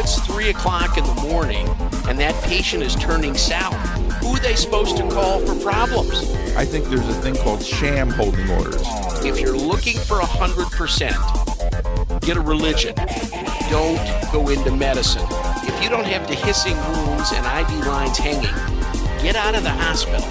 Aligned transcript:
it's 0.00 0.18
3 0.20 0.48
o'clock 0.48 0.96
in 0.96 1.04
the 1.04 1.14
morning 1.28 1.68
and 2.08 2.18
that 2.18 2.34
patient 2.44 2.82
is 2.82 2.96
turning 2.96 3.36
south, 3.36 3.76
who 4.22 4.34
are 4.34 4.38
they 4.38 4.54
supposed 4.54 4.96
to 4.96 5.02
call 5.10 5.40
for 5.40 5.54
problems? 5.62 6.32
I 6.56 6.64
think 6.64 6.86
there's 6.86 7.06
a 7.06 7.12
thing 7.20 7.36
called 7.36 7.62
sham 7.62 8.08
holding 8.08 8.48
orders. 8.50 8.80
If 9.22 9.38
you're 9.38 9.58
looking 9.58 9.98
for 9.98 10.20
100%, 10.20 12.20
get 12.22 12.38
a 12.38 12.40
religion. 12.40 12.94
Don't 13.68 14.00
go 14.32 14.48
into 14.48 14.74
medicine. 14.74 15.26
If 15.64 15.82
you 15.82 15.90
don't 15.90 16.06
have 16.06 16.26
dehiscing 16.26 16.78
wounds 16.88 17.30
and 17.34 17.44
IV 17.44 17.86
lines 17.86 18.16
hanging, 18.16 18.54
get 19.22 19.36
out 19.36 19.54
of 19.54 19.62
the 19.62 19.68
hospital. 19.68 20.24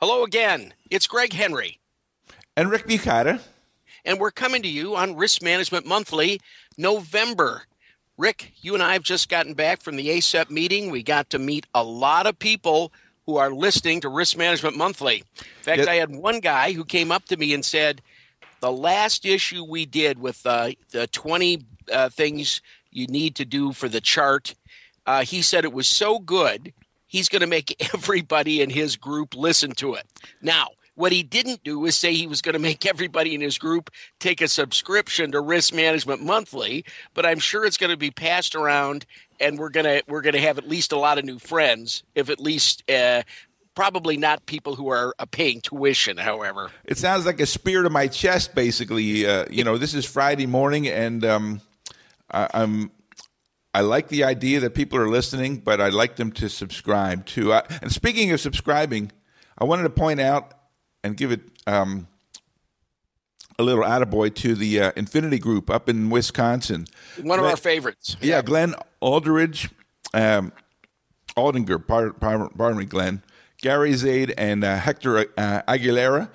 Hello 0.00 0.22
again. 0.22 0.72
It's 0.88 1.08
Greg 1.08 1.32
Henry. 1.32 1.80
And 2.56 2.70
Rick 2.70 2.86
Bukata. 2.86 3.40
And 4.06 4.20
we're 4.20 4.30
coming 4.30 4.62
to 4.62 4.68
you 4.68 4.94
on 4.94 5.16
Risk 5.16 5.42
Management 5.42 5.84
Monthly, 5.84 6.40
November. 6.78 7.64
Rick, 8.16 8.52
you 8.62 8.72
and 8.72 8.82
I 8.82 8.92
have 8.92 9.02
just 9.02 9.28
gotten 9.28 9.52
back 9.52 9.82
from 9.82 9.96
the 9.96 10.08
ACEP 10.08 10.48
meeting. 10.48 10.90
We 10.90 11.02
got 11.02 11.28
to 11.30 11.40
meet 11.40 11.66
a 11.74 11.82
lot 11.82 12.26
of 12.26 12.38
people 12.38 12.92
who 13.26 13.36
are 13.36 13.50
listening 13.50 14.00
to 14.02 14.08
Risk 14.08 14.36
Management 14.36 14.76
Monthly. 14.76 15.24
In 15.38 15.62
fact, 15.62 15.78
yep. 15.80 15.88
I 15.88 15.96
had 15.96 16.14
one 16.14 16.38
guy 16.38 16.72
who 16.72 16.84
came 16.84 17.10
up 17.10 17.24
to 17.26 17.36
me 17.36 17.52
and 17.52 17.64
said, 17.64 18.00
The 18.60 18.70
last 18.70 19.26
issue 19.26 19.64
we 19.64 19.84
did 19.84 20.20
with 20.20 20.46
uh, 20.46 20.70
the 20.92 21.08
20 21.08 21.66
uh, 21.92 22.08
things 22.08 22.62
you 22.92 23.08
need 23.08 23.34
to 23.34 23.44
do 23.44 23.72
for 23.72 23.88
the 23.88 24.00
chart, 24.00 24.54
uh, 25.04 25.22
he 25.22 25.42
said 25.42 25.64
it 25.64 25.72
was 25.72 25.88
so 25.88 26.20
good, 26.20 26.72
he's 27.08 27.28
going 27.28 27.40
to 27.40 27.48
make 27.48 27.74
everybody 27.94 28.62
in 28.62 28.70
his 28.70 28.94
group 28.94 29.34
listen 29.34 29.72
to 29.72 29.94
it. 29.94 30.06
Now, 30.40 30.68
what 30.96 31.12
he 31.12 31.22
didn't 31.22 31.62
do 31.62 31.84
is 31.86 31.96
say 31.96 32.12
he 32.12 32.26
was 32.26 32.42
going 32.42 32.54
to 32.54 32.58
make 32.58 32.84
everybody 32.84 33.34
in 33.34 33.40
his 33.40 33.58
group 33.58 33.90
take 34.18 34.40
a 34.40 34.48
subscription 34.48 35.30
to 35.32 35.40
Risk 35.40 35.72
Management 35.72 36.22
Monthly, 36.22 36.84
but 37.14 37.24
I'm 37.24 37.38
sure 37.38 37.64
it's 37.64 37.76
going 37.76 37.90
to 37.90 37.96
be 37.96 38.10
passed 38.10 38.54
around 38.54 39.06
and 39.38 39.58
we're 39.58 39.68
going 39.68 39.84
to 39.84 40.02
we're 40.08 40.22
to 40.22 40.40
have 40.40 40.58
at 40.58 40.68
least 40.68 40.92
a 40.92 40.98
lot 40.98 41.18
of 41.18 41.24
new 41.24 41.38
friends 41.38 42.02
if 42.14 42.30
at 42.30 42.40
least 42.40 42.88
uh, 42.90 43.22
probably 43.74 44.16
not 44.16 44.44
people 44.46 44.74
who 44.74 44.88
are 44.88 45.14
paying 45.30 45.60
tuition 45.60 46.16
however 46.16 46.70
it 46.86 46.96
sounds 46.96 47.26
like 47.26 47.38
a 47.38 47.44
spear 47.44 47.82
to 47.82 47.90
my 47.90 48.06
chest 48.06 48.54
basically 48.54 49.26
uh, 49.26 49.44
you 49.50 49.62
know 49.62 49.76
this 49.76 49.92
is 49.92 50.06
friday 50.06 50.46
morning 50.46 50.88
and 50.88 51.22
um, 51.24 51.60
I, 52.30 52.48
i'm 52.54 52.90
I 53.76 53.80
like 53.80 54.08
the 54.08 54.24
idea 54.24 54.60
that 54.60 54.74
people 54.74 54.98
are 54.98 55.10
listening, 55.10 55.58
but 55.58 55.82
I'd 55.82 55.92
like 55.92 56.16
them 56.16 56.32
to 56.32 56.48
subscribe 56.48 57.26
too. 57.26 57.52
Uh, 57.52 57.60
and 57.82 57.92
speaking 57.92 58.30
of 58.30 58.40
subscribing, 58.40 59.12
I 59.58 59.64
wanted 59.64 59.82
to 59.82 59.90
point 59.90 60.18
out 60.18 60.54
and 61.06 61.16
give 61.16 61.30
it 61.32 61.40
um, 61.66 62.08
a 63.58 63.62
little 63.62 63.84
attaboy 63.84 64.34
to 64.34 64.54
the 64.54 64.80
uh, 64.80 64.92
Infinity 64.96 65.38
Group 65.38 65.70
up 65.70 65.88
in 65.88 66.10
Wisconsin. 66.10 66.86
One 67.22 67.38
of 67.38 67.44
our 67.46 67.56
favorites. 67.56 68.16
Yeah, 68.20 68.42
Glenn 68.42 68.74
Aldridge, 69.00 69.70
um, 70.12 70.52
Aldinger, 71.36 71.86
pardon, 71.86 72.14
pardon, 72.20 72.76
me, 72.76 72.84
Glenn, 72.84 73.22
Gary 73.62 73.94
Zaid, 73.94 74.34
and 74.36 74.64
uh, 74.64 74.76
Hector 74.76 75.18
uh, 75.38 75.62
Aguilera. 75.68 76.28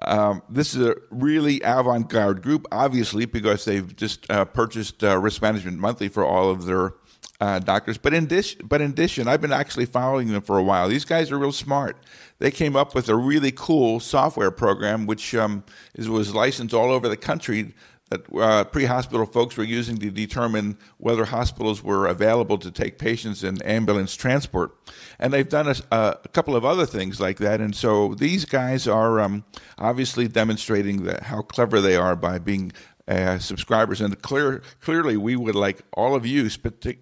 Um, 0.00 0.42
this 0.48 0.74
is 0.74 0.86
a 0.86 0.94
really 1.10 1.60
avant 1.62 2.08
garde 2.08 2.42
group, 2.42 2.66
obviously, 2.70 3.24
because 3.24 3.64
they've 3.64 3.96
just 3.96 4.30
uh, 4.30 4.44
purchased 4.44 5.02
uh, 5.02 5.18
Risk 5.18 5.42
Management 5.42 5.78
Monthly 5.78 6.08
for 6.08 6.24
all 6.24 6.50
of 6.50 6.66
their 6.66 6.92
uh, 7.40 7.58
doctors. 7.60 7.98
But 7.98 8.14
in, 8.14 8.24
addition, 8.24 8.66
but 8.66 8.80
in 8.80 8.90
addition, 8.90 9.28
I've 9.28 9.40
been 9.40 9.52
actually 9.52 9.86
following 9.86 10.28
them 10.28 10.42
for 10.42 10.58
a 10.58 10.62
while. 10.62 10.88
These 10.88 11.04
guys 11.04 11.30
are 11.30 11.38
real 11.38 11.52
smart 11.52 11.96
they 12.38 12.50
came 12.50 12.76
up 12.76 12.94
with 12.94 13.08
a 13.08 13.16
really 13.16 13.52
cool 13.52 14.00
software 14.00 14.50
program 14.50 15.06
which 15.06 15.34
um, 15.34 15.64
is, 15.94 16.08
was 16.08 16.34
licensed 16.34 16.74
all 16.74 16.90
over 16.90 17.08
the 17.08 17.16
country 17.16 17.74
that 18.10 18.22
uh, 18.34 18.64
pre-hospital 18.64 19.26
folks 19.26 19.56
were 19.58 19.64
using 19.64 19.98
to 19.98 20.10
determine 20.10 20.78
whether 20.96 21.26
hospitals 21.26 21.82
were 21.82 22.06
available 22.06 22.56
to 22.56 22.70
take 22.70 22.98
patients 22.98 23.44
in 23.44 23.60
ambulance 23.60 24.14
transport. 24.14 24.74
And 25.18 25.30
they've 25.30 25.48
done 25.48 25.68
a, 25.68 25.76
a 25.90 26.28
couple 26.32 26.56
of 26.56 26.64
other 26.64 26.86
things 26.86 27.20
like 27.20 27.36
that. 27.38 27.60
And 27.60 27.76
so 27.76 28.14
these 28.14 28.46
guys 28.46 28.88
are 28.88 29.20
um, 29.20 29.44
obviously 29.76 30.26
demonstrating 30.26 31.04
that 31.04 31.24
how 31.24 31.42
clever 31.42 31.82
they 31.82 31.96
are 31.96 32.16
by 32.16 32.38
being 32.38 32.72
uh, 33.08 33.38
subscribers. 33.38 34.00
And 34.00 34.20
clear, 34.22 34.62
clearly, 34.80 35.16
we 35.16 35.34
would 35.34 35.54
like 35.54 35.82
all 35.92 36.14
of 36.14 36.26
you, 36.26 36.48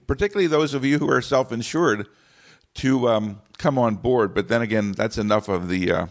particularly 0.06 0.46
those 0.46 0.72
of 0.72 0.84
you 0.84 0.98
who 0.98 1.10
are 1.10 1.20
self-insured, 1.20 2.06
to 2.74 3.08
um, 3.08 3.40
come 3.58 3.78
on 3.78 3.96
board. 3.96 4.34
But 4.34 4.48
then 4.48 4.62
again, 4.62 4.92
that's 4.92 5.18
enough 5.18 5.48
of 5.48 5.68
the 5.68 5.90
uh, 5.90 6.06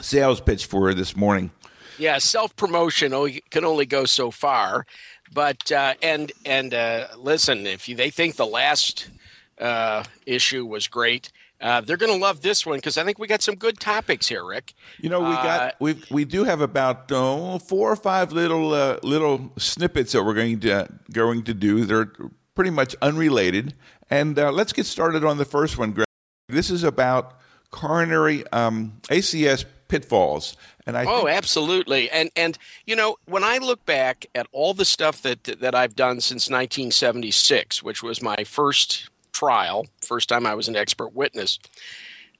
sales 0.00 0.40
pitch 0.40 0.66
for 0.66 0.94
this 0.94 1.16
morning. 1.16 1.50
Yeah, 1.98 2.18
self 2.18 2.54
promotion 2.56 3.12
can 3.50 3.64
only 3.64 3.86
go 3.86 4.04
so 4.04 4.30
far. 4.30 4.86
But 5.32 5.72
uh, 5.72 5.94
and 6.02 6.30
and 6.44 6.72
uh, 6.72 7.08
listen, 7.18 7.66
if 7.66 7.88
you, 7.88 7.96
they 7.96 8.10
think 8.10 8.36
the 8.36 8.46
last 8.46 9.10
uh, 9.58 10.04
issue 10.24 10.64
was 10.64 10.88
great, 10.88 11.32
uh, 11.66 11.80
they're 11.80 11.96
going 11.96 12.12
to 12.12 12.18
love 12.18 12.42
this 12.42 12.64
one 12.64 12.78
because 12.78 12.96
I 12.96 13.02
think 13.02 13.18
we 13.18 13.26
got 13.26 13.42
some 13.42 13.56
good 13.56 13.80
topics 13.80 14.28
here, 14.28 14.44
Rick. 14.44 14.74
You 15.00 15.08
know, 15.08 15.18
we 15.18 15.34
got 15.34 15.60
uh, 15.60 15.72
we 15.80 16.00
we 16.12 16.24
do 16.24 16.44
have 16.44 16.60
about 16.60 17.10
oh, 17.10 17.58
four 17.58 17.90
or 17.90 17.96
five 17.96 18.30
little 18.30 18.72
uh, 18.72 19.00
little 19.02 19.50
snippets 19.58 20.12
that 20.12 20.22
we're 20.22 20.34
going 20.34 20.60
to 20.60 20.88
going 21.10 21.42
to 21.42 21.52
do. 21.52 21.84
They're 21.84 22.12
pretty 22.54 22.70
much 22.70 22.94
unrelated, 23.02 23.74
and 24.08 24.38
uh, 24.38 24.52
let's 24.52 24.72
get 24.72 24.86
started 24.86 25.24
on 25.24 25.38
the 25.38 25.44
first 25.44 25.76
one, 25.76 25.90
Greg. 25.90 26.06
This 26.48 26.70
is 26.70 26.84
about 26.84 27.40
coronary 27.72 28.46
um, 28.52 29.00
ACS 29.08 29.64
pitfalls. 29.88 30.56
And 30.86 30.96
I 30.96 31.04
oh, 31.04 31.24
think- 31.24 31.30
absolutely. 31.30 32.08
And 32.10 32.30
and 32.36 32.56
you 32.86 32.94
know, 32.94 33.16
when 33.24 33.42
I 33.42 33.58
look 33.58 33.84
back 33.84 34.26
at 34.36 34.46
all 34.52 34.72
the 34.72 34.84
stuff 34.84 35.20
that 35.22 35.42
that 35.42 35.74
I've 35.74 35.96
done 35.96 36.20
since 36.20 36.48
1976, 36.48 37.82
which 37.82 38.04
was 38.04 38.22
my 38.22 38.44
first 38.44 39.10
trial, 39.36 39.86
first 40.00 40.28
time 40.28 40.46
I 40.46 40.54
was 40.54 40.68
an 40.68 40.76
expert 40.76 41.14
witness, 41.14 41.58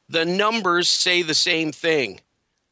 the 0.09 0.25
numbers 0.25 0.89
say 0.89 1.23
the 1.23 1.35
same 1.35 1.73
thing. 1.73 2.21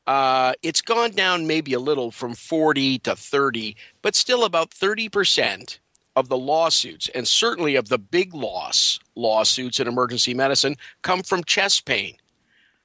Uh, 0.07 0.53
it's 0.62 0.81
gone 0.81 1.11
down 1.11 1.47
maybe 1.47 1.73
a 1.73 1.79
little 1.79 2.11
from 2.11 2.35
40 2.35 3.01
to 3.01 3.17
30, 3.17 3.77
but 4.03 4.15
still 4.15 4.45
about 4.45 4.73
30 4.73 5.09
percent 5.09 5.81
of 6.17 6.29
the 6.29 6.39
lawsuits, 6.39 7.09
and 7.09 7.27
certainly 7.27 7.75
of 7.75 7.89
the 7.89 7.99
big 7.99 8.35
loss 8.35 9.01
lawsuits 9.17 9.81
in 9.81 9.89
emergency 9.89 10.33
medicine, 10.33 10.77
come 11.03 11.23
from 11.23 11.43
chest 11.45 11.85
pain. 11.85 12.17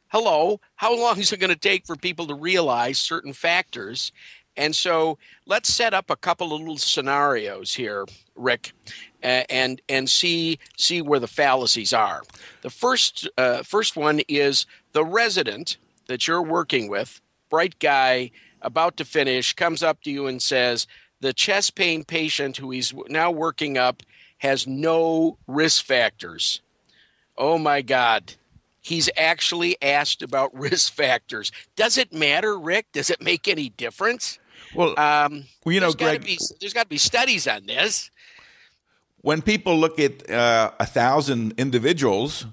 Hello, 0.08 0.60
how 0.76 0.98
long 0.98 1.20
is 1.20 1.32
it 1.32 1.40
going 1.40 1.52
to 1.52 1.56
take 1.56 1.86
for 1.86 1.96
people 1.96 2.26
to 2.28 2.34
realize 2.34 2.98
certain 2.98 3.34
factors? 3.34 4.12
And 4.59 4.75
so 4.75 5.18
let's 5.46 5.74
set 5.74 5.94
up 5.94 6.09
a 6.09 6.18
couple 6.18 6.53
of 6.53 6.59
little 6.59 6.78
scenarios 6.78 7.74
here, 7.74 8.06
Rick, 8.36 8.74
and 9.24 9.81
and 9.88 10.09
see 10.09 10.59
see 10.78 11.02
where 11.02 11.20
the 11.20 11.28
fallacies 11.28 11.94
are. 11.94 12.24
The 12.62 12.70
first 12.70 13.30
uh, 13.38 13.64
first 13.64 13.96
one 13.96 14.20
is 14.28 14.66
the 14.92 15.06
resident 15.06 15.78
that 16.08 16.28
you're 16.28 16.44
working 16.44 16.90
with, 16.90 17.22
bright 17.50 17.80
guy, 17.80 18.31
about 18.62 18.97
to 18.97 19.06
finish, 19.06 19.53
comes 19.53 19.81
up 19.81 20.02
to 20.03 20.12
you 20.12 20.28
and 20.28 20.42
says, 20.42 20.88
the 21.22 21.31
chest 21.31 21.76
pain 21.76 22.03
patient 22.03 22.58
who 22.58 22.72
he's 22.72 22.94
now 23.08 23.31
working 23.31 23.78
up 23.78 24.03
has 24.40 24.68
no 24.68 25.38
risk 25.47 25.86
factors. 25.86 26.62
Oh 27.38 27.58
my 27.58 27.81
God. 27.81 28.34
He's 28.81 29.09
actually 29.16 29.78
asked 29.81 30.22
about 30.22 30.53
risk 30.59 30.91
factors. 30.94 31.52
Does 31.76 31.97
it 31.97 32.14
matter, 32.14 32.58
Rick? 32.58 32.88
Does 32.91 33.09
it 33.09 33.22
make 33.22 33.47
any 33.47 33.70
difference? 33.70 34.39
Well, 34.75 35.00
um, 35.00 35.46
well 35.66 35.74
you 35.74 35.80
know, 35.80 35.91
Greg, 35.94 36.24
be, 36.24 36.40
there's 36.59 36.74
got 36.74 36.84
to 36.84 36.90
be 36.90 36.97
studies 36.97 37.47
on 37.47 37.66
this. 37.66 38.12
When 39.22 39.41
people 39.41 39.78
look 39.78 40.00
at 40.00 40.30
uh, 40.30 40.72
a 40.80 40.85
thousand 40.85 41.56
individuals 41.57 42.46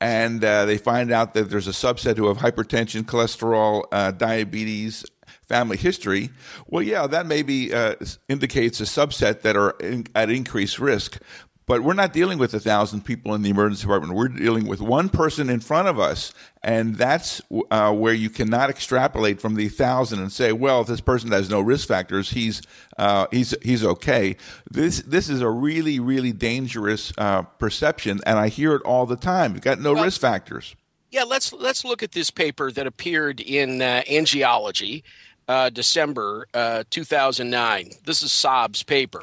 and 0.00 0.44
uh, 0.44 0.66
they 0.66 0.78
find 0.78 1.10
out 1.10 1.32
that 1.34 1.48
there's 1.48 1.68
a 1.68 1.72
subset 1.72 2.16
who 2.16 2.26
have 2.26 2.38
hypertension, 2.38 3.02
cholesterol, 3.04 3.84
uh, 3.92 4.10
diabetes, 4.10 5.04
family 5.48 5.76
history, 5.76 6.30
well, 6.66 6.82
yeah, 6.82 7.06
that 7.06 7.26
maybe 7.26 7.72
uh, 7.72 7.94
indicates 8.28 8.80
a 8.80 8.84
subset 8.84 9.42
that 9.42 9.56
are 9.56 9.70
in, 9.80 10.06
at 10.14 10.28
increased 10.28 10.78
risk. 10.78 11.18
But 11.66 11.82
we're 11.82 11.94
not 11.94 12.12
dealing 12.12 12.38
with 12.38 12.54
a 12.54 12.60
thousand 12.60 13.04
people 13.04 13.34
in 13.34 13.42
the 13.42 13.50
emergency 13.50 13.82
department. 13.82 14.14
We're 14.14 14.28
dealing 14.28 14.66
with 14.66 14.80
one 14.80 15.08
person 15.08 15.48
in 15.48 15.60
front 15.60 15.88
of 15.88 15.98
us, 15.98 16.34
and 16.62 16.96
that's 16.96 17.40
uh, 17.70 17.92
where 17.94 18.14
you 18.14 18.30
cannot 18.30 18.68
extrapolate 18.68 19.40
from 19.40 19.54
the 19.54 19.68
thousand 19.68 20.18
and 20.18 20.32
say, 20.32 20.52
"Well, 20.52 20.80
if 20.80 20.88
this 20.88 21.00
person 21.00 21.30
has 21.30 21.48
no 21.48 21.60
risk 21.60 21.86
factors, 21.86 22.30
he's 22.30 22.62
uh, 22.98 23.26
he's 23.30 23.54
he's 23.62 23.84
okay." 23.84 24.36
This 24.70 25.02
this 25.02 25.28
is 25.28 25.40
a 25.40 25.48
really 25.48 26.00
really 26.00 26.32
dangerous 26.32 27.12
uh, 27.16 27.42
perception, 27.42 28.20
and 28.26 28.38
I 28.38 28.48
hear 28.48 28.74
it 28.74 28.82
all 28.82 29.06
the 29.06 29.16
time. 29.16 29.52
You've 29.54 29.62
got 29.62 29.80
no 29.80 29.94
well, 29.94 30.04
risk 30.04 30.20
factors. 30.20 30.74
Yeah, 31.12 31.24
let's 31.24 31.52
let's 31.52 31.84
look 31.84 32.02
at 32.02 32.12
this 32.12 32.30
paper 32.30 32.72
that 32.72 32.86
appeared 32.86 33.40
in 33.40 33.82
uh, 33.82 34.02
Angiology 34.10 35.04
uh, 35.48 35.70
December 35.70 36.46
uh, 36.54 36.84
2009. 36.90 37.90
This 38.04 38.22
is 38.22 38.30
Saab's 38.30 38.82
paper. 38.82 39.22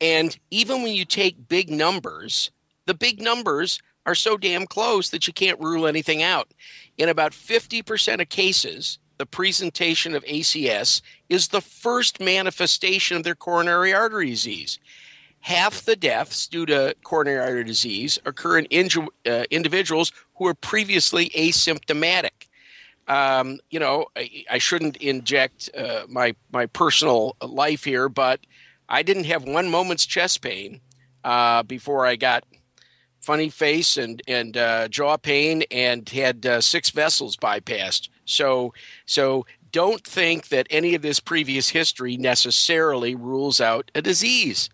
And 0.00 0.36
even 0.50 0.82
when 0.82 0.94
you 0.94 1.04
take 1.04 1.48
big 1.48 1.70
numbers, 1.70 2.50
the 2.86 2.94
big 2.94 3.20
numbers 3.20 3.80
are 4.04 4.14
so 4.14 4.36
damn 4.36 4.66
close 4.66 5.10
that 5.10 5.26
you 5.26 5.32
can't 5.32 5.60
rule 5.60 5.86
anything 5.86 6.22
out. 6.22 6.52
In 6.96 7.08
about 7.08 7.32
50% 7.32 8.20
of 8.20 8.28
cases, 8.28 8.98
the 9.18 9.26
presentation 9.26 10.14
of 10.14 10.24
ACS 10.24 11.00
is 11.28 11.48
the 11.48 11.60
first 11.60 12.20
manifestation 12.20 13.16
of 13.16 13.24
their 13.24 13.34
coronary 13.34 13.92
artery 13.92 14.30
disease. 14.30 14.78
Half 15.40 15.84
the 15.84 15.96
deaths 15.96 16.46
due 16.46 16.66
to 16.66 16.94
coronary 17.02 17.38
artery 17.38 17.64
disease 17.64 18.18
occur 18.24 18.58
in 18.58 18.66
inju- 18.66 19.08
uh, 19.26 19.44
individuals 19.50 20.12
who 20.36 20.44
were 20.44 20.54
previously 20.54 21.30
asymptomatic. 21.30 22.48
Um, 23.08 23.60
you 23.70 23.78
know, 23.78 24.06
I, 24.16 24.44
I 24.50 24.58
shouldn't 24.58 24.96
inject 24.96 25.70
uh, 25.76 26.02
my 26.08 26.34
my 26.50 26.66
personal 26.66 27.36
life 27.40 27.84
here, 27.84 28.08
but 28.08 28.40
I 28.88 29.02
didn't 29.02 29.24
have 29.24 29.44
one 29.44 29.70
moment's 29.70 30.06
chest 30.06 30.42
pain 30.42 30.80
uh, 31.24 31.62
before 31.62 32.06
I 32.06 32.16
got 32.16 32.44
funny 33.20 33.48
face 33.48 33.96
and 33.96 34.22
and 34.28 34.56
uh, 34.56 34.88
jaw 34.88 35.16
pain 35.16 35.64
and 35.70 36.08
had 36.08 36.46
uh, 36.46 36.60
six 36.60 36.90
vessels 36.90 37.36
bypassed. 37.36 38.08
So 38.24 38.72
so 39.06 39.46
don't 39.72 40.04
think 40.04 40.48
that 40.48 40.66
any 40.70 40.94
of 40.94 41.02
this 41.02 41.20
previous 41.20 41.68
history 41.68 42.16
necessarily 42.16 43.14
rules 43.14 43.60
out 43.60 43.90
a 43.94 44.02
disease 44.02 44.70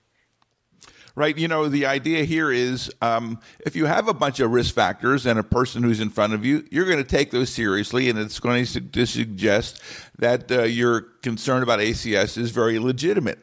right? 1.14 1.36
You 1.36 1.48
know, 1.48 1.68
the 1.68 1.86
idea 1.86 2.24
here 2.24 2.50
is 2.50 2.90
um, 3.02 3.40
if 3.60 3.76
you 3.76 3.86
have 3.86 4.08
a 4.08 4.14
bunch 4.14 4.40
of 4.40 4.50
risk 4.50 4.74
factors 4.74 5.26
and 5.26 5.38
a 5.38 5.42
person 5.42 5.82
who's 5.82 6.00
in 6.00 6.10
front 6.10 6.32
of 6.32 6.44
you, 6.44 6.64
you're 6.70 6.86
going 6.86 6.98
to 6.98 7.04
take 7.04 7.30
those 7.30 7.50
seriously, 7.50 8.08
and 8.08 8.18
it's 8.18 8.40
going 8.40 8.64
to 8.64 9.06
suggest 9.06 9.82
that 10.18 10.50
uh, 10.50 10.62
your 10.62 11.02
concern 11.22 11.62
about 11.62 11.80
ACS 11.80 12.38
is 12.38 12.50
very 12.50 12.78
legitimate. 12.78 13.40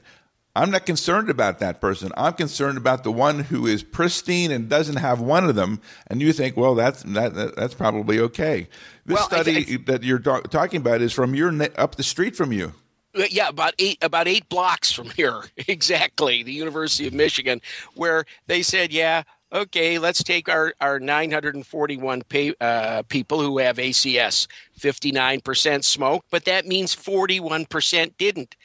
I'm 0.55 0.71
not 0.71 0.85
concerned 0.85 1.29
about 1.29 1.59
that 1.59 1.79
person. 1.79 2.11
I'm 2.17 2.33
concerned 2.33 2.77
about 2.77 3.03
the 3.03 3.11
one 3.11 3.39
who 3.39 3.67
is 3.67 3.83
pristine 3.83 4.51
and 4.51 4.67
doesn't 4.67 4.97
have 4.97 5.21
one 5.21 5.47
of 5.47 5.55
them. 5.55 5.79
And 6.07 6.21
you 6.21 6.33
think, 6.33 6.57
well, 6.57 6.75
that's 6.75 7.03
that, 7.03 7.55
that's 7.55 7.73
probably 7.73 8.19
okay. 8.19 8.67
This 9.05 9.15
well, 9.15 9.25
study 9.25 9.57
I, 9.57 9.73
I, 9.73 9.77
that 9.91 10.03
you're 10.03 10.19
talking 10.19 10.81
about 10.81 11.01
is 11.01 11.13
from 11.13 11.35
your 11.35 11.53
up 11.77 11.95
the 11.95 12.03
street 12.03 12.35
from 12.35 12.51
you. 12.51 12.73
Uh, 13.17 13.23
yeah, 13.29 13.47
about 13.47 13.73
eight 13.79 13.97
about 14.03 14.27
eight 14.27 14.47
blocks 14.49 14.91
from 14.91 15.09
here, 15.11 15.43
exactly, 15.67 16.43
the 16.43 16.53
University 16.53 17.07
of 17.07 17.13
Michigan, 17.13 17.59
where 17.95 18.25
they 18.45 18.61
said, 18.61 18.93
yeah, 18.93 19.23
okay, 19.51 19.97
let's 19.97 20.23
take 20.23 20.47
our 20.47 20.73
our 20.79 20.99
941 20.99 22.21
pay, 22.23 22.53
uh, 22.61 23.01
people 23.09 23.41
who 23.41 23.57
have 23.57 23.77
ACS, 23.77 24.47
59% 24.79 25.83
smoke, 25.83 26.25
but 26.29 26.45
that 26.45 26.65
means 26.65 26.95
41% 26.95 28.13
didn't. 28.17 28.55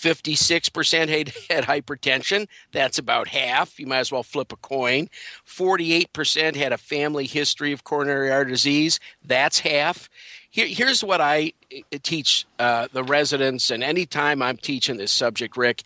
56% 0.00 1.08
had, 1.08 1.28
had 1.50 1.64
hypertension. 1.64 2.48
That's 2.72 2.98
about 2.98 3.28
half. 3.28 3.78
You 3.78 3.86
might 3.86 3.98
as 3.98 4.12
well 4.12 4.22
flip 4.22 4.52
a 4.52 4.56
coin. 4.56 5.08
48% 5.46 6.56
had 6.56 6.72
a 6.72 6.78
family 6.78 7.26
history 7.26 7.72
of 7.72 7.84
coronary 7.84 8.30
artery 8.30 8.52
disease. 8.52 8.98
That's 9.24 9.60
half. 9.60 10.08
Here, 10.50 10.66
here's 10.66 11.04
what 11.04 11.20
I 11.20 11.52
uh, 11.72 11.98
teach 12.02 12.46
uh, 12.58 12.88
the 12.92 13.04
residents, 13.04 13.70
and 13.70 13.84
anytime 13.84 14.42
I'm 14.42 14.56
teaching 14.56 14.96
this 14.96 15.12
subject, 15.12 15.56
Rick, 15.56 15.82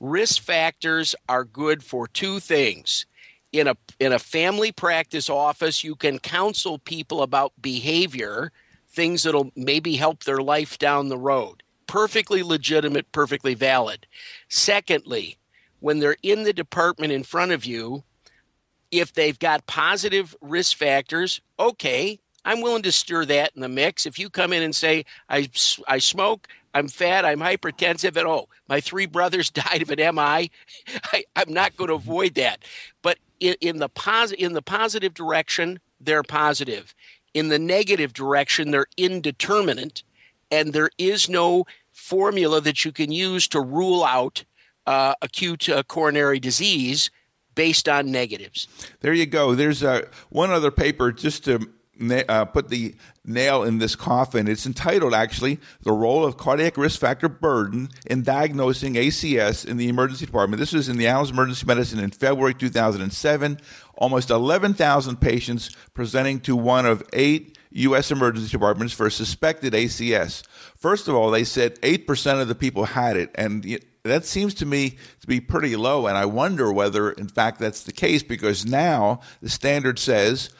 risk 0.00 0.42
factors 0.42 1.14
are 1.28 1.44
good 1.44 1.82
for 1.82 2.06
two 2.06 2.40
things. 2.40 3.06
In 3.52 3.68
a 3.68 3.76
in 4.00 4.12
a 4.12 4.18
family 4.18 4.72
practice 4.72 5.28
office, 5.28 5.84
you 5.84 5.94
can 5.94 6.18
counsel 6.18 6.78
people 6.78 7.22
about 7.22 7.52
behavior, 7.60 8.50
things 8.88 9.22
that'll 9.22 9.50
maybe 9.54 9.96
help 9.96 10.24
their 10.24 10.38
life 10.38 10.78
down 10.78 11.08
the 11.08 11.18
road. 11.18 11.62
Perfectly 11.92 12.42
legitimate, 12.42 13.12
perfectly 13.12 13.52
valid. 13.52 14.06
Secondly, 14.48 15.36
when 15.80 15.98
they're 15.98 16.16
in 16.22 16.44
the 16.44 16.54
department 16.54 17.12
in 17.12 17.22
front 17.22 17.52
of 17.52 17.66
you, 17.66 18.02
if 18.90 19.12
they've 19.12 19.38
got 19.38 19.66
positive 19.66 20.34
risk 20.40 20.74
factors, 20.74 21.42
okay, 21.60 22.18
I'm 22.46 22.62
willing 22.62 22.80
to 22.84 22.92
stir 22.92 23.26
that 23.26 23.52
in 23.54 23.60
the 23.60 23.68
mix. 23.68 24.06
If 24.06 24.18
you 24.18 24.30
come 24.30 24.54
in 24.54 24.62
and 24.62 24.74
say, 24.74 25.04
I, 25.28 25.50
I 25.86 25.98
smoke, 25.98 26.48
I'm 26.72 26.88
fat, 26.88 27.26
I'm 27.26 27.40
hypertensive, 27.40 28.16
and 28.16 28.26
oh, 28.26 28.48
my 28.70 28.80
three 28.80 29.04
brothers 29.04 29.50
died 29.50 29.82
of 29.82 29.90
an 29.90 29.98
MI, 29.98 30.50
I, 31.12 31.24
am 31.36 31.52
not 31.52 31.76
going 31.76 31.88
to 31.88 31.94
mm-hmm. 31.94 32.08
avoid 32.08 32.34
that. 32.36 32.60
But 33.02 33.18
in, 33.38 33.54
in, 33.60 33.76
the 33.80 33.90
pos- 33.90 34.32
in 34.32 34.54
the 34.54 34.62
positive 34.62 35.12
direction, 35.12 35.78
they're 36.00 36.22
positive. 36.22 36.94
In 37.34 37.48
the 37.48 37.58
negative 37.58 38.14
direction, 38.14 38.70
they're 38.70 38.86
indeterminate, 38.96 40.04
and 40.50 40.72
there 40.72 40.90
is 40.96 41.28
no 41.28 41.66
formula 42.12 42.60
that 42.60 42.84
you 42.84 42.92
can 42.92 43.10
use 43.10 43.48
to 43.48 43.58
rule 43.58 44.04
out 44.04 44.44
uh, 44.86 45.14
acute 45.22 45.66
uh, 45.70 45.82
coronary 45.84 46.38
disease 46.38 47.10
based 47.54 47.88
on 47.88 48.10
negatives. 48.10 48.68
There 49.00 49.14
you 49.14 49.24
go. 49.24 49.54
There's 49.54 49.82
uh, 49.82 50.02
one 50.28 50.50
other 50.50 50.70
paper 50.70 51.10
just 51.10 51.46
to 51.46 51.60
uh, 52.28 52.44
put 52.44 52.68
the 52.68 52.94
nail 53.24 53.62
in 53.62 53.78
this 53.78 53.96
coffin. 53.96 54.46
It's 54.46 54.66
entitled, 54.66 55.14
actually, 55.14 55.58
The 55.84 55.92
Role 55.92 56.22
of 56.22 56.36
Cardiac 56.36 56.76
Risk 56.76 57.00
Factor 57.00 57.30
Burden 57.30 57.88
in 58.04 58.22
Diagnosing 58.22 58.92
ACS 58.94 59.64
in 59.64 59.78
the 59.78 59.88
Emergency 59.88 60.26
Department. 60.26 60.60
This 60.60 60.74
was 60.74 60.90
in 60.90 60.98
the 60.98 61.06
Annals 61.06 61.30
of 61.30 61.36
Emergency 61.36 61.64
Medicine 61.64 61.98
in 61.98 62.10
February 62.10 62.52
2007. 62.52 63.58
Almost 63.96 64.28
11,000 64.28 65.16
patients 65.18 65.70
presenting 65.94 66.40
to 66.40 66.56
one 66.56 66.84
of 66.84 67.02
eight 67.14 67.56
U.S. 67.74 68.10
emergency 68.10 68.50
departments 68.50 68.92
for 68.92 69.08
suspected 69.10 69.72
ACS. 69.72 70.46
First 70.76 71.08
of 71.08 71.14
all, 71.14 71.30
they 71.30 71.44
said 71.44 71.80
8% 71.80 72.40
of 72.40 72.48
the 72.48 72.54
people 72.54 72.84
had 72.84 73.16
it. 73.16 73.30
And 73.34 73.78
that 74.04 74.24
seems 74.24 74.54
to 74.54 74.66
me 74.66 74.96
to 75.20 75.26
be 75.26 75.40
pretty 75.40 75.76
low. 75.76 76.06
And 76.06 76.16
I 76.16 76.26
wonder 76.26 76.72
whether, 76.72 77.12
in 77.12 77.28
fact, 77.28 77.58
that's 77.58 77.84
the 77.84 77.92
case 77.92 78.22
because 78.22 78.66
now 78.66 79.20
the 79.40 79.48
standard 79.48 79.98
says 79.98 80.50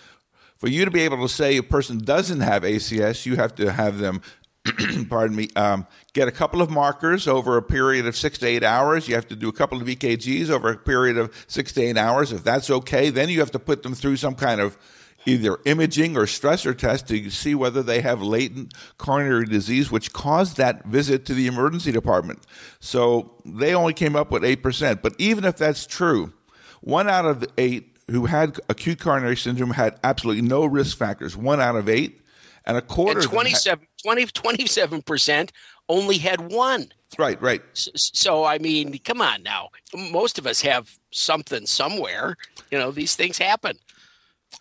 for 0.63 0.69
you 0.69 0.85
to 0.85 0.93
be 0.93 1.01
able 1.01 1.21
to 1.23 1.29
say 1.29 1.57
a 1.57 1.63
person 1.63 1.99
doesn't 1.99 2.39
have 2.39 2.63
ACS, 2.63 3.27
you 3.27 3.35
have 3.35 3.53
to 3.57 3.73
have 3.73 3.99
them, 3.99 4.23
pardon 5.09 5.35
me, 5.35 5.49
um, 5.57 5.89
get 6.13 6.29
a 6.29 6.31
couple 6.31 6.63
of 6.63 6.71
markers 6.71 7.27
over 7.27 7.57
a 7.57 7.63
period 7.63 8.07
of 8.07 8.17
six 8.17 8.39
to 8.39 8.47
eight 8.47 8.63
hours. 8.63 9.09
You 9.09 9.17
have 9.17 9.27
to 9.27 9.35
do 9.35 9.49
a 9.49 9.53
couple 9.53 9.81
of 9.81 9.89
EKGs 9.89 10.51
over 10.51 10.71
a 10.71 10.79
period 10.79 11.19
of 11.19 11.35
six 11.49 11.73
to 11.73 11.83
eight 11.83 11.97
hours. 11.97 12.31
If 12.31 12.45
that's 12.45 12.71
okay, 12.71 13.11
then 13.11 13.29
you 13.29 13.41
have 13.41 13.51
to 13.51 13.59
put 13.59 13.83
them 13.83 13.93
through 13.93 14.19
some 14.19 14.37
kind 14.37 14.61
of 14.61 14.79
either 15.27 15.59
imaging 15.65 16.17
or 16.17 16.23
stressor 16.23 16.77
test 16.77 17.09
to 17.09 17.31
see 17.31 17.55
whether 17.55 17.83
they 17.83 18.01
have 18.01 18.23
latent 18.23 18.75
coronary 18.99 19.47
disease, 19.47 19.91
which 19.91 20.13
caused 20.13 20.57
that 20.57 20.85
visit 20.85 21.25
to 21.27 21.35
the 21.35 21.47
emergency 21.47 21.93
department. 21.93 22.41
So 22.81 23.33
they 23.45 23.75
only 23.75 23.95
came 23.95 24.17
up 24.17 24.31
with 24.31 24.43
8%. 24.43 25.03
But 25.03 25.15
even 25.19 25.45
if 25.45 25.57
that's 25.57 25.87
true, 25.87 26.33
one 26.81 27.09
out 27.09 27.25
of 27.25 27.45
eight 27.57 27.97
who 28.11 28.27
had 28.27 28.59
acute 28.69 29.01
coronary 29.01 29.37
syndrome 29.37 29.71
had 29.71 29.99
absolutely 30.03 30.43
no 30.43 30.65
risk 30.65 30.97
factors, 30.99 31.37
one 31.37 31.61
out 31.61 31.77
of 31.77 31.89
eight. 31.89 32.19
And 32.65 32.77
a 32.77 32.81
quarter. 32.81 33.19
And 33.19 33.29
27, 33.29 33.87
had, 34.05 34.05
20, 34.05 34.27
27% 34.27 35.51
only 35.89 36.19
had 36.19 36.53
one. 36.53 36.93
Right, 37.19 37.41
right. 37.43 37.61
So, 37.73 37.91
so, 37.95 38.45
I 38.45 38.59
mean, 38.59 38.97
come 39.05 39.21
on 39.21 39.43
now. 39.43 39.71
Most 40.13 40.39
of 40.39 40.47
us 40.47 40.61
have 40.61 40.97
something 41.11 41.67
somewhere. 41.67 42.37
You 42.71 42.79
know, 42.79 42.93
these 42.93 43.17
things 43.17 43.37
happen. 43.37 43.79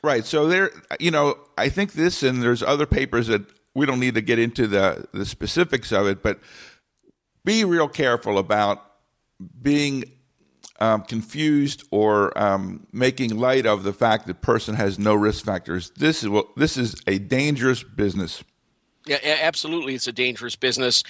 Right. 0.04 0.26
So 0.26 0.48
there, 0.48 0.72
you 1.00 1.12
know, 1.12 1.38
I 1.58 1.70
think 1.70 1.94
this, 1.94 2.24
and 2.24 2.42
there's 2.42 2.64
other 2.64 2.86
papers 2.86 3.28
that 3.28 3.44
we 3.76 3.86
don't 3.86 4.00
need 4.00 4.16
to 4.16 4.22
get 4.22 4.40
into 4.40 4.68
the 4.68 5.08
the 5.14 5.26
specifics 5.26 5.92
of 5.92 6.08
it, 6.08 6.24
but 6.24 6.40
be 7.46 7.64
real 7.64 7.88
careful 7.88 8.38
about 8.38 8.84
being 9.62 10.04
um, 10.80 11.04
confused 11.04 11.84
or 11.92 12.38
um, 12.38 12.88
making 12.92 13.38
light 13.38 13.66
of 13.66 13.84
the 13.84 13.94
fact 13.94 14.28
that 14.28 14.42
person 14.42 14.76
has 14.76 14.98
no 14.98 15.14
risk 15.14 15.46
factors. 15.46 15.92
This 15.92 16.24
is 16.24 16.30
well, 16.30 16.50
this 16.58 16.78
is 16.78 16.96
a 17.08 17.20
dangerous 17.20 17.84
business. 17.84 18.44
Yeah, 19.06 19.18
absolutely, 19.24 19.96
it's 19.96 20.08
a 20.08 20.12
dangerous 20.12 20.56
business. 20.56 21.04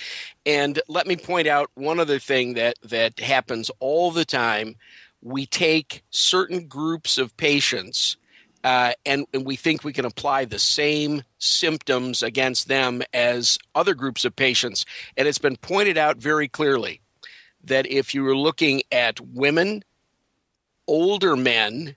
And 0.45 0.81
let 0.87 1.07
me 1.07 1.15
point 1.15 1.47
out 1.47 1.71
one 1.75 1.99
other 1.99 2.19
thing 2.19 2.53
that 2.53 2.75
that 2.83 3.19
happens 3.19 3.71
all 3.79 4.11
the 4.11 4.25
time. 4.25 4.75
We 5.21 5.45
take 5.45 6.03
certain 6.09 6.67
groups 6.67 7.17
of 7.17 7.35
patients. 7.37 8.17
Uh, 8.63 8.93
and, 9.05 9.25
and 9.33 9.45
we 9.45 9.55
think 9.55 9.83
we 9.83 9.93
can 9.93 10.05
apply 10.05 10.45
the 10.45 10.59
same 10.59 11.23
symptoms 11.39 12.21
against 12.21 12.67
them 12.67 13.01
as 13.13 13.57
other 13.73 13.95
groups 13.95 14.23
of 14.25 14.35
patients. 14.35 14.85
And 15.17 15.27
it's 15.27 15.39
been 15.39 15.57
pointed 15.57 15.97
out 15.97 16.17
very 16.17 16.47
clearly 16.47 17.01
that 17.63 17.87
if 17.87 18.13
you 18.13 18.23
were 18.23 18.37
looking 18.37 18.83
at 18.91 19.19
women, 19.19 19.83
older 20.87 21.35
men, 21.35 21.95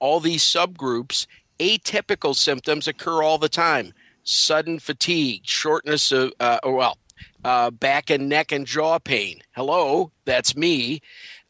all 0.00 0.20
these 0.20 0.42
subgroups, 0.42 1.26
atypical 1.58 2.34
symptoms 2.34 2.88
occur 2.88 3.22
all 3.22 3.38
the 3.38 3.48
time 3.48 3.94
sudden 4.24 4.78
fatigue, 4.78 5.42
shortness 5.44 6.10
of, 6.10 6.32
uh, 6.40 6.58
well, 6.64 6.98
uh, 7.44 7.70
back 7.70 8.10
and 8.10 8.28
neck 8.28 8.52
and 8.52 8.66
jaw 8.66 8.98
pain. 8.98 9.40
Hello, 9.54 10.10
that's 10.24 10.56
me. 10.56 11.00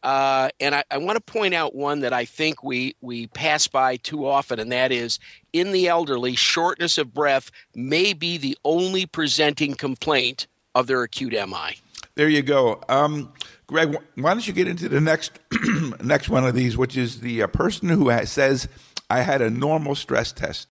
Uh, 0.05 0.51
and 0.61 0.75
I, 0.75 0.85
I 0.91 0.99
want 0.99 1.17
to 1.17 1.33
point 1.33 1.55
out 1.55 1.75
one 1.75 2.01
that 2.01 2.13
I 2.13 2.27
think 2.27 2.63
we, 2.63 2.95
we 3.01 3.27
pass 3.29 3.67
by 3.67 3.97
too 3.97 4.27
often, 4.27 4.61
and 4.61 4.71
that 4.71 4.93
is 4.93 5.19
in 5.55 5.73
the 5.73 5.89
elderly, 5.89 6.35
shortness 6.37 6.99
of 6.99 7.15
breath 7.15 7.51
may 7.75 8.13
be 8.13 8.37
the 8.37 8.57
only 8.67 9.07
presenting 9.07 9.75
complaint 9.75 10.47
of 10.75 10.89
their 10.89 11.03
acute 11.03 11.33
MI. 11.33 11.79
There 12.17 12.29
you 12.29 12.43
go. 12.43 12.83
Um, 12.91 13.33
Greg, 13.67 13.97
why 14.17 14.35
don't 14.35 14.47
you 14.47 14.53
get 14.53 14.69
into 14.69 14.91
the 14.91 15.01
next 15.01 15.39
next 16.03 16.29
one 16.29 16.45
of 16.45 16.55
these, 16.55 16.77
which 16.77 16.99
is 16.99 17.21
the 17.21 17.43
uh, 17.43 17.47
person 17.47 17.89
who 17.89 18.11
has, 18.11 18.31
says, 18.31 18.69
"I 19.09 19.23
had 19.23 19.41
a 19.41 19.51
normal 19.51 19.95
stress 19.95 20.33
test." 20.33 20.69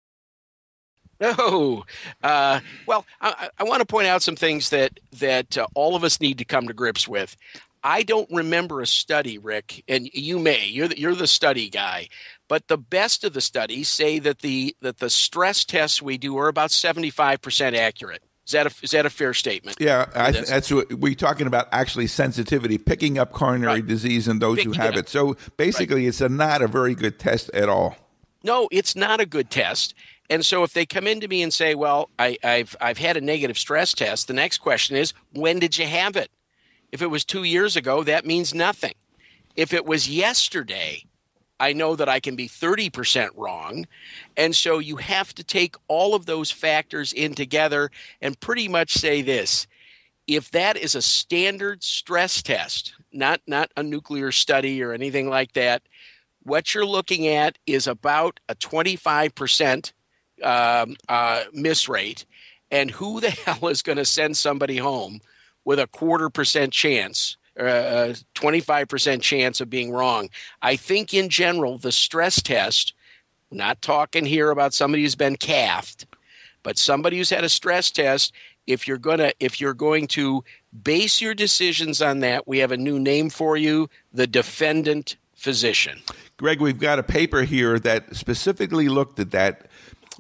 Oh, 1.21 1.85
uh, 2.23 2.61
well, 2.87 3.07
I, 3.21 3.49
I 3.59 3.65
want 3.65 3.81
to 3.81 3.87
point 3.87 4.09
out 4.09 4.23
some 4.23 4.37
things 4.37 4.71
that 4.71 5.01
that 5.19 5.57
uh, 5.57 5.67
all 5.75 5.97
of 5.97 6.05
us 6.05 6.21
need 6.21 6.39
to 6.39 6.45
come 6.45 6.67
to 6.69 6.75
grips 6.75 7.09
with. 7.09 7.37
I 7.85 8.03
don't 8.03 8.31
remember 8.31 8.81
a 8.81 8.87
study, 8.87 9.39
Rick, 9.39 9.85
and 9.89 10.09
you 10.13 10.39
may. 10.39 10.67
You're 10.67 10.89
the, 10.89 10.99
you're 10.99 11.15
the 11.15 11.27
study 11.27 11.69
guy, 11.69 12.09
but 12.49 12.69
the 12.69 12.79
best 12.79 13.25
of 13.25 13.33
the 13.33 13.41
studies 13.41 13.89
say 13.89 14.19
that 14.21 14.41
the 14.41 14.77
that 14.83 14.99
the 14.99 15.11
stress 15.11 15.65
tests 15.65 16.01
we 16.01 16.19
do 16.19 16.37
are 16.39 16.49
about 16.49 16.71
seventy 16.71 17.11
five 17.11 17.43
percent 17.43 17.75
accurate. 17.75 18.23
Is 18.47 18.53
that 18.53 18.67
a, 18.67 18.75
is 18.83 18.91
that 18.91 19.07
a 19.07 19.11
fair 19.11 19.35
statement? 19.35 19.77
Yeah, 19.81 20.07
I, 20.15 20.33
that's 20.33 20.71
what 20.71 20.93
we're 20.93 21.15
talking 21.15 21.47
about. 21.47 21.69
Actually, 21.73 22.09
sensitivity, 22.09 22.77
picking 22.77 23.19
up 23.19 23.33
coronary 23.33 23.75
right. 23.75 23.87
disease 23.87 24.27
in 24.27 24.41
those 24.41 24.63
who 24.63 24.73
have 24.73 24.97
it. 24.97 25.09
So 25.09 25.37
basically, 25.57 26.03
right. 26.03 26.09
it's 26.09 26.21
a, 26.21 26.29
not 26.29 26.61
a 26.61 26.67
very 26.67 26.95
good 26.95 27.19
test 27.19 27.51
at 27.55 27.69
all. 27.69 27.97
No, 28.43 28.69
it's 28.73 28.97
not 28.97 29.21
a 29.21 29.27
good 29.27 29.49
test. 29.49 29.95
And 30.29 30.45
so, 30.45 30.65
if 30.65 30.73
they 30.73 30.87
come 30.87 31.07
into 31.07 31.29
me 31.29 31.43
and 31.43 31.53
say, 31.53 31.75
"Well, 31.75 32.11
I, 32.19 32.39
I've 32.43 32.77
I've 32.81 32.99
had 32.99 33.17
a 33.17 33.21
negative 33.21 33.59
stress 33.59 33.93
test," 33.93 34.29
the 34.29 34.35
next 34.35 34.59
question 34.59 34.97
is, 34.97 35.15
"When 35.33 35.59
did 35.59 35.79
you 35.79 35.87
have 35.87 36.17
it?" 36.17 36.31
If 36.93 37.03
it 37.03 37.09
was 37.09 37.25
two 37.25 37.45
years 37.45 37.75
ago, 37.75 38.05
that 38.05 38.27
means 38.27 38.55
nothing. 38.55 38.95
If 39.57 39.73
it 39.73 39.87
was 39.87 40.09
yesterday, 40.09 41.05
I 41.59 41.73
know 41.73 41.97
that 41.97 42.09
I 42.09 42.21
can 42.21 42.37
be 42.37 42.49
30% 42.49 43.31
wrong. 43.37 43.87
And 44.37 44.55
so 44.55 44.79
you 44.79 44.97
have 44.97 45.35
to 45.35 45.45
take 45.45 45.77
all 45.89 46.15
of 46.15 46.27
those 46.27 46.51
factors 46.51 47.13
in 47.13 47.35
together 47.35 47.91
and 48.21 48.39
pretty 48.39 48.69
much 48.69 48.95
say 48.95 49.23
this 49.23 49.67
if 50.27 50.51
that 50.53 50.77
is 50.77 50.95
a 50.95 51.03
standard 51.03 51.83
stress 51.83 52.43
test, 52.43 52.95
not, 53.13 53.41
not 53.47 53.71
a 53.77 53.83
nuclear 53.83 54.31
study 54.31 54.83
or 54.83 54.93
anything 54.93 55.29
like 55.29 55.53
that, 55.53 55.83
what 56.45 56.75
you're 56.75 56.87
looking 56.87 57.27
at 57.27 57.59
is 57.67 57.87
about 57.87 58.41
a 58.49 58.55
25% 58.55 59.93
um, 60.43 60.97
uh, 61.09 61.45
miss 61.53 61.89
rate. 61.89 62.25
And 62.71 62.91
who 62.91 63.21
the 63.21 63.31
hell 63.47 63.69
is 63.69 63.83
going 63.83 63.99
to 63.99 64.05
send 64.05 64.37
somebody 64.37 64.77
home 64.79 65.21
with 65.65 65.79
a 65.79 65.87
quarter 65.87 66.31
percent 66.31 66.73
chance, 66.73 67.37
uh, 67.59 67.65
a 67.65 68.17
25% 68.35 69.21
chance 69.23 69.61
of 69.61 69.71
being 69.71 69.91
wrong. 69.91 70.29
I 70.61 70.77
think 70.77 71.15
in 71.15 71.29
general, 71.29 71.79
the 71.79 71.93
stress 71.93 72.41
test, 72.41 72.95
not 73.51 73.83
talking 73.83 74.25
here 74.25 74.51
about 74.51 74.75
somebody 74.75 75.03
who's 75.03 75.15
been 75.15 75.37
cathed, 75.37 76.07
but 76.63 76.79
somebody 76.79 77.19
who's 77.19 77.31
had 77.31 77.45
a 77.45 77.49
stress 77.49 77.91
test, 77.91 78.33
if 78.67 78.87
you're 78.87 78.99
gonna 78.99 79.33
if 79.41 79.61
you're 79.61 79.75
going 79.75 80.07
to 80.07 80.45
base 80.83 81.21
your 81.21 81.35
decisions 81.35 82.01
on 82.01 82.21
that, 82.21 82.47
we 82.47 82.59
have 82.59 82.73
a 82.73 82.77
new 82.77 82.99
name 82.99 83.29
for 83.29 83.57
you, 83.57 83.89
the 84.13 84.27
defendant 84.27 85.17
physician. 85.35 86.01
Greg, 86.37 86.61
we've 86.61 86.79
got 86.79 86.99
a 86.99 87.03
paper 87.03 87.43
here 87.43 87.79
that 87.81 88.15
specifically 88.17 88.89
looked 88.89 89.19
at 89.19 89.33
that. 89.33 89.67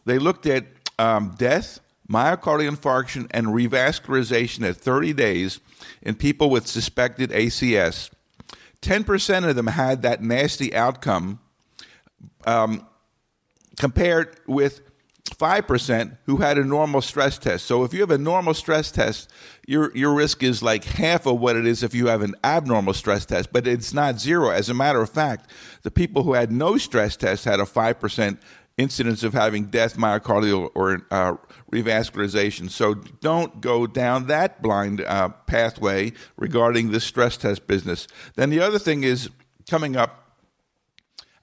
They 0.04 0.18
looked 0.18 0.46
at 0.46 0.66
um, 0.98 1.34
death, 1.38 1.80
myocardial 2.12 2.76
infarction 2.76 3.26
and 3.30 3.48
revascularization 3.48 4.68
at 4.68 4.76
30 4.76 5.12
days 5.12 5.60
in 6.02 6.14
people 6.14 6.50
with 6.50 6.66
suspected 6.66 7.30
ACS. 7.30 8.10
10% 8.82 9.48
of 9.48 9.56
them 9.56 9.68
had 9.68 10.02
that 10.02 10.22
nasty 10.22 10.74
outcome 10.74 11.38
um, 12.44 12.86
compared 13.76 14.36
with 14.46 14.82
5% 15.30 16.18
who 16.26 16.38
had 16.38 16.58
a 16.58 16.64
normal 16.64 17.00
stress 17.00 17.38
test. 17.38 17.64
So 17.64 17.84
if 17.84 17.94
you 17.94 18.00
have 18.00 18.10
a 18.10 18.18
normal 18.18 18.54
stress 18.54 18.90
test, 18.90 19.30
your 19.66 19.96
your 19.96 20.12
risk 20.12 20.42
is 20.42 20.62
like 20.62 20.84
half 20.84 21.26
of 21.26 21.40
what 21.40 21.56
it 21.56 21.66
is 21.66 21.82
if 21.82 21.94
you 21.94 22.08
have 22.08 22.22
an 22.22 22.34
abnormal 22.44 22.94
stress 22.94 23.24
test, 23.24 23.52
but 23.52 23.66
it's 23.66 23.94
not 23.94 24.20
zero. 24.20 24.50
As 24.50 24.68
a 24.68 24.74
matter 24.74 25.00
of 25.00 25.10
fact, 25.10 25.48
the 25.82 25.90
people 25.90 26.24
who 26.24 26.34
had 26.34 26.50
no 26.50 26.76
stress 26.76 27.16
test 27.16 27.44
had 27.44 27.60
a 27.60 27.64
5% 27.64 28.38
incidence 28.78 29.22
of 29.22 29.34
having 29.34 29.66
death, 29.66 29.96
myocardial, 29.96 30.70
or 30.74 31.06
uh, 31.10 31.34
revascularization. 31.70 32.70
So 32.70 32.94
don't 32.94 33.60
go 33.60 33.86
down 33.86 34.26
that 34.26 34.62
blind 34.62 35.00
uh, 35.02 35.30
pathway 35.46 36.12
regarding 36.36 36.90
the 36.90 37.00
stress 37.00 37.36
test 37.36 37.66
business. 37.66 38.06
Then 38.34 38.50
the 38.50 38.60
other 38.60 38.78
thing 38.78 39.04
is 39.04 39.30
coming 39.68 39.96
up 39.96 40.22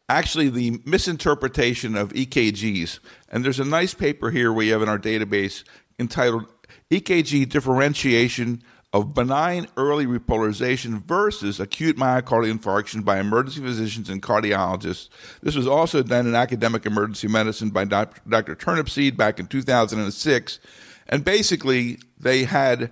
actually 0.09 0.49
the 0.49 0.81
misinterpretation 0.85 1.95
of 1.95 2.11
EKGs. 2.13 2.99
And 3.29 3.45
there's 3.45 3.59
a 3.59 3.65
nice 3.65 3.93
paper 3.93 4.31
here 4.31 4.51
we 4.51 4.69
have 4.69 4.81
in 4.81 4.89
our 4.89 4.99
database 4.99 5.63
entitled 5.99 6.45
EKG 6.91 7.47
Differentiation 7.47 8.63
of 8.91 9.13
benign 9.13 9.67
early 9.77 10.07
repolarization 10.07 11.03
versus 11.03 11.59
acute 11.59 11.95
myocardial 11.95 12.57
infarction 12.57 13.05
by 13.05 13.19
emergency 13.19 13.61
physicians 13.61 14.09
and 14.09 14.21
cardiologists. 14.21 15.09
This 15.41 15.55
was 15.55 15.67
also 15.67 16.01
done 16.01 16.25
in 16.25 16.33
academic 16.33 16.85
emergency 16.85 17.27
medicine 17.27 17.69
by 17.69 17.85
Dr. 17.85 18.55
Turnipseed 18.55 19.15
back 19.15 19.39
in 19.39 19.45
2006. 19.45 20.59
And 21.07 21.23
basically, 21.23 21.99
they 22.19 22.45
had, 22.45 22.91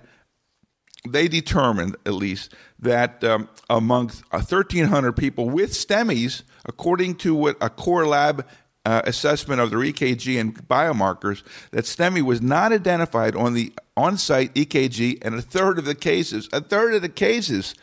they 1.08 1.26
determined 1.26 1.96
at 2.06 2.14
least 2.14 2.54
that 2.78 3.24
um, 3.24 3.48
amongst 3.68 4.22
1,300 4.32 5.12
people 5.12 5.50
with 5.50 5.72
STEMIs, 5.72 6.42
according 6.64 7.16
to 7.16 7.34
what 7.34 7.56
a 7.60 7.70
core 7.70 8.06
lab 8.06 8.46
uh, 8.88 9.02
assessment 9.04 9.60
of 9.60 9.68
their 9.68 9.80
EKG 9.80 10.40
and 10.40 10.66
biomarkers 10.66 11.42
that 11.72 11.84
STEMI 11.84 12.22
was 12.22 12.40
not 12.40 12.72
identified 12.72 13.36
on 13.36 13.52
the 13.52 13.70
on 13.98 14.16
site 14.16 14.54
EKG 14.54 15.22
in 15.22 15.34
a 15.34 15.42
third 15.42 15.78
of 15.78 15.84
the 15.84 15.94
cases. 15.94 16.48
A 16.54 16.62
third 16.62 16.94
of 16.94 17.02
the 17.02 17.10
cases. 17.10 17.74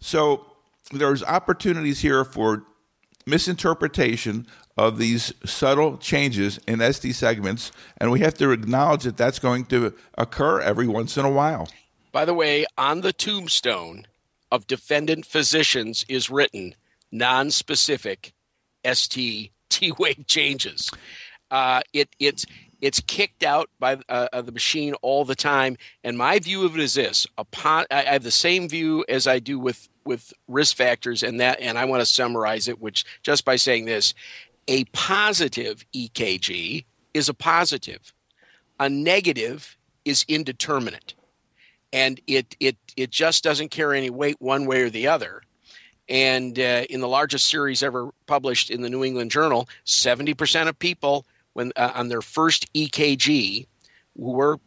So 0.00 0.44
there's 0.90 1.22
opportunities 1.22 2.00
here 2.00 2.24
for 2.24 2.64
misinterpretation 3.26 4.44
of 4.76 4.98
these 4.98 5.32
subtle 5.44 5.96
changes 5.98 6.58
in 6.66 6.80
ST 6.80 7.14
segments, 7.14 7.70
and 7.98 8.10
we 8.10 8.18
have 8.18 8.34
to 8.34 8.50
acknowledge 8.50 9.04
that 9.04 9.16
that's 9.16 9.38
going 9.38 9.66
to 9.66 9.94
occur 10.18 10.60
every 10.60 10.88
once 10.88 11.16
in 11.16 11.24
a 11.24 11.30
while. 11.30 11.68
By 12.10 12.24
the 12.24 12.34
way, 12.34 12.66
on 12.76 13.02
the 13.02 13.12
tombstone 13.12 14.08
of 14.50 14.66
defendant 14.66 15.26
physicians 15.26 16.04
is 16.08 16.28
written 16.28 16.74
non 17.12 17.52
specific 17.52 18.32
ST 18.84 19.52
T 19.80 19.92
wave 19.98 20.26
changes. 20.28 20.90
Uh, 21.50 21.80
it 21.92 22.08
it's 22.18 22.46
it's 22.80 23.00
kicked 23.00 23.42
out 23.42 23.68
by 23.78 23.98
uh, 24.08 24.40
the 24.42 24.52
machine 24.52 24.94
all 25.02 25.24
the 25.24 25.34
time. 25.34 25.76
And 26.02 26.16
my 26.16 26.38
view 26.38 26.64
of 26.64 26.74
it 26.74 26.80
is 26.80 26.94
this: 26.94 27.26
upon 27.38 27.86
I 27.90 28.02
have 28.02 28.22
the 28.22 28.30
same 28.30 28.68
view 28.68 29.04
as 29.08 29.26
I 29.26 29.38
do 29.38 29.58
with 29.58 29.88
with 30.04 30.32
risk 30.48 30.76
factors, 30.76 31.22
and 31.22 31.40
that 31.40 31.60
and 31.60 31.78
I 31.78 31.84
want 31.84 32.00
to 32.00 32.06
summarize 32.06 32.68
it, 32.68 32.80
which 32.80 33.04
just 33.22 33.44
by 33.44 33.56
saying 33.56 33.86
this: 33.86 34.14
a 34.68 34.84
positive 34.86 35.84
EKG 35.94 36.84
is 37.12 37.28
a 37.28 37.34
positive, 37.34 38.12
a 38.78 38.88
negative 38.88 39.76
is 40.04 40.24
indeterminate, 40.28 41.14
and 41.92 42.20
it 42.26 42.56
it 42.60 42.76
it 42.96 43.10
just 43.10 43.42
doesn't 43.42 43.70
carry 43.70 43.98
any 43.98 44.10
weight 44.10 44.36
one 44.38 44.66
way 44.66 44.82
or 44.82 44.90
the 44.90 45.08
other. 45.08 45.42
And 46.10 46.58
uh, 46.58 46.84
in 46.90 47.00
the 47.00 47.08
largest 47.08 47.46
series 47.46 47.82
ever 47.82 48.10
published 48.26 48.68
in 48.68 48.82
the 48.82 48.90
New 48.90 49.04
England 49.04 49.30
Journal, 49.30 49.68
70% 49.86 50.68
of 50.68 50.78
people 50.78 51.24
when 51.52 51.72
uh, 51.76 51.92
on 51.94 52.08
their 52.08 52.20
first 52.20 52.72
EKG 52.74 53.66
who 54.16 54.30
were 54.32 54.58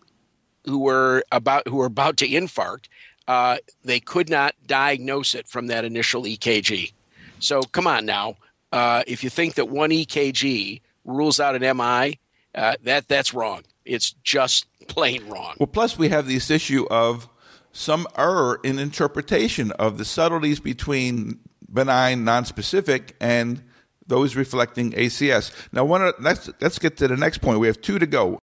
who 0.65 0.79
were 0.79 1.23
about 1.31 1.67
who 1.67 1.75
were 1.77 1.85
about 1.85 2.15
to 2.17 2.27
infarct, 2.27 2.85
uh, 3.27 3.57
they 3.83 3.99
could 3.99 4.29
not 4.29 4.55
diagnose 4.65 5.35
it 5.35 5.47
from 5.47 5.67
that 5.67 5.83
initial 5.83 6.23
EKG. 6.23 6.93
So 7.39 7.61
come 7.61 7.87
on 7.87 8.05
now, 8.05 8.37
uh, 8.71 9.03
if 9.05 9.23
you 9.23 9.29
think 9.29 9.55
that 9.55 9.69
one 9.69 9.89
EKG 9.89 10.81
rules 11.03 11.39
out 11.39 11.61
an 11.61 11.77
MI, 11.77 12.19
uh, 12.55 12.75
that 12.83 13.07
that's 13.07 13.33
wrong. 13.33 13.63
It's 13.85 14.15
just 14.23 14.65
plain 14.87 15.27
wrong. 15.27 15.55
Well, 15.59 15.67
plus 15.67 15.97
we 15.97 16.09
have 16.09 16.27
this 16.27 16.49
issue 16.49 16.85
of 16.89 17.27
some 17.73 18.07
error 18.17 18.59
in 18.63 18.79
interpretation 18.79 19.71
of 19.71 19.97
the 19.97 20.05
subtleties 20.05 20.59
between 20.61 21.39
benign, 21.71 22.23
nonspecific, 22.23 23.11
and 23.19 23.61
those 24.05 24.35
reflecting 24.35 24.91
ACS. 24.91 25.51
Now, 25.73 25.83
one 25.83 26.13
let's 26.19 26.49
let's 26.61 26.79
get 26.79 26.95
to 26.97 27.07
the 27.07 27.17
next 27.17 27.39
point. 27.39 27.59
We 27.59 27.67
have 27.67 27.81
two 27.81 27.99
to 27.99 28.05
go. 28.05 28.39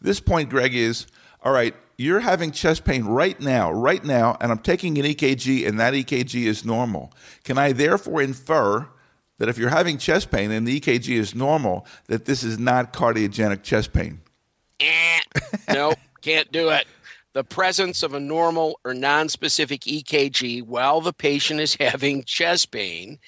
This 0.00 0.20
point, 0.20 0.48
Greg, 0.48 0.74
is 0.74 1.06
all 1.42 1.52
right. 1.52 1.74
You're 1.98 2.20
having 2.20 2.50
chest 2.50 2.84
pain 2.84 3.04
right 3.04 3.38
now, 3.40 3.70
right 3.70 4.04
now, 4.04 4.36
and 4.40 4.50
I'm 4.50 4.58
taking 4.58 4.98
an 4.98 5.04
EKG, 5.04 5.66
and 5.66 5.78
that 5.78 5.94
EKG 5.94 6.46
is 6.46 6.64
normal. 6.64 7.12
Can 7.44 7.56
I 7.56 7.72
therefore 7.72 8.20
infer 8.20 8.88
that 9.38 9.48
if 9.48 9.58
you're 9.58 9.68
having 9.68 9.98
chest 9.98 10.30
pain 10.30 10.50
and 10.50 10.66
the 10.66 10.80
EKG 10.80 11.16
is 11.16 11.34
normal, 11.34 11.86
that 12.06 12.24
this 12.24 12.42
is 12.42 12.58
not 12.58 12.92
cardiogenic 12.92 13.62
chest 13.62 13.92
pain? 13.92 14.22
Eh, 14.80 15.20
nope, 15.72 15.98
can't 16.20 16.50
do 16.50 16.70
it 16.70 16.86
the 17.34 17.44
presence 17.44 18.02
of 18.02 18.14
a 18.14 18.20
normal 18.20 18.80
or 18.84 18.94
non-specific 18.94 19.82
EKG 19.82 20.62
while 20.62 21.00
the 21.00 21.12
patient 21.12 21.60
is 21.60 21.74
having 21.80 22.24
chest 22.24 22.70
pain 22.70 23.18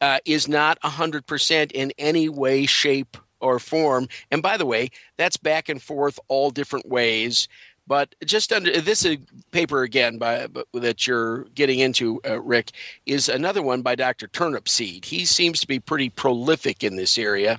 uh, 0.00 0.18
is 0.24 0.48
not 0.48 0.80
100% 0.80 1.72
in 1.72 1.92
any 1.98 2.28
way, 2.28 2.64
shape, 2.64 3.18
or 3.40 3.58
form. 3.58 4.08
And 4.30 4.42
by 4.42 4.56
the 4.56 4.66
way, 4.66 4.90
that's 5.16 5.36
back 5.36 5.68
and 5.68 5.82
forth 5.82 6.18
all 6.28 6.50
different 6.50 6.88
ways. 6.88 7.48
But 7.86 8.14
just 8.24 8.52
under 8.52 8.80
this 8.80 9.04
paper 9.50 9.82
again 9.82 10.18
by, 10.18 10.46
that 10.74 11.06
you're 11.06 11.44
getting 11.56 11.80
into, 11.80 12.20
uh, 12.28 12.40
Rick, 12.40 12.70
is 13.04 13.28
another 13.28 13.62
one 13.62 13.82
by 13.82 13.96
Dr. 13.96 14.28
Turnipseed. 14.28 15.06
He 15.06 15.24
seems 15.24 15.60
to 15.60 15.66
be 15.66 15.80
pretty 15.80 16.08
prolific 16.08 16.84
in 16.84 16.96
this 16.96 17.18
area. 17.18 17.58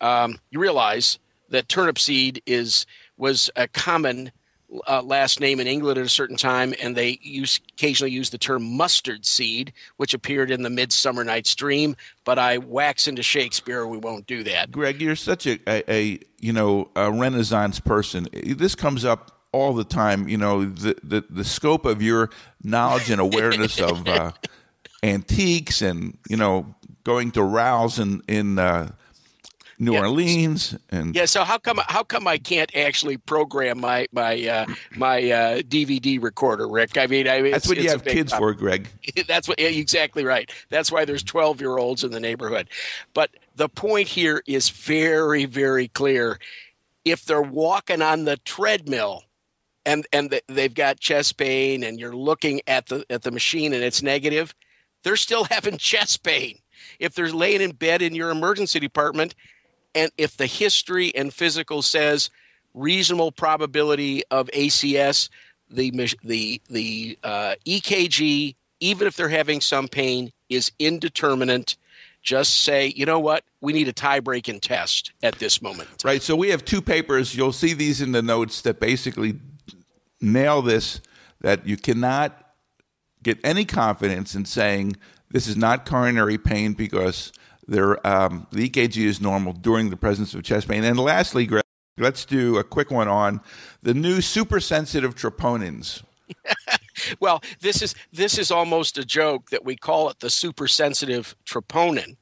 Um, 0.00 0.38
you 0.50 0.60
realize 0.60 1.18
that 1.50 1.68
turnip 1.68 1.98
seed 1.98 2.42
is 2.46 2.86
was 3.18 3.50
a 3.56 3.68
common 3.68 4.30
uh, 4.86 5.02
last 5.02 5.40
name 5.40 5.60
in 5.60 5.66
England 5.66 5.98
at 5.98 6.04
a 6.04 6.08
certain 6.08 6.36
time, 6.36 6.74
and 6.82 6.96
they 6.96 7.18
use, 7.22 7.60
occasionally 7.74 8.10
use 8.10 8.30
the 8.30 8.38
term 8.38 8.76
mustard 8.76 9.24
seed, 9.24 9.72
which 9.96 10.14
appeared 10.14 10.50
in 10.50 10.62
the 10.62 10.70
Midsummer 10.70 11.24
Night's 11.24 11.54
Dream. 11.54 11.96
But 12.24 12.38
I 12.38 12.58
wax 12.58 13.06
into 13.06 13.22
Shakespeare; 13.22 13.86
we 13.86 13.98
won't 13.98 14.26
do 14.26 14.42
that. 14.44 14.72
Greg, 14.72 15.00
you're 15.00 15.16
such 15.16 15.46
a, 15.46 15.58
a, 15.68 15.92
a 15.92 16.18
you 16.40 16.52
know 16.52 16.90
a 16.96 17.10
Renaissance 17.12 17.80
person. 17.80 18.26
This 18.32 18.74
comes 18.74 19.04
up 19.04 19.40
all 19.52 19.72
the 19.72 19.84
time. 19.84 20.28
You 20.28 20.38
know 20.38 20.64
the 20.64 20.96
the, 21.02 21.24
the 21.30 21.44
scope 21.44 21.84
of 21.84 22.02
your 22.02 22.30
knowledge 22.62 23.10
and 23.10 23.20
awareness 23.20 23.80
of 23.80 24.06
uh, 24.08 24.32
antiques, 25.02 25.82
and 25.82 26.18
you 26.28 26.36
know 26.36 26.74
going 27.04 27.30
to 27.32 27.42
rows 27.42 27.98
in 27.98 28.22
in 28.26 28.58
uh, 28.58 28.90
New 29.78 29.92
yeah. 29.92 30.00
Orleans 30.00 30.76
and 30.90 31.14
yeah. 31.14 31.26
So 31.26 31.44
how 31.44 31.58
come 31.58 31.80
how 31.86 32.02
come 32.02 32.26
I 32.26 32.38
can't 32.38 32.74
actually 32.74 33.18
program 33.18 33.78
my 33.80 34.06
my 34.10 34.42
uh, 34.46 34.66
my 34.96 35.18
uh, 35.18 35.58
DVD 35.60 36.22
recorder, 36.22 36.66
Rick? 36.66 36.96
I 36.96 37.06
mean, 37.06 37.28
I 37.28 37.42
mean 37.42 37.52
that's 37.52 37.68
what 37.68 37.76
you 37.76 37.90
have 37.90 38.02
kids 38.02 38.32
problem. 38.32 38.54
for, 38.54 38.58
Greg. 38.58 38.88
that's 39.28 39.48
what 39.48 39.60
yeah, 39.60 39.68
exactly 39.68 40.24
right. 40.24 40.50
That's 40.70 40.90
why 40.90 41.04
there's 41.04 41.22
twelve 41.22 41.60
year 41.60 41.76
olds 41.76 42.04
in 42.04 42.10
the 42.10 42.20
neighborhood. 42.20 42.68
But 43.12 43.30
the 43.56 43.68
point 43.68 44.08
here 44.08 44.42
is 44.46 44.70
very 44.70 45.44
very 45.44 45.88
clear. 45.88 46.38
If 47.04 47.24
they're 47.24 47.42
walking 47.42 48.00
on 48.00 48.24
the 48.24 48.38
treadmill, 48.38 49.24
and 49.84 50.06
and 50.12 50.40
they've 50.48 50.74
got 50.74 51.00
chest 51.00 51.36
pain, 51.36 51.82
and 51.82 52.00
you're 52.00 52.16
looking 52.16 52.62
at 52.66 52.86
the 52.86 53.04
at 53.10 53.22
the 53.22 53.30
machine 53.30 53.74
and 53.74 53.82
it's 53.82 54.02
negative, 54.02 54.54
they're 55.02 55.16
still 55.16 55.44
having 55.50 55.76
chest 55.76 56.22
pain. 56.22 56.58
If 56.98 57.14
they're 57.14 57.32
laying 57.32 57.60
in 57.60 57.72
bed 57.72 58.00
in 58.00 58.14
your 58.14 58.30
emergency 58.30 58.80
department, 58.80 59.34
and 59.96 60.12
if 60.18 60.36
the 60.36 60.46
history 60.46 61.12
and 61.16 61.32
physical 61.32 61.82
says 61.82 62.30
reasonable 62.74 63.32
probability 63.32 64.22
of 64.30 64.48
ACS, 64.48 65.30
the 65.68 65.90
the 66.22 66.60
the 66.68 67.18
uh, 67.24 67.54
EKG, 67.66 68.54
even 68.78 69.08
if 69.08 69.16
they're 69.16 69.28
having 69.28 69.60
some 69.60 69.88
pain, 69.88 70.30
is 70.48 70.70
indeterminate. 70.78 71.76
Just 72.22 72.62
say, 72.62 72.92
you 72.96 73.06
know 73.06 73.20
what, 73.20 73.44
we 73.60 73.72
need 73.72 73.86
a 73.86 73.92
tie 73.92 74.18
breaking 74.18 74.58
test 74.58 75.12
at 75.22 75.36
this 75.36 75.62
moment. 75.62 75.88
Right. 76.04 76.20
So 76.20 76.34
we 76.34 76.48
have 76.50 76.64
two 76.64 76.82
papers. 76.82 77.36
You'll 77.36 77.52
see 77.52 77.72
these 77.72 78.00
in 78.00 78.10
the 78.12 78.22
notes 78.22 78.62
that 78.62 78.80
basically 78.80 79.38
nail 80.20 80.60
this 80.60 81.00
that 81.40 81.66
you 81.66 81.76
cannot 81.76 82.52
get 83.22 83.38
any 83.44 83.64
confidence 83.64 84.34
in 84.34 84.44
saying 84.44 84.96
this 85.30 85.46
is 85.46 85.56
not 85.56 85.86
coronary 85.86 86.38
pain 86.38 86.72
because 86.72 87.32
um, 87.68 88.46
the 88.52 88.68
EKG 88.68 89.04
is 89.04 89.20
normal 89.20 89.52
during 89.52 89.90
the 89.90 89.96
presence 89.96 90.34
of 90.34 90.42
chest 90.42 90.68
pain. 90.68 90.84
And 90.84 90.98
lastly, 90.98 91.46
Greg, 91.46 91.64
let's 91.98 92.24
do 92.24 92.58
a 92.58 92.64
quick 92.64 92.90
one 92.90 93.08
on 93.08 93.40
the 93.82 93.94
new 93.94 94.20
super 94.20 94.60
sensitive 94.60 95.14
troponins. 95.14 96.02
well, 97.20 97.42
this 97.60 97.82
is 97.82 97.94
this 98.12 98.38
is 98.38 98.50
almost 98.50 98.98
a 98.98 99.04
joke 99.04 99.50
that 99.50 99.64
we 99.64 99.76
call 99.76 100.08
it 100.10 100.20
the 100.20 100.30
super 100.30 100.68
sensitive 100.68 101.36
troponin 101.44 102.16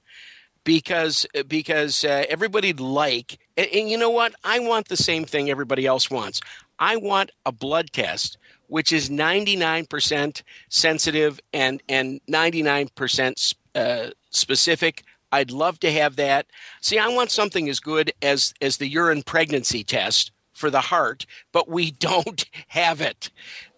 because 0.64 1.26
because 1.46 2.04
uh, 2.04 2.24
everybody'd 2.28 2.80
like 2.80 3.38
and, 3.56 3.68
and, 3.72 3.90
you 3.90 3.96
know 3.96 4.10
what 4.10 4.34
I 4.44 4.58
want 4.60 4.88
the 4.88 4.96
same 4.96 5.24
thing 5.24 5.50
everybody 5.50 5.86
else 5.86 6.10
wants. 6.10 6.40
I 6.78 6.96
want 6.96 7.30
a 7.46 7.52
blood 7.52 7.90
test 7.92 8.38
which 8.68 8.92
is 8.92 9.10
99% 9.10 10.42
sensitive 10.68 11.40
and 11.52 11.82
and 11.88 12.20
99% 12.28 13.54
uh, 13.74 14.10
specific 14.30 15.04
I'd 15.34 15.50
love 15.50 15.80
to 15.80 15.90
have 15.90 16.14
that. 16.16 16.46
See, 16.80 16.96
I 16.96 17.08
want 17.08 17.32
something 17.32 17.68
as 17.68 17.80
good 17.80 18.12
as 18.22 18.54
as 18.60 18.76
the 18.76 18.86
urine 18.86 19.22
pregnancy 19.22 19.82
test 19.82 20.30
for 20.52 20.70
the 20.70 20.80
heart, 20.80 21.26
but 21.52 21.68
we 21.68 21.90
don't 22.08 22.44
have 22.68 23.00
it. 23.00 23.30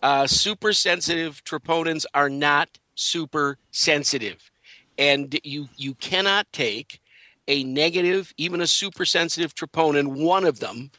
Uh, 0.03 0.27
super 0.27 0.73
sensitive 0.73 1.43
troponins 1.45 2.05
are 2.13 2.29
not 2.29 2.69
super 2.95 3.57
sensitive, 3.71 4.51
and 4.99 5.39
you 5.45 5.69
you 5.77 5.95
cannot 5.95 6.47
take 6.53 7.01
a 7.49 7.65
negative, 7.65 8.35
even 8.37 8.61
a 8.61 8.67
super 8.67 9.07
sensitive 9.07 9.55
troponin, 9.55 10.09
one 10.09 10.45
of 10.45 10.59
them, 10.59 10.91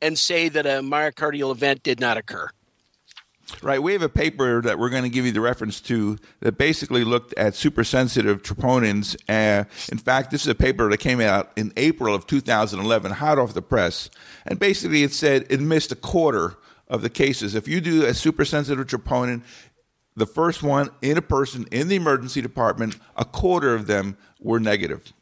and 0.00 0.18
say 0.18 0.48
that 0.48 0.64
a 0.64 0.80
myocardial 0.80 1.50
event 1.50 1.82
did 1.82 2.00
not 2.00 2.16
occur. 2.16 2.48
Right. 3.62 3.82
We 3.82 3.92
have 3.92 4.02
a 4.02 4.08
paper 4.08 4.60
that 4.62 4.78
we're 4.78 4.90
going 4.90 5.04
to 5.04 5.08
give 5.08 5.24
you 5.24 5.32
the 5.32 5.40
reference 5.40 5.80
to 5.82 6.18
that 6.40 6.58
basically 6.58 7.02
looked 7.02 7.34
at 7.34 7.54
supersensitive 7.54 8.42
troponins. 8.42 9.16
Uh, 9.28 9.64
in 9.90 9.98
fact, 9.98 10.30
this 10.30 10.42
is 10.42 10.48
a 10.48 10.54
paper 10.54 10.88
that 10.90 10.98
came 10.98 11.20
out 11.20 11.50
in 11.56 11.72
April 11.76 12.14
of 12.14 12.26
2011, 12.26 13.12
hot 13.12 13.38
off 13.38 13.54
the 13.54 13.62
press. 13.62 14.10
And 14.46 14.58
basically, 14.58 15.02
it 15.02 15.12
said 15.12 15.46
it 15.48 15.60
missed 15.60 15.90
a 15.92 15.96
quarter 15.96 16.56
of 16.88 17.02
the 17.02 17.10
cases. 17.10 17.54
If 17.54 17.66
you 17.66 17.80
do 17.80 18.04
a 18.04 18.14
supersensitive 18.14 18.86
troponin, 18.86 19.42
the 20.14 20.26
first 20.26 20.62
one 20.62 20.90
in 21.00 21.16
a 21.16 21.22
person 21.22 21.66
in 21.70 21.88
the 21.88 21.96
emergency 21.96 22.42
department, 22.42 22.98
a 23.16 23.24
quarter 23.24 23.74
of 23.74 23.86
them 23.86 24.16
were 24.40 24.60
negative. 24.60 25.12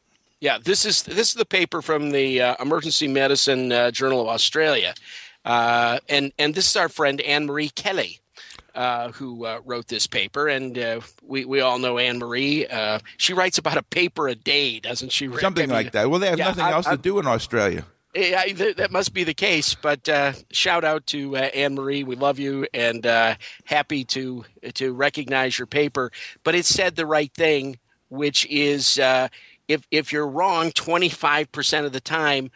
Yeah, 0.40 0.58
this 0.62 0.84
is 0.84 1.02
this 1.02 1.28
is 1.28 1.34
the 1.34 1.46
paper 1.46 1.80
from 1.80 2.10
the 2.10 2.42
uh, 2.42 2.56
Emergency 2.60 3.08
Medicine 3.08 3.72
uh, 3.72 3.90
Journal 3.90 4.20
of 4.20 4.28
Australia. 4.28 4.94
Uh, 5.46 6.00
and 6.08 6.32
and 6.38 6.54
this 6.54 6.68
is 6.68 6.76
our 6.76 6.88
friend 6.88 7.20
Anne-Maree 7.20 7.74
Kelly. 7.74 8.18
Uh, 8.74 9.10
who 9.12 9.46
uh, 9.46 9.58
wrote 9.64 9.88
this 9.88 10.06
paper, 10.06 10.48
and 10.48 10.78
uh, 10.78 11.00
we 11.22 11.46
we 11.46 11.62
all 11.62 11.78
know 11.78 11.96
Anne-Maree. 11.96 12.70
Uh, 12.70 12.98
she 13.16 13.32
writes 13.32 13.56
about 13.56 13.78
a 13.78 13.82
paper 13.82 14.28
a 14.28 14.34
day, 14.34 14.80
doesn't 14.80 15.10
she? 15.12 15.28
Rick? 15.28 15.40
Something 15.40 15.62
I 15.62 15.66
mean, 15.66 15.84
like 15.84 15.92
that. 15.92 16.10
Well, 16.10 16.20
they 16.20 16.28
have 16.28 16.38
yeah, 16.38 16.48
nothing 16.48 16.64
I, 16.64 16.72
else 16.72 16.86
I, 16.86 16.96
to 16.96 17.00
do 17.00 17.18
in 17.18 17.26
Australia. 17.26 17.86
Yeah, 18.14 18.44
that 18.76 18.90
must 18.90 19.14
be 19.14 19.24
the 19.24 19.32
case. 19.32 19.74
But 19.74 20.06
uh, 20.10 20.34
shout 20.50 20.84
out 20.84 21.06
to 21.06 21.36
Anne-Maree. 21.36 22.04
We 22.04 22.16
love 22.16 22.38
you 22.38 22.66
and 22.74 23.06
happy 23.64 24.04
to 24.04 24.44
to 24.74 24.92
recognize 24.92 25.58
your 25.58 25.66
paper. 25.66 26.12
But 26.44 26.54
it 26.54 26.66
said 26.66 26.96
the 26.96 27.06
right 27.06 27.32
thing, 27.32 27.78
which 28.10 28.44
is 28.50 28.98
if 28.98 29.86
if 29.90 30.12
you're 30.12 30.28
wrong 30.28 30.70
25 30.72 31.50
percent 31.50 31.86
of 31.86 31.94
the 31.94 32.00
time 32.00 32.50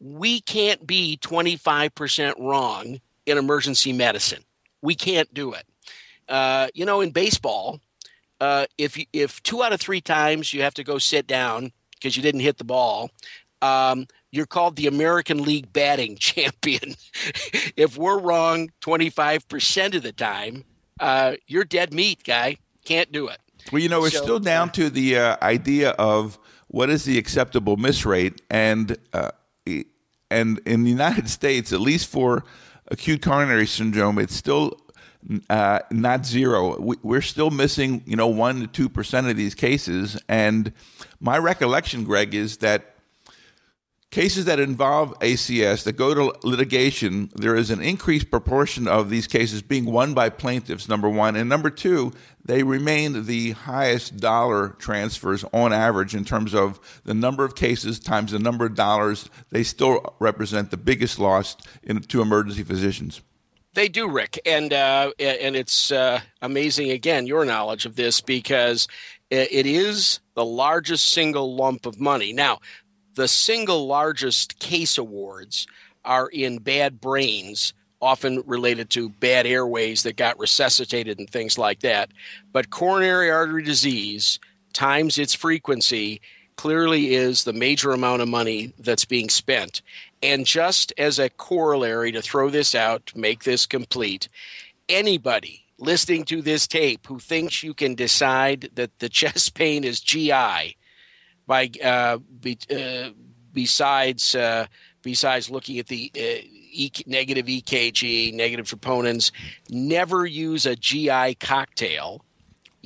we 0.00 0.40
can't 0.40 0.86
be 0.86 1.18
25% 1.20 2.34
wrong 2.38 3.00
in 3.26 3.38
emergency 3.38 3.92
medicine. 3.92 4.42
We 4.82 4.94
can't 4.94 5.32
do 5.34 5.52
it. 5.52 5.64
Uh, 6.28 6.68
you 6.74 6.84
know, 6.84 7.00
in 7.00 7.10
baseball, 7.10 7.80
uh, 8.40 8.66
if 8.78 8.98
if 9.12 9.42
two 9.42 9.62
out 9.62 9.72
of 9.72 9.80
three 9.80 10.00
times 10.00 10.54
you 10.54 10.62
have 10.62 10.74
to 10.74 10.84
go 10.84 10.96
sit 10.98 11.26
down 11.26 11.72
because 11.92 12.16
you 12.16 12.22
didn't 12.22 12.40
hit 12.40 12.56
the 12.56 12.64
ball, 12.64 13.10
um, 13.60 14.06
you're 14.30 14.46
called 14.46 14.76
the 14.76 14.86
American 14.86 15.42
League 15.42 15.72
batting 15.72 16.16
champion. 16.20 16.94
if 17.76 17.98
we're 17.98 18.18
wrong 18.18 18.70
25% 18.80 19.94
of 19.94 20.02
the 20.02 20.12
time, 20.12 20.64
uh, 20.98 21.34
you're 21.46 21.64
dead 21.64 21.92
meat, 21.92 22.24
guy. 22.24 22.56
Can't 22.84 23.12
do 23.12 23.28
it. 23.28 23.38
Well, 23.70 23.82
you 23.82 23.88
know, 23.88 24.00
we're 24.00 24.10
so, 24.10 24.22
still 24.22 24.38
down 24.38 24.70
to 24.72 24.88
the 24.88 25.18
uh, 25.18 25.36
idea 25.42 25.90
of 25.90 26.38
what 26.68 26.88
is 26.88 27.04
the 27.04 27.18
acceptable 27.18 27.76
miss 27.76 28.06
rate, 28.06 28.40
and 28.48 28.96
uh, 29.12 29.32
and 30.30 30.60
in 30.64 30.84
the 30.84 30.90
United 30.90 31.28
States, 31.28 31.72
at 31.72 31.80
least 31.80 32.08
for 32.08 32.44
acute 32.88 33.22
coronary 33.22 33.66
syndrome, 33.66 34.18
it's 34.18 34.34
still 34.34 34.80
uh, 35.48 35.80
not 35.90 36.24
zero. 36.24 36.80
We, 36.80 37.16
are 37.16 37.22
still 37.22 37.50
missing, 37.50 38.02
you 38.06 38.16
know, 38.16 38.28
one 38.28 38.60
to 38.60 38.66
two 38.66 38.88
percent 38.88 39.28
of 39.28 39.36
these 39.36 39.54
cases. 39.54 40.20
And 40.28 40.72
my 41.20 41.38
recollection, 41.38 42.04
Greg, 42.04 42.34
is 42.34 42.58
that 42.58 42.94
cases 44.10 44.44
that 44.46 44.58
involve 44.58 45.16
ACS 45.20 45.84
that 45.84 45.92
go 45.92 46.14
to 46.14 46.34
litigation, 46.42 47.30
there 47.34 47.54
is 47.54 47.70
an 47.70 47.80
increased 47.80 48.30
proportion 48.30 48.88
of 48.88 49.08
these 49.08 49.26
cases 49.26 49.62
being 49.62 49.84
won 49.84 50.14
by 50.14 50.28
plaintiffs. 50.28 50.88
Number 50.88 51.08
one, 51.08 51.36
and 51.36 51.48
number 51.48 51.70
two, 51.70 52.12
they 52.44 52.62
remain 52.62 53.26
the 53.26 53.52
highest 53.52 54.16
dollar 54.16 54.70
transfers 54.78 55.44
on 55.52 55.72
average 55.72 56.14
in 56.14 56.24
terms 56.24 56.54
of 56.54 56.80
the 57.04 57.14
number 57.14 57.44
of 57.44 57.54
cases 57.54 58.00
times 58.00 58.32
the 58.32 58.38
number 58.38 58.66
of 58.66 58.74
dollars. 58.74 59.30
They 59.50 59.62
still 59.62 60.16
represent 60.18 60.70
the 60.70 60.76
biggest 60.76 61.18
loss 61.18 61.56
in, 61.82 62.00
to 62.00 62.20
emergency 62.20 62.64
physicians. 62.64 63.20
They 63.74 63.88
do, 63.88 64.10
Rick, 64.10 64.40
and 64.44 64.72
uh, 64.72 65.12
and 65.20 65.54
it's 65.54 65.92
uh, 65.92 66.20
amazing 66.42 66.90
again 66.90 67.28
your 67.28 67.44
knowledge 67.44 67.86
of 67.86 67.94
this 67.94 68.20
because 68.20 68.88
it 69.30 69.64
is 69.64 70.18
the 70.34 70.44
largest 70.44 71.10
single 71.10 71.54
lump 71.54 71.86
of 71.86 72.00
money. 72.00 72.32
Now, 72.32 72.58
the 73.14 73.28
single 73.28 73.86
largest 73.86 74.58
case 74.58 74.98
awards 74.98 75.66
are 76.04 76.28
in 76.28 76.58
bad 76.58 77.00
brains 77.00 77.72
often 78.00 78.42
related 78.46 78.88
to 78.90 79.10
bad 79.10 79.46
airways 79.46 80.02
that 80.02 80.16
got 80.16 80.38
resuscitated 80.38 81.18
and 81.18 81.28
things 81.28 81.58
like 81.58 81.80
that. 81.80 82.10
But 82.52 82.70
coronary 82.70 83.30
artery 83.30 83.62
disease 83.62 84.38
times 84.72 85.18
its 85.18 85.34
frequency 85.34 86.20
clearly 86.56 87.14
is 87.14 87.44
the 87.44 87.52
major 87.52 87.92
amount 87.92 88.22
of 88.22 88.28
money 88.28 88.72
that's 88.78 89.04
being 89.04 89.28
spent. 89.28 89.82
And 90.22 90.46
just 90.46 90.92
as 90.98 91.18
a 91.18 91.30
corollary 91.30 92.12
to 92.12 92.22
throw 92.22 92.50
this 92.50 92.74
out, 92.74 93.12
make 93.14 93.44
this 93.44 93.66
complete, 93.66 94.28
anybody 94.88 95.64
listening 95.78 96.24
to 96.24 96.42
this 96.42 96.66
tape 96.66 97.06
who 97.06 97.18
thinks 97.18 97.62
you 97.62 97.72
can 97.74 97.94
decide 97.94 98.70
that 98.74 98.98
the 98.98 99.08
chest 99.10 99.54
pain 99.54 99.84
is 99.84 100.00
GI 100.00 100.76
by 101.50 101.68
uh, 101.82 102.18
be, 102.40 102.56
uh, 102.70 103.10
besides 103.52 104.36
uh, 104.36 104.66
besides 105.02 105.50
looking 105.50 105.80
at 105.80 105.88
the 105.88 106.12
uh, 106.14 106.46
e- 106.46 106.92
negative 107.06 107.46
EKG, 107.46 108.32
negative 108.32 108.66
troponins. 108.66 109.32
Never 109.68 110.24
use 110.24 110.64
a 110.64 110.76
GI 110.76 111.34
cocktail, 111.40 112.24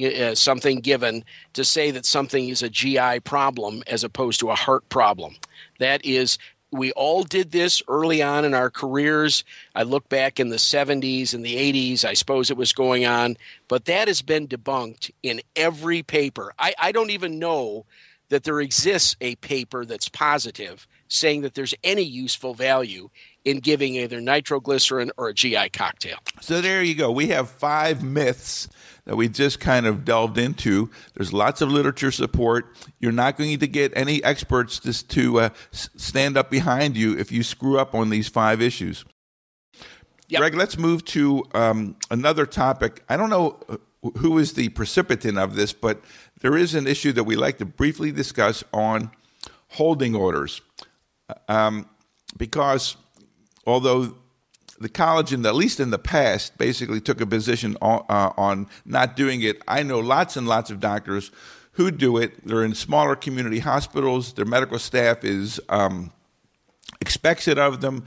uh, 0.03 0.35
something 0.35 0.81
given, 0.81 1.24
to 1.53 1.62
say 1.62 1.90
that 1.90 2.07
something 2.07 2.48
is 2.48 2.62
a 2.62 2.70
GI 2.70 3.20
problem 3.20 3.83
as 3.87 4.03
opposed 4.03 4.40
to 4.40 4.50
a 4.50 4.55
heart 4.55 4.88
problem. 4.88 5.37
That 5.79 6.03
is 6.03 6.38
we 6.72 6.90
all 6.92 7.22
did 7.22 7.53
this 7.53 7.83
early 7.87 8.22
on 8.22 8.46
in 8.46 8.55
our 8.55 8.70
careers. 8.70 9.44
I 9.74 9.83
look 9.83 10.09
back 10.09 10.40
in 10.40 10.48
the 10.48 10.57
70s 10.57 11.35
and 11.35 11.44
the 11.44 11.55
80s, 11.55 12.07
I 12.07 12.14
suppose 12.14 12.50
it 12.50 12.57
was 12.57 12.72
going 12.72 13.05
on, 13.05 13.37
but 13.68 13.85
that 13.85 14.09
has 14.09 14.22
been 14.22 14.48
debunked 14.48 15.11
in 15.22 15.42
every 15.55 16.03
paper. 16.03 16.55
I, 16.59 16.74
I 16.79 16.92
don't 16.92 17.11
even 17.11 17.38
know 17.38 17.85
that 18.28 18.44
there 18.44 18.60
exists 18.60 19.16
a 19.20 19.37
paper 19.37 19.84
that's 19.84 20.08
positive 20.08 20.87
saying 21.08 21.42
that 21.42 21.54
there's 21.54 21.74
any 21.84 22.02
useful 22.02 22.54
value 22.54 23.08
in 23.44 23.60
giving 23.60 23.96
either 23.96 24.20
nitroglycerin 24.20 25.10
or 25.16 25.28
a 25.28 25.34
GI 25.34 25.70
cocktail. 25.70 26.16
So 26.40 26.60
there 26.60 26.82
you 26.82 26.94
go. 26.94 27.10
We 27.10 27.28
have 27.28 27.50
five 27.50 28.02
myths 28.02 28.68
that 29.04 29.16
we 29.16 29.28
just 29.28 29.60
kind 29.60 29.87
of 29.87 30.04
delved 30.04 30.38
into. 30.38 30.90
There's 31.14 31.32
lots 31.32 31.60
of 31.60 31.70
literature 31.70 32.10
support. 32.10 32.74
You're 32.98 33.12
not 33.12 33.37
going 33.37 33.58
to 33.58 33.66
get 33.66 33.92
any 33.94 34.24
experts 34.24 34.78
just 34.78 35.10
to 35.10 35.40
uh, 35.40 35.48
stand 35.72 36.37
up 36.37 36.50
behind 36.50 36.96
you 36.96 37.16
if 37.16 37.30
you 37.30 37.42
screw 37.42 37.78
up 37.78 37.94
on 37.94 38.08
these 38.08 38.28
five 38.28 38.62
issues. 38.62 39.04
Yep. 40.28 40.40
Greg, 40.40 40.54
let's 40.54 40.78
move 40.78 41.04
to 41.06 41.44
um, 41.54 41.96
another 42.10 42.46
topic. 42.46 43.04
I 43.10 43.18
don't 43.18 43.28
know 43.28 43.60
uh, 43.68 43.76
who 44.18 44.38
is 44.38 44.52
the 44.52 44.68
precipitant 44.70 45.38
of 45.38 45.54
this, 45.54 45.72
but 45.72 46.02
there 46.40 46.56
is 46.56 46.74
an 46.74 46.86
issue 46.86 47.12
that 47.12 47.24
we 47.24 47.36
like 47.36 47.58
to 47.58 47.64
briefly 47.64 48.12
discuss 48.12 48.62
on 48.72 49.10
holding 49.68 50.14
orders. 50.14 50.60
Um, 51.48 51.88
because 52.36 52.96
although 53.66 54.16
the 54.78 54.88
college, 54.88 55.32
in 55.32 55.42
the, 55.42 55.48
at 55.48 55.54
least 55.54 55.80
in 55.80 55.90
the 55.90 55.98
past, 55.98 56.58
basically 56.58 57.00
took 57.00 57.20
a 57.20 57.26
position 57.26 57.76
on, 57.80 58.04
uh, 58.08 58.32
on 58.36 58.66
not 58.84 59.16
doing 59.16 59.42
it. 59.42 59.62
I 59.66 59.82
know 59.82 60.00
lots 60.00 60.36
and 60.36 60.46
lots 60.46 60.70
of 60.70 60.80
doctors 60.80 61.30
who 61.72 61.90
do 61.90 62.18
it. 62.18 62.46
They're 62.46 62.64
in 62.64 62.74
smaller 62.74 63.16
community 63.16 63.60
hospitals. 63.60 64.32
Their 64.34 64.44
medical 64.44 64.78
staff 64.78 65.24
is 65.24 65.60
um, 65.68 66.12
expects 67.00 67.48
it 67.48 67.58
of 67.58 67.80
them. 67.80 68.04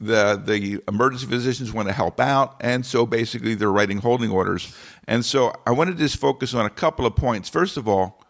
The 0.00 0.40
the 0.42 0.82
emergency 0.88 1.26
physicians 1.26 1.72
want 1.72 1.88
to 1.88 1.94
help 1.94 2.20
out, 2.20 2.56
and 2.60 2.86
so 2.86 3.04
basically 3.04 3.54
they're 3.54 3.70
writing 3.70 3.98
holding 3.98 4.30
orders. 4.30 4.74
And 5.06 5.24
so 5.24 5.52
I 5.66 5.72
wanted 5.72 5.92
to 5.92 5.98
just 5.98 6.16
focus 6.16 6.54
on 6.54 6.64
a 6.64 6.70
couple 6.70 7.04
of 7.04 7.16
points. 7.16 7.48
First 7.48 7.76
of 7.76 7.86
all, 7.86 8.24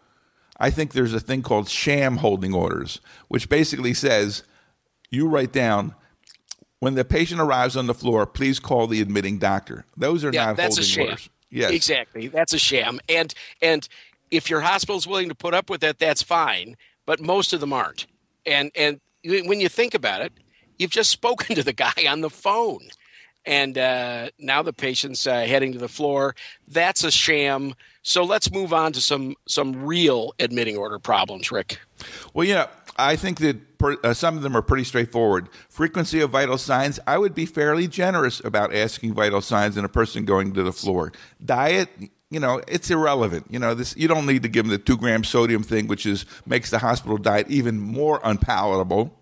I 0.59 0.69
think 0.69 0.91
there's 0.91 1.13
a 1.13 1.19
thing 1.19 1.41
called 1.41 1.69
sham 1.69 2.17
holding 2.17 2.53
orders, 2.53 2.99
which 3.29 3.47
basically 3.47 3.93
says 3.93 4.43
you 5.09 5.27
write 5.27 5.53
down 5.53 5.95
when 6.81 6.95
the 6.95 7.05
patient 7.05 7.39
arrives 7.39 7.77
on 7.77 7.85
the 7.85 7.93
floor, 7.93 8.25
please 8.25 8.59
call 8.59 8.87
the 8.87 9.01
admitting 9.01 9.37
doctor. 9.37 9.85
Those 9.95 10.25
are 10.25 10.31
yeah, 10.33 10.47
not 10.47 10.57
that's 10.57 10.77
holding 10.77 10.83
a 10.83 10.87
sham. 10.87 11.05
orders. 11.05 11.29
Yes. 11.51 11.71
Exactly. 11.71 12.27
That's 12.27 12.53
a 12.53 12.57
sham. 12.57 12.99
And 13.07 13.33
and 13.61 13.87
if 14.31 14.49
your 14.49 14.61
hospital 14.61 14.97
is 14.97 15.05
willing 15.05 15.29
to 15.29 15.35
put 15.35 15.53
up 15.53 15.69
with 15.69 15.83
it, 15.83 15.99
that's 15.99 16.23
fine. 16.23 16.75
But 17.05 17.21
most 17.21 17.53
of 17.53 17.59
them 17.59 17.71
aren't. 17.71 18.07
And 18.45 18.71
and 18.75 18.99
when 19.23 19.59
you 19.59 19.69
think 19.69 19.93
about 19.93 20.21
it, 20.21 20.33
you've 20.81 20.91
just 20.91 21.11
spoken 21.11 21.55
to 21.55 21.63
the 21.63 21.73
guy 21.73 22.07
on 22.09 22.21
the 22.21 22.29
phone, 22.29 22.87
and 23.45 23.77
uh, 23.77 24.29
now 24.39 24.61
the 24.61 24.73
patient's 24.73 25.25
uh, 25.25 25.41
heading 25.41 25.73
to 25.73 25.79
the 25.79 25.87
floor. 25.87 26.35
That's 26.67 27.03
a 27.03 27.11
sham. 27.11 27.75
So 28.03 28.23
let's 28.23 28.51
move 28.51 28.73
on 28.73 28.93
to 28.93 29.01
some 29.01 29.35
some 29.47 29.85
real 29.85 30.33
admitting 30.39 30.75
order 30.75 30.99
problems, 30.99 31.51
Rick. 31.51 31.79
Well, 32.33 32.47
yeah, 32.47 32.67
I 32.97 33.15
think 33.15 33.39
that 33.39 33.77
per, 33.77 33.97
uh, 34.03 34.13
some 34.13 34.35
of 34.35 34.43
them 34.43 34.57
are 34.57 34.61
pretty 34.63 34.83
straightforward. 34.83 35.49
Frequency 35.69 36.19
of 36.19 36.31
vital 36.31 36.57
signs, 36.57 36.99
I 37.05 37.19
would 37.19 37.35
be 37.35 37.45
fairly 37.45 37.87
generous 37.87 38.43
about 38.43 38.73
asking 38.73 39.13
vital 39.13 39.41
signs 39.41 39.77
in 39.77 39.85
a 39.85 39.89
person 39.89 40.25
going 40.25 40.53
to 40.53 40.63
the 40.63 40.73
floor. 40.73 41.11
Diet, 41.43 41.89
you 42.31 42.39
know, 42.39 42.61
it's 42.67 42.89
irrelevant. 42.89 43.45
You 43.49 43.59
know, 43.59 43.75
this 43.75 43.95
you 43.95 44.07
don't 44.07 44.25
need 44.25 44.41
to 44.43 44.49
give 44.49 44.65
them 44.65 44.71
the 44.71 44.79
two 44.79 44.97
gram 44.97 45.23
sodium 45.23 45.61
thing, 45.61 45.87
which 45.87 46.07
is 46.07 46.25
makes 46.47 46.71
the 46.71 46.79
hospital 46.79 47.17
diet 47.17 47.47
even 47.49 47.79
more 47.79 48.19
unpalatable. 48.23 49.15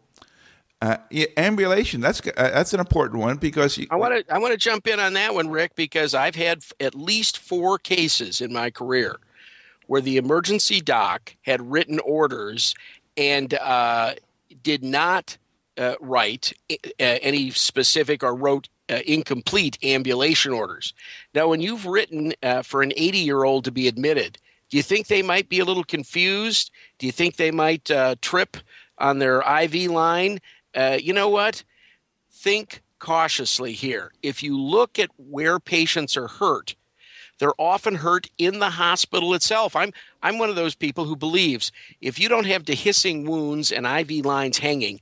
Uh, 0.82 0.96
ambulation 1.36 2.00
that's 2.00 2.22
uh, 2.22 2.32
that's 2.38 2.74
an 2.74 2.80
important 2.80 3.20
one 3.20 3.36
because 3.36 3.78
you, 3.78 3.86
I 3.92 3.98
want 3.98 4.26
to 4.26 4.34
I 4.34 4.38
want 4.38 4.54
to 4.54 4.58
jump 4.58 4.88
in 4.88 4.98
on 4.98 5.12
that 5.14 5.34
one, 5.34 5.50
Rick, 5.50 5.76
because 5.76 6.14
I've 6.14 6.36
had 6.36 6.64
at 6.80 6.96
least 6.96 7.38
four 7.38 7.78
cases 7.78 8.40
in 8.40 8.54
my 8.54 8.70
career 8.70 9.20
where 9.90 10.02
the 10.02 10.18
emergency 10.18 10.80
doc 10.80 11.36
had 11.42 11.72
written 11.72 12.00
orders 12.02 12.76
and 13.18 13.56
uh, 13.56 14.14
did 14.62 14.84
not 14.84 15.36
uh, 15.80 15.96
write 16.00 16.54
uh, 16.72 16.76
any 17.00 17.50
specific 17.50 18.24
or 18.24 18.36
wrote 18.36 18.70
uh, 18.88 19.00
incomplete 19.08 19.80
ambulation 19.84 20.54
orders. 20.54 20.94
Now, 21.34 21.48
when 21.48 21.60
you've 21.60 21.88
written 21.88 22.34
uh, 22.44 22.62
for 22.62 22.84
an 22.84 22.94
80 22.96 23.18
year 23.18 23.44
old 23.44 23.66
to 23.66 23.72
be 23.72 23.88
admitted, 23.88 24.38
do 24.70 24.78
you 24.78 24.84
think 24.84 25.08
they 25.08 25.24
might 25.24 25.50
be 25.50 25.58
a 25.58 25.66
little 25.66 25.84
confused? 25.84 26.70
Do 27.00 27.08
you 27.08 27.12
think 27.12 27.38
they 27.38 27.50
might 27.52 27.90
trip 28.22 28.58
on 29.00 29.18
their 29.18 29.42
IV 29.42 29.90
line? 29.90 30.40
You 30.76 31.14
know 31.14 31.30
what? 31.30 31.64
Think 32.32 32.82
cautiously 33.00 33.74
here. 33.74 34.12
If 34.22 34.44
you 34.44 34.60
look 34.60 35.00
at 35.00 35.10
where 35.18 35.60
patients 35.60 36.16
are 36.18 36.28
hurt, 36.28 36.76
they're 37.40 37.60
often 37.60 37.96
hurt 37.96 38.28
in 38.38 38.60
the 38.60 38.70
hospital 38.70 39.34
itself. 39.34 39.76
I'm 39.76 39.92
I'm 40.22 40.38
one 40.38 40.50
of 40.50 40.56
those 40.56 40.76
people 40.76 41.06
who 41.06 41.16
believes 41.16 41.72
if 42.02 42.20
you 42.20 42.30
don't 42.30 42.46
have 42.46 42.66
dehiscing 42.66 43.26
wounds 43.26 43.72
and 43.72 43.86
IV 43.86 44.26
lines 44.26 44.58
hanging, 44.58 45.00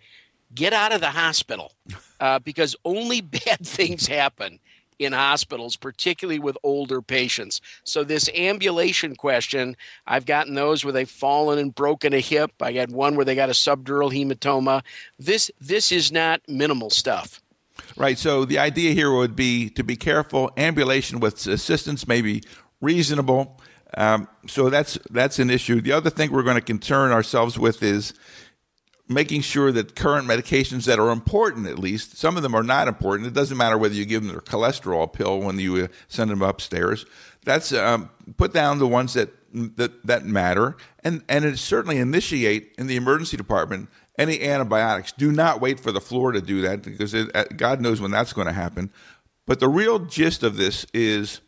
get 0.54 0.72
out 0.72 0.94
of 0.94 1.02
the 1.02 1.10
hospital 1.10 1.74
uh, 2.20 2.40
because 2.40 2.76
only 2.86 3.22
bad 3.46 3.66
things 3.66 4.08
happen 4.08 4.60
in 5.00 5.14
hospitals, 5.14 5.76
particularly 5.76 6.40
with 6.40 6.58
older 6.64 7.02
patients. 7.02 7.62
So 7.84 8.04
this 8.04 8.30
ambulation 8.36 9.16
question, 9.16 9.76
I've 10.06 10.26
gotten 10.26 10.56
those 10.56 10.84
where 10.84 10.94
they've 10.94 11.10
fallen 11.10 11.60
and 11.60 11.74
broken 11.74 12.14
a 12.14 12.20
hip. 12.20 12.52
I 12.62 12.74
had 12.74 12.92
one 12.92 13.16
where 13.16 13.26
they 13.26 13.36
got 13.36 13.50
a 13.50 13.54
subdural 13.54 14.12
hematoma. 14.12 14.84
This 15.20 15.52
this 15.60 15.92
is 15.92 16.12
not 16.12 16.42
minimal 16.48 16.90
stuff. 16.90 17.42
Right. 17.96 18.18
So 18.18 18.46
the 18.46 18.60
idea 18.60 18.94
here 18.94 19.14
would 19.14 19.36
be 19.36 19.70
to 19.72 19.84
be 19.84 19.96
careful. 19.96 20.52
Ambulation 20.58 21.20
with 21.20 21.46
assistance 21.48 22.08
may 22.08 22.22
be 22.22 22.44
reasonable. 22.82 23.60
Um, 23.96 24.28
so 24.48 24.70
that's 24.70 24.98
that's 25.10 25.40
an 25.40 25.50
issue. 25.50 25.82
The 25.82 25.94
other 25.94 26.10
thing 26.10 26.32
we're 26.32 26.44
going 26.44 26.56
to 26.56 26.62
concern 26.62 27.12
ourselves 27.12 27.58
with 27.58 27.82
is 27.82 28.14
making 29.10 29.42
sure 29.42 29.72
that 29.72 29.96
current 29.96 30.28
medications 30.28 30.86
that 30.86 31.00
are 31.00 31.12
important, 31.12 31.68
at 31.68 31.80
least 31.80 32.18
some 32.18 32.38
of 32.38 32.44
them 32.44 32.54
are 32.54 32.64
not 32.64 32.88
important. 32.88 33.28
It 33.28 33.34
doesn't 33.34 33.58
matter 33.58 33.78
whether 33.78 33.94
you 33.94 34.06
give 34.06 34.24
them 34.24 34.32
their 34.32 34.42
cholesterol 34.42 35.12
pill 35.12 35.40
when 35.40 35.60
you 35.60 35.86
uh, 35.86 35.88
send 36.08 36.30
them 36.30 36.42
upstairs. 36.42 37.06
That's 37.46 37.72
um, 37.72 38.10
put 38.36 38.54
down 38.54 38.80
the 38.80 38.88
ones 38.88 39.14
that 39.14 39.30
that 39.54 40.06
that 40.06 40.26
matter, 40.26 40.76
and 41.04 41.24
and 41.30 41.58
certainly 41.58 41.98
initiate 41.98 42.74
in 42.78 42.88
the 42.88 42.98
emergency 42.98 43.38
department 43.38 43.90
any 44.18 44.42
antibiotics. 44.42 45.12
Do 45.12 45.32
not 45.32 45.62
wait 45.62 45.80
for 45.80 45.92
the 45.92 46.02
floor 46.02 46.32
to 46.32 46.42
do 46.42 46.62
that 46.62 46.82
because 46.82 47.14
it, 47.14 47.34
uh, 47.36 47.46
God 47.56 47.82
knows 47.82 48.02
when 48.02 48.12
that's 48.12 48.34
going 48.34 48.48
to 48.48 48.54
happen. 48.54 48.92
But 49.46 49.60
the 49.60 49.70
real 49.70 50.00
gist 50.00 50.44
of 50.44 50.58
this 50.58 50.86
is 50.94 51.40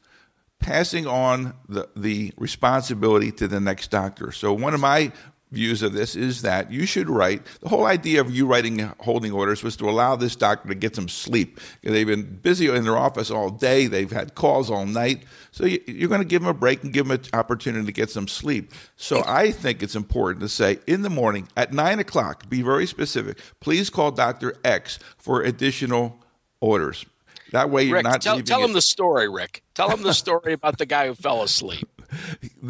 passing 0.60 1.08
on 1.08 1.54
the, 1.67 1.89
the 1.95 2.34
responsibility 2.38 3.32
to 3.32 3.48
the 3.48 3.60
next 3.60 3.89
doctor. 3.91 4.32
So, 4.32 4.54
one 4.54 4.74
of 4.74 4.80
my 4.80 5.12
views 5.52 5.82
of 5.82 5.94
this 5.94 6.16
is 6.16 6.44
that 6.44 6.72
you 6.72 6.86
should 6.86 7.10
write 7.10 7.44
the 7.62 7.70
whole 7.70 7.86
idea 7.86 8.22
of 8.22 8.30
you 8.30 8.46
writing 8.46 8.80
holding 9.00 9.32
orders 9.32 9.64
was 9.64 9.76
to 9.78 9.90
allow 9.90 10.16
this 10.16 10.36
doctor 10.36 10.70
to 10.70 10.76
get 10.76 10.96
some 10.96 11.10
sleep. 11.10 11.60
They've 11.82 12.06
been 12.06 12.38
busy 12.38 12.68
in 12.68 12.84
their 12.84 12.98
office 12.98 13.32
all 13.32 13.50
day. 13.50 13.88
They've 13.88 14.12
had 14.12 14.36
calls 14.36 14.70
all 14.70 14.86
night. 14.86 15.24
So 15.52 15.66
you, 15.66 16.06
are 16.06 16.08
going 16.08 16.22
to 16.22 16.28
give 16.28 16.42
them 16.42 16.50
a 16.50 16.54
break 16.54 16.84
and 16.84 16.94
give 16.94 17.08
them 17.08 17.20
an 17.20 17.26
opportunity 17.34 17.86
to 17.86 17.92
get 17.92 18.10
some 18.10 18.28
sleep. 18.28 18.74
So 18.96 19.24
i 19.26 19.52
think 19.52 19.82
it's 19.82 19.96
important 19.96 20.42
to 20.42 20.50
say 20.50 20.80
in 20.86 21.02
the 21.02 21.10
morning 21.10 21.48
at 21.58 21.74
9 21.74 22.00
o'clock 22.00 22.50
be 22.50 22.62
very 22.62 22.86
specific. 22.86 23.40
Please 23.60 23.90
call 23.90 24.12
dr 24.12 24.56
x 24.64 25.00
for 25.18 25.42
additional 25.42 26.20
orders. 26.62 27.06
That 27.52 27.72
way 27.72 27.84
you're 27.84 27.96
Rick, 27.96 28.04
not 28.04 28.22
tell, 28.22 28.42
tell 28.42 28.64
him 28.64 28.74
the 28.74 28.82
story 28.82 29.28
rick. 29.28 29.64
Tell 29.74 29.90
him 29.90 30.04
the 30.04 30.14
story 30.26 30.54
about 30.54 30.78
the 30.78 30.86
guy 30.86 31.08
who 31.08 31.16
fell 31.16 31.42
asleep 31.42 31.99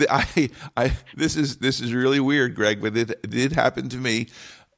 I, 0.10 0.50
I, 0.76 0.98
this 1.16 1.36
is 1.36 1.58
this 1.58 1.80
is 1.80 1.94
really 1.94 2.20
weird, 2.20 2.56
Greg, 2.56 2.82
but 2.82 2.96
it, 2.98 3.30
did 3.30 3.54
happen 3.54 3.90
to 3.90 3.98
me 3.98 4.28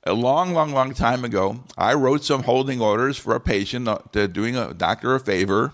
a 0.04 0.14
long, 0.14 0.54
long, 0.54 0.72
long 0.72 0.94
time 0.94 1.24
ago. 1.24 1.64
I 1.78 1.94
wrote 1.94 2.24
some 2.24 2.44
holding 2.44 2.82
orders 2.82 3.18
for 3.18 3.36
a 3.36 3.40
patient, 3.40 3.88
uh, 3.88 4.00
doing 4.28 4.56
a 4.56 4.74
doctor 4.74 5.16
a 5.16 5.20
favor, 5.20 5.74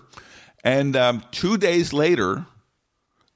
and 0.64 0.96
um, 0.96 1.24
two 1.30 1.56
days 1.56 1.92
later, 1.92 2.46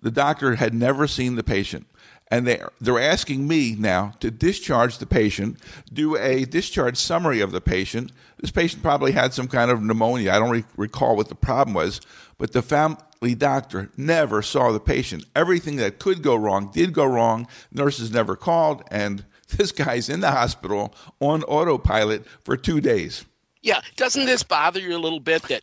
the 0.00 0.10
doctor 0.10 0.56
had 0.56 0.74
never 0.74 1.06
seen 1.06 1.36
the 1.36 1.44
patient. 1.44 1.86
And 2.30 2.46
they, 2.46 2.62
they're 2.80 2.98
asking 2.98 3.46
me 3.46 3.76
now 3.78 4.14
to 4.20 4.30
discharge 4.30 4.96
the 4.96 5.06
patient, 5.06 5.58
do 5.92 6.16
a 6.16 6.46
discharge 6.46 6.96
summary 6.96 7.40
of 7.40 7.52
the 7.52 7.60
patient. 7.60 8.10
This 8.40 8.50
patient 8.50 8.82
probably 8.82 9.12
had 9.12 9.34
some 9.34 9.48
kind 9.48 9.70
of 9.70 9.82
pneumonia. 9.82 10.32
I 10.32 10.38
don't 10.38 10.50
re- 10.50 10.64
recall 10.78 11.14
what 11.14 11.28
the 11.28 11.34
problem 11.34 11.74
was, 11.74 12.00
but 12.38 12.52
the 12.52 12.62
fam- 12.62 12.96
doctor 13.22 13.90
never 13.96 14.42
saw 14.42 14.72
the 14.72 14.80
patient. 14.80 15.24
Everything 15.34 15.76
that 15.76 15.98
could 15.98 16.22
go 16.22 16.34
wrong 16.34 16.70
did 16.72 16.92
go 16.92 17.04
wrong. 17.04 17.46
Nurses 17.70 18.12
never 18.12 18.36
called, 18.36 18.82
and 18.90 19.24
This 19.56 19.72
guy's 19.72 20.08
in 20.08 20.20
the 20.20 20.30
hospital 20.30 20.94
on 21.20 21.42
autopilot 21.44 22.26
for 22.42 22.56
two 22.56 22.80
days. 22.80 23.24
Yeah, 23.60 23.80
doesn't 23.96 24.24
this 24.24 24.42
bother 24.42 24.80
you 24.80 24.96
a 24.96 24.98
little 24.98 25.20
bit 25.20 25.42
that 25.44 25.62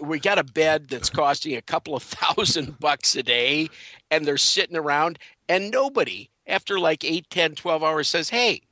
we 0.00 0.18
got 0.18 0.38
a 0.38 0.44
bed 0.44 0.88
that's 0.88 1.08
costing 1.08 1.56
a 1.56 1.62
couple 1.62 1.94
of 1.94 2.02
thousand 2.02 2.78
bucks 2.78 3.14
a 3.14 3.22
day 3.22 3.68
and 4.10 4.26
they're 4.26 4.36
sitting 4.36 4.76
around 4.76 5.18
and 5.48 5.70
nobody 5.70 6.28
after 6.46 6.78
like 6.78 7.04
8, 7.04 7.30
10, 7.30 7.54
12 7.54 7.82
hours 7.82 8.08
says, 8.08 8.28
"Hey, 8.28 8.62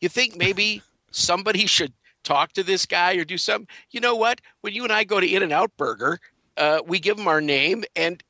you 0.00 0.08
think 0.08 0.36
maybe 0.36 0.82
somebody 1.10 1.66
should 1.66 1.94
talk 2.22 2.52
to 2.52 2.62
this 2.62 2.84
guy 2.84 3.14
or 3.14 3.24
do 3.24 3.38
something?" 3.38 3.68
You 3.90 4.00
know 4.00 4.14
what? 4.14 4.40
When 4.60 4.74
you 4.74 4.84
and 4.84 4.92
I 4.92 5.04
go 5.04 5.20
to 5.20 5.26
In-N-Out 5.26 5.72
Burger, 5.78 6.20
uh, 6.56 6.80
we 6.86 6.98
give 6.98 7.16
them 7.16 7.28
our 7.28 7.40
name 7.40 7.84
and 7.94 8.22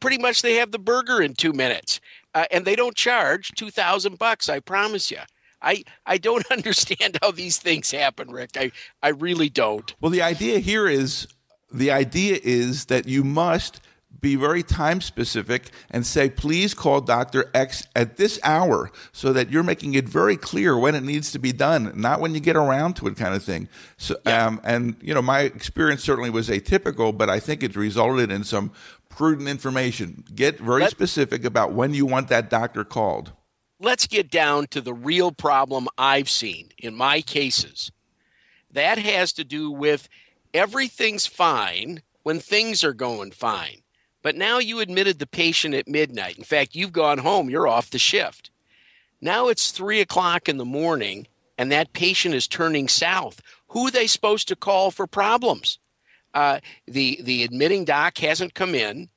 pretty 0.00 0.18
much 0.18 0.42
they 0.42 0.54
have 0.54 0.72
the 0.72 0.78
burger 0.78 1.20
in 1.22 1.34
2 1.34 1.52
minutes. 1.52 2.00
Uh, 2.34 2.44
and 2.50 2.64
they 2.64 2.76
don't 2.76 2.96
charge 2.96 3.52
2000 3.56 4.18
bucks, 4.18 4.48
I 4.48 4.60
promise 4.60 5.10
you. 5.10 5.20
I, 5.62 5.84
I 6.04 6.18
don't 6.18 6.44
understand 6.50 7.18
how 7.22 7.30
these 7.30 7.58
things 7.58 7.90
happen, 7.90 8.30
Rick. 8.30 8.50
I, 8.56 8.72
I 9.02 9.08
really 9.08 9.48
don't. 9.48 9.94
Well, 10.00 10.10
the 10.10 10.22
idea 10.22 10.58
here 10.58 10.86
is 10.86 11.26
the 11.72 11.90
idea 11.90 12.38
is 12.42 12.86
that 12.86 13.06
you 13.06 13.24
must 13.24 13.80
be 14.26 14.34
very 14.34 14.64
time 14.64 15.00
specific 15.00 15.70
and 15.88 16.04
say, 16.04 16.28
please 16.28 16.74
call 16.74 17.00
Dr. 17.00 17.48
X 17.54 17.86
at 17.94 18.16
this 18.16 18.40
hour 18.42 18.90
so 19.12 19.32
that 19.32 19.50
you're 19.50 19.62
making 19.62 19.94
it 19.94 20.08
very 20.08 20.36
clear 20.36 20.76
when 20.76 20.96
it 20.96 21.04
needs 21.04 21.30
to 21.30 21.38
be 21.38 21.52
done, 21.52 21.92
not 21.94 22.20
when 22.20 22.34
you 22.34 22.40
get 22.40 22.56
around 22.56 22.94
to 22.96 23.06
it 23.06 23.16
kind 23.16 23.34
of 23.34 23.42
thing. 23.44 23.68
So, 23.96 24.16
yeah. 24.26 24.46
um, 24.46 24.60
and, 24.64 24.96
you 25.00 25.14
know, 25.14 25.22
my 25.22 25.40
experience 25.40 26.02
certainly 26.02 26.30
was 26.30 26.48
atypical, 26.48 27.16
but 27.16 27.30
I 27.30 27.38
think 27.38 27.62
it 27.62 27.76
resulted 27.76 28.32
in 28.32 28.42
some 28.42 28.72
prudent 29.08 29.48
information. 29.48 30.24
Get 30.34 30.58
very 30.58 30.82
Let, 30.82 30.90
specific 30.90 31.44
about 31.44 31.72
when 31.72 31.94
you 31.94 32.04
want 32.04 32.26
that 32.28 32.50
doctor 32.50 32.82
called 32.82 33.32
let's 33.78 34.06
get 34.06 34.30
down 34.30 34.66
to 34.68 34.80
the 34.80 34.94
real 34.94 35.32
problem 35.32 35.86
I've 35.98 36.30
seen 36.30 36.70
in 36.78 36.94
my 36.94 37.20
cases. 37.20 37.92
That 38.72 38.98
has 38.98 39.32
to 39.34 39.44
do 39.44 39.70
with 39.70 40.08
everything's 40.52 41.26
fine 41.26 42.02
when 42.22 42.40
things 42.40 42.82
are 42.82 42.94
going 42.94 43.30
fine. 43.30 43.82
But 44.26 44.34
now 44.34 44.58
you 44.58 44.80
admitted 44.80 45.20
the 45.20 45.26
patient 45.28 45.72
at 45.72 45.86
midnight. 45.86 46.36
In 46.36 46.42
fact, 46.42 46.74
you've 46.74 46.90
gone 46.90 47.18
home, 47.18 47.48
you're 47.48 47.68
off 47.68 47.90
the 47.90 47.98
shift. 48.00 48.50
Now 49.20 49.46
it's 49.46 49.70
three 49.70 50.00
o'clock 50.00 50.48
in 50.48 50.56
the 50.56 50.64
morning 50.64 51.28
and 51.56 51.70
that 51.70 51.92
patient 51.92 52.34
is 52.34 52.48
turning 52.48 52.88
south. 52.88 53.40
Who 53.68 53.86
are 53.86 53.90
they 53.92 54.08
supposed 54.08 54.48
to 54.48 54.56
call 54.56 54.90
for 54.90 55.06
problems? 55.06 55.78
Uh, 56.34 56.58
the 56.88 57.20
the 57.22 57.44
admitting 57.44 57.84
doc 57.84 58.18
hasn't 58.18 58.54
come 58.54 58.74
in 58.74 59.10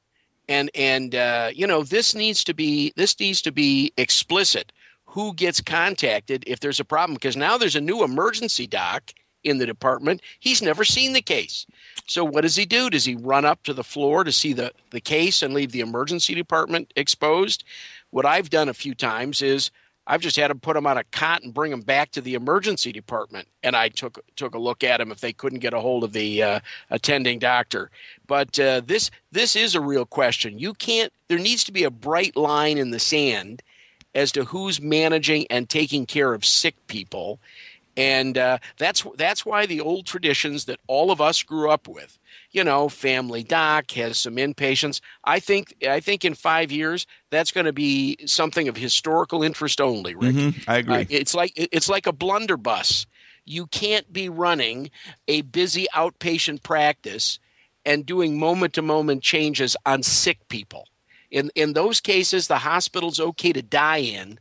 and 0.48 0.70
and 0.76 1.16
uh, 1.16 1.50
you 1.56 1.66
know 1.66 1.82
this 1.82 2.14
needs 2.14 2.44
to 2.44 2.54
be 2.54 2.94
this 2.96 3.20
needs 3.20 3.42
to 3.42 3.52
be 3.52 3.92
explicit 3.98 4.72
who 5.06 5.34
gets 5.34 5.60
contacted 5.60 6.44
if 6.46 6.60
there's 6.60 6.80
a 6.80 6.86
problem 6.86 7.16
because 7.16 7.36
now 7.36 7.58
there's 7.58 7.76
a 7.76 7.82
new 7.82 8.04
emergency 8.04 8.68
doc 8.68 9.12
in 9.44 9.58
the 9.58 9.66
department 9.66 10.22
he's 10.40 10.62
never 10.62 10.86
seen 10.86 11.14
the 11.14 11.22
case 11.22 11.66
so 12.10 12.24
what 12.24 12.42
does 12.42 12.56
he 12.56 12.66
do 12.66 12.90
does 12.90 13.06
he 13.06 13.16
run 13.16 13.46
up 13.46 13.64
to 13.64 13.74
the 13.74 13.84
floor 13.84 14.24
to 14.24 14.32
see 14.32 14.54
the, 14.54 14.72
the 14.92 15.02
case 15.02 15.42
and 15.42 15.54
leave 15.54 15.72
the 15.72 15.82
emergency 15.82 16.34
department 16.34 16.92
exposed 16.96 17.64
what 18.10 18.26
i've 18.26 18.50
done 18.50 18.70
a 18.70 18.74
few 18.74 18.94
times 18.94 19.42
is 19.42 19.72
I've 20.10 20.22
just 20.22 20.38
had 20.38 20.48
to 20.48 20.56
put 20.56 20.74
them 20.74 20.88
on 20.88 20.98
a 20.98 21.04
cot 21.04 21.44
and 21.44 21.54
bring 21.54 21.70
them 21.70 21.82
back 21.82 22.10
to 22.12 22.22
the 22.22 22.34
emergency 22.34 22.92
department. 22.92 23.48
And 23.62 23.76
I 23.76 23.90
took 23.90 24.20
took 24.36 24.56
a 24.56 24.60
look 24.60 24.84
at 24.84 24.98
them 24.98 25.12
if 25.12 25.20
they 25.20 25.32
couldn't 25.32 25.60
get 25.60 25.72
a 25.72 25.80
hold 25.80 26.04
of 26.04 26.14
the 26.14 26.42
uh, 26.42 26.60
attending 26.90 27.38
doctor. 27.38 27.92
But 28.26 28.60
uh, 28.60 28.82
this 28.84 29.12
this 29.32 29.56
is 29.56 29.76
a 29.76 29.82
real 29.82 30.08
question. 30.08 30.58
You 30.58 30.74
can't. 30.74 31.14
There 31.28 31.38
needs 31.38 31.64
to 31.66 31.72
be 31.72 31.84
a 31.84 31.92
bright 31.92 32.36
line 32.36 32.80
in 32.80 32.90
the 32.90 32.98
sand 32.98 33.62
as 34.16 34.32
to 34.32 34.46
who's 34.46 34.82
managing 34.82 35.46
and 35.52 35.70
taking 35.70 36.08
care 36.08 36.34
of 36.34 36.44
sick 36.44 36.76
people, 36.88 37.40
and 38.00 38.38
uh, 38.38 38.58
that's 38.78 39.06
that's 39.18 39.46
why 39.46 39.66
the 39.66 39.82
old 39.82 40.06
traditions 40.06 40.66
that 40.66 40.80
all 40.88 41.12
of 41.12 41.20
us 41.22 41.44
grew 41.44 41.70
up 41.70 41.88
with 41.88 42.18
you 42.52 42.64
know, 42.64 42.90
family 42.90 43.44
doc 43.44 43.92
has 43.92 44.18
some 44.18 44.36
inpatients. 44.36 45.02
I 45.24 45.40
think 45.40 45.76
I 45.88 46.00
think 46.00 46.26
in 46.26 46.34
five 46.34 46.72
years 46.72 47.06
that's 47.30 47.52
going 47.52 47.66
to 47.66 47.74
be 47.74 48.18
something 48.26 48.68
of 48.68 48.76
historical 48.76 49.44
interest 49.44 49.80
only. 49.80 50.16
Rick, 50.16 50.36
mm-hmm. 50.36 50.70
I 50.70 50.78
agree. 50.78 50.96
Uh, 50.96 51.06
it's 51.10 51.36
like 51.36 51.54
it's 51.56 51.90
like 51.90 52.08
a 52.08 52.12
blunderbuss. 52.12 53.06
You 53.46 53.68
can't 53.68 54.12
be 54.12 54.30
running 54.30 54.92
a 55.28 55.42
busy 55.42 55.88
outpatient 55.96 56.64
practice 56.64 57.40
and 57.86 58.06
doing 58.06 58.40
moment 58.40 58.74
to 58.74 58.82
moment 58.82 59.24
changes 59.24 59.76
on 59.86 60.04
sick 60.04 60.48
people. 60.50 60.88
In 61.30 61.52
in 61.54 61.74
those 61.74 62.02
cases, 62.02 62.48
the 62.48 62.60
hospital's 62.60 63.20
okay 63.20 63.54
to 63.54 63.62
die 63.62 63.98
in 63.98 64.40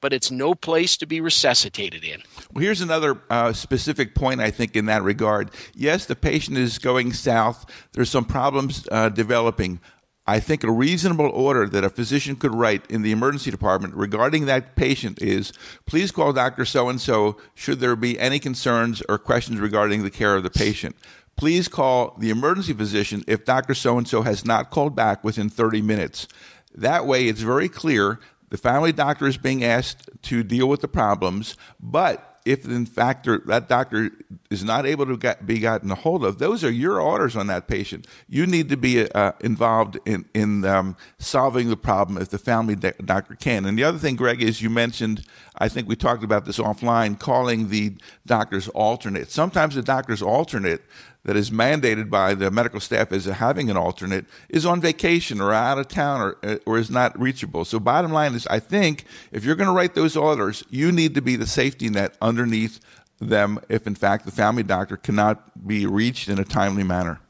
but 0.00 0.12
it's 0.12 0.30
no 0.30 0.54
place 0.54 0.96
to 0.96 1.06
be 1.06 1.20
resuscitated 1.20 2.04
in. 2.04 2.22
Well, 2.52 2.64
here's 2.64 2.80
another 2.80 3.20
uh, 3.30 3.52
specific 3.52 4.14
point, 4.14 4.40
I 4.40 4.50
think, 4.50 4.76
in 4.76 4.86
that 4.86 5.02
regard. 5.02 5.50
Yes, 5.74 6.06
the 6.06 6.16
patient 6.16 6.56
is 6.58 6.78
going 6.78 7.12
south, 7.12 7.66
there's 7.92 8.10
some 8.10 8.24
problems 8.24 8.88
uh, 8.90 9.08
developing. 9.08 9.80
I 10.26 10.38
think 10.38 10.62
a 10.62 10.70
reasonable 10.70 11.28
order 11.28 11.66
that 11.68 11.82
a 11.82 11.90
physician 11.90 12.36
could 12.36 12.54
write 12.54 12.88
in 12.88 13.02
the 13.02 13.10
emergency 13.10 13.50
department 13.50 13.94
regarding 13.94 14.46
that 14.46 14.76
patient 14.76 15.20
is 15.20 15.52
please 15.86 16.12
call 16.12 16.32
Dr. 16.32 16.64
So 16.64 16.88
and 16.88 17.00
so 17.00 17.36
should 17.54 17.80
there 17.80 17.96
be 17.96 18.16
any 18.18 18.38
concerns 18.38 19.02
or 19.08 19.18
questions 19.18 19.58
regarding 19.58 20.04
the 20.04 20.10
care 20.10 20.36
of 20.36 20.44
the 20.44 20.50
patient. 20.50 20.94
Please 21.36 21.66
call 21.66 22.14
the 22.18 22.30
emergency 22.30 22.72
physician 22.74 23.24
if 23.26 23.44
Dr. 23.44 23.74
So 23.74 23.98
and 23.98 24.06
so 24.06 24.22
has 24.22 24.44
not 24.44 24.70
called 24.70 24.94
back 24.94 25.24
within 25.24 25.48
30 25.48 25.82
minutes. 25.82 26.28
That 26.74 27.06
way, 27.06 27.26
it's 27.26 27.40
very 27.40 27.68
clear 27.68 28.20
the 28.50 28.58
family 28.58 28.92
doctor 28.92 29.26
is 29.26 29.36
being 29.36 29.64
asked 29.64 30.10
to 30.22 30.42
deal 30.42 30.68
with 30.68 30.80
the 30.80 30.88
problems, 30.88 31.56
but 31.80 32.30
if 32.44 32.64
in 32.64 32.86
fact 32.86 33.26
that 33.46 33.68
doctor 33.68 34.10
is 34.50 34.64
not 34.64 34.86
able 34.86 35.06
to 35.06 35.16
get, 35.16 35.46
be 35.46 35.58
gotten 35.58 35.90
a 35.90 35.94
hold 35.94 36.24
of, 36.24 36.38
those 36.38 36.64
are 36.64 36.70
your 36.70 37.00
orders 37.00 37.36
on 37.36 37.46
that 37.48 37.68
patient. 37.68 38.06
You 38.28 38.46
need 38.46 38.68
to 38.70 38.76
be 38.76 39.10
uh, 39.10 39.32
involved 39.40 39.98
in 40.06 40.24
in 40.34 40.64
um, 40.64 40.96
solving 41.18 41.68
the 41.68 41.76
problem 41.76 42.20
if 42.20 42.30
the 42.30 42.38
family 42.38 42.76
doctor 42.76 43.34
can. 43.34 43.66
And 43.66 43.78
the 43.78 43.84
other 43.84 43.98
thing, 43.98 44.16
Greg, 44.16 44.42
is 44.42 44.62
you 44.62 44.70
mentioned. 44.70 45.24
I 45.62 45.68
think 45.68 45.88
we 45.88 45.96
talked 45.96 46.24
about 46.24 46.46
this 46.46 46.58
offline. 46.58 47.18
Calling 47.18 47.68
the 47.68 47.96
doctor's 48.26 48.68
alternate. 48.68 49.30
Sometimes 49.30 49.74
the 49.74 49.82
doctor's 49.82 50.22
alternate 50.22 50.82
that 51.24 51.36
is 51.36 51.50
mandated 51.50 52.08
by 52.08 52.34
the 52.34 52.50
medical 52.50 52.80
staff 52.80 53.12
as 53.12 53.26
having 53.26 53.70
an 53.70 53.76
alternate 53.76 54.24
is 54.48 54.64
on 54.64 54.80
vacation 54.80 55.40
or 55.40 55.52
out 55.52 55.78
of 55.78 55.88
town 55.88 56.20
or, 56.20 56.60
or 56.66 56.78
is 56.78 56.90
not 56.90 57.18
reachable. 57.20 57.64
So, 57.64 57.78
bottom 57.78 58.12
line 58.12 58.34
is, 58.34 58.46
I 58.46 58.58
think 58.58 59.04
if 59.32 59.44
you're 59.44 59.56
going 59.56 59.68
to 59.68 59.74
write 59.74 59.94
those 59.94 60.16
orders, 60.16 60.64
you 60.70 60.92
need 60.92 61.14
to 61.14 61.22
be 61.22 61.36
the 61.36 61.46
safety 61.46 61.88
net 61.88 62.16
underneath 62.20 62.80
them 63.20 63.60
if, 63.68 63.86
in 63.86 63.94
fact, 63.94 64.24
the 64.24 64.30
family 64.30 64.62
doctor 64.62 64.96
cannot 64.96 65.66
be 65.66 65.86
reached 65.86 66.28
in 66.28 66.38
a 66.38 66.44
timely 66.44 66.84
manner. 66.84 67.20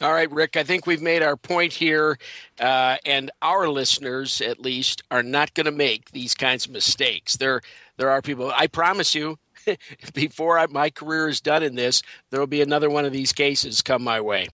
All 0.00 0.12
right, 0.12 0.30
Rick, 0.30 0.56
I 0.56 0.62
think 0.62 0.86
we've 0.86 1.02
made 1.02 1.24
our 1.24 1.36
point 1.36 1.72
here, 1.72 2.18
uh, 2.60 2.98
and 3.04 3.32
our 3.42 3.68
listeners, 3.68 4.40
at 4.40 4.60
least, 4.60 5.02
are 5.10 5.24
not 5.24 5.54
going 5.54 5.66
to 5.66 5.72
make 5.72 6.12
these 6.12 6.34
kinds 6.34 6.66
of 6.66 6.72
mistakes. 6.72 7.36
There, 7.36 7.60
there 7.96 8.08
are 8.08 8.22
people, 8.22 8.52
I 8.54 8.68
promise 8.68 9.12
you, 9.12 9.40
before 10.14 10.58
I, 10.58 10.66
my 10.66 10.90
career 10.90 11.28
is 11.28 11.40
done 11.40 11.62
in 11.62 11.74
this, 11.74 12.02
there 12.30 12.40
will 12.40 12.46
be 12.46 12.62
another 12.62 12.90
one 12.90 13.04
of 13.04 13.12
these 13.12 13.32
cases 13.32 13.82
come 13.82 14.02
my 14.02 14.20
way. 14.20 14.48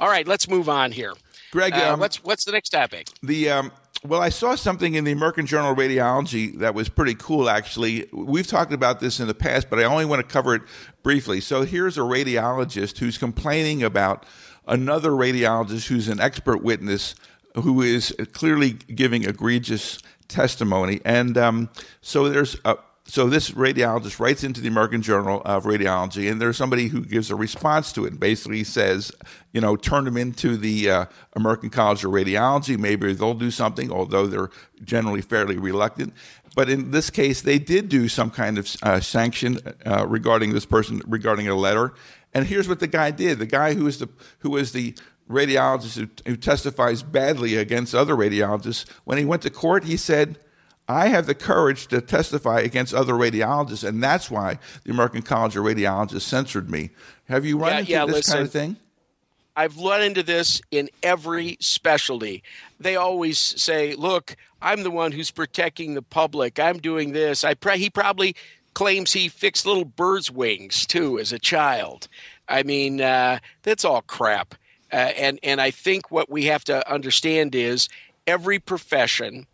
All 0.00 0.08
right, 0.08 0.26
let's 0.26 0.48
move 0.48 0.68
on 0.68 0.92
here. 0.92 1.14
Greg, 1.50 1.74
uh, 1.74 1.92
um, 1.92 2.00
what's 2.00 2.22
what's 2.24 2.44
the 2.44 2.52
next 2.52 2.70
topic? 2.70 3.08
The 3.22 3.50
um, 3.50 3.72
well, 4.04 4.20
I 4.20 4.30
saw 4.30 4.54
something 4.54 4.94
in 4.94 5.04
the 5.04 5.12
American 5.12 5.46
Journal 5.46 5.72
of 5.72 5.78
Radiology 5.78 6.58
that 6.58 6.74
was 6.74 6.88
pretty 6.88 7.14
cool. 7.14 7.48
Actually, 7.48 8.08
we've 8.12 8.46
talked 8.46 8.72
about 8.72 9.00
this 9.00 9.20
in 9.20 9.28
the 9.28 9.34
past, 9.34 9.70
but 9.70 9.78
I 9.78 9.84
only 9.84 10.04
want 10.04 10.26
to 10.26 10.32
cover 10.32 10.54
it 10.54 10.62
briefly. 11.02 11.40
So 11.40 11.62
here's 11.62 11.96
a 11.96 12.00
radiologist 12.00 12.98
who's 12.98 13.16
complaining 13.16 13.82
about 13.82 14.26
another 14.66 15.10
radiologist 15.10 15.86
who's 15.86 16.08
an 16.08 16.20
expert 16.20 16.62
witness 16.62 17.14
who 17.54 17.82
is 17.82 18.14
clearly 18.32 18.72
giving 18.72 19.24
egregious 19.24 19.98
testimony, 20.26 21.00
and 21.04 21.36
um, 21.36 21.68
so 22.00 22.28
there's 22.28 22.56
a 22.64 22.76
so 23.12 23.28
this 23.28 23.50
radiologist 23.50 24.18
writes 24.18 24.42
into 24.42 24.62
the 24.62 24.68
American 24.68 25.02
Journal 25.02 25.42
of 25.44 25.64
Radiology, 25.64 26.32
and 26.32 26.40
there's 26.40 26.56
somebody 26.56 26.88
who 26.88 27.04
gives 27.04 27.30
a 27.30 27.36
response 27.36 27.92
to 27.92 28.06
it. 28.06 28.12
and 28.12 28.18
Basically, 28.18 28.64
says, 28.64 29.12
you 29.52 29.60
know, 29.60 29.76
turn 29.76 30.06
them 30.06 30.16
into 30.16 30.56
the 30.56 30.90
uh, 30.90 31.04
American 31.34 31.68
College 31.68 32.06
of 32.06 32.12
Radiology. 32.12 32.78
Maybe 32.78 33.12
they'll 33.12 33.34
do 33.34 33.50
something, 33.50 33.92
although 33.92 34.26
they're 34.26 34.48
generally 34.82 35.20
fairly 35.20 35.58
reluctant. 35.58 36.14
But 36.56 36.70
in 36.70 36.90
this 36.90 37.10
case, 37.10 37.42
they 37.42 37.58
did 37.58 37.90
do 37.90 38.08
some 38.08 38.30
kind 38.30 38.56
of 38.56 38.74
uh, 38.82 39.00
sanction 39.00 39.58
uh, 39.84 40.06
regarding 40.06 40.54
this 40.54 40.64
person, 40.64 41.02
regarding 41.06 41.48
a 41.48 41.54
letter. 41.54 41.92
And 42.32 42.46
here's 42.46 42.66
what 42.66 42.80
the 42.80 42.86
guy 42.86 43.10
did: 43.10 43.38
the 43.38 43.44
guy 43.44 43.74
who 43.74 43.86
is 43.86 43.98
the 43.98 44.08
who 44.38 44.52
was 44.52 44.72
the 44.72 44.94
radiologist 45.28 45.96
who, 45.96 46.08
who 46.30 46.36
testifies 46.38 47.02
badly 47.02 47.56
against 47.56 47.94
other 47.94 48.16
radiologists, 48.16 48.88
when 49.04 49.18
he 49.18 49.26
went 49.26 49.42
to 49.42 49.50
court, 49.50 49.84
he 49.84 49.98
said 49.98 50.38
I 50.92 51.08
have 51.08 51.26
the 51.26 51.34
courage 51.34 51.86
to 51.88 52.00
testify 52.00 52.60
against 52.60 52.94
other 52.94 53.14
radiologists, 53.14 53.86
and 53.86 54.02
that's 54.02 54.30
why 54.30 54.58
the 54.84 54.92
American 54.92 55.22
College 55.22 55.56
of 55.56 55.64
Radiologists 55.64 56.22
censored 56.22 56.70
me. 56.70 56.90
Have 57.28 57.44
you 57.44 57.58
run 57.58 57.72
yeah, 57.72 57.78
into 57.78 57.90
yeah, 57.92 58.06
this 58.06 58.14
listen, 58.14 58.34
kind 58.34 58.46
of 58.46 58.52
thing? 58.52 58.76
I've 59.54 59.76
run 59.76 60.02
into 60.02 60.22
this 60.22 60.62
in 60.70 60.88
every 61.02 61.56
specialty. 61.60 62.42
They 62.80 62.96
always 62.96 63.38
say, 63.38 63.94
"Look, 63.94 64.36
I'm 64.60 64.82
the 64.82 64.90
one 64.90 65.12
who's 65.12 65.30
protecting 65.30 65.94
the 65.94 66.02
public. 66.02 66.58
I'm 66.58 66.78
doing 66.78 67.12
this." 67.12 67.44
I 67.44 67.54
he 67.76 67.90
probably 67.90 68.34
claims 68.74 69.12
he 69.12 69.28
fixed 69.28 69.66
little 69.66 69.84
birds' 69.84 70.30
wings 70.30 70.86
too 70.86 71.18
as 71.18 71.32
a 71.32 71.38
child. 71.38 72.08
I 72.48 72.62
mean, 72.62 73.00
uh, 73.00 73.38
that's 73.62 73.84
all 73.84 74.02
crap. 74.02 74.54
Uh, 74.92 74.96
and 74.96 75.38
and 75.42 75.60
I 75.60 75.70
think 75.70 76.10
what 76.10 76.30
we 76.30 76.46
have 76.46 76.64
to 76.64 76.90
understand 76.90 77.54
is 77.54 77.88
every 78.26 78.58
profession, 78.58 79.46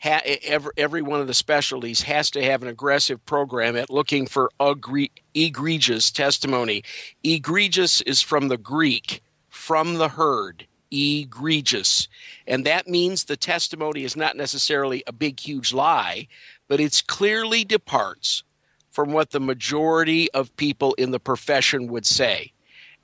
ha- 0.00 0.22
every 0.44 0.72
every 0.76 1.02
one 1.02 1.20
of 1.20 1.26
the 1.26 1.34
specialties 1.34 2.02
has 2.02 2.30
to 2.30 2.42
have 2.42 2.62
an 2.62 2.68
aggressive 2.68 3.24
program 3.26 3.76
at 3.76 3.90
looking 3.90 4.26
for 4.26 4.50
agre- 4.60 5.10
egregious 5.34 6.10
testimony. 6.10 6.82
Egregious 7.22 8.00
is 8.02 8.22
from 8.22 8.48
the 8.48 8.58
Greek, 8.58 9.22
from 9.48 9.94
the 9.94 10.08
herd. 10.08 10.66
Egregious. 10.90 12.08
And 12.46 12.64
that 12.64 12.86
means 12.86 13.24
the 13.24 13.36
testimony 13.36 14.04
is 14.04 14.16
not 14.16 14.36
necessarily 14.36 15.02
a 15.06 15.12
big, 15.12 15.40
huge 15.40 15.72
lie, 15.72 16.28
but 16.68 16.78
it 16.78 17.02
clearly 17.08 17.64
departs 17.64 18.44
from 18.92 19.12
what 19.12 19.30
the 19.30 19.40
majority 19.40 20.30
of 20.32 20.56
people 20.56 20.94
in 20.94 21.10
the 21.10 21.20
profession 21.20 21.88
would 21.88 22.06
say. 22.06 22.52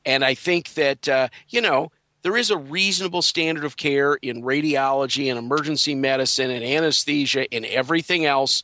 And 0.07 0.24
I 0.24 0.35
think 0.35 0.74
that, 0.74 1.09
uh, 1.09 1.28
you 1.48 1.61
know, 1.61 1.90
there 2.22 2.37
is 2.37 2.50
a 2.50 2.56
reasonable 2.56 3.22
standard 3.22 3.64
of 3.64 3.76
care 3.76 4.14
in 4.14 4.42
radiology 4.42 5.28
and 5.28 5.38
emergency 5.38 5.94
medicine 5.94 6.50
and 6.50 6.64
anesthesia 6.64 7.52
and 7.52 7.64
everything 7.66 8.24
else. 8.24 8.62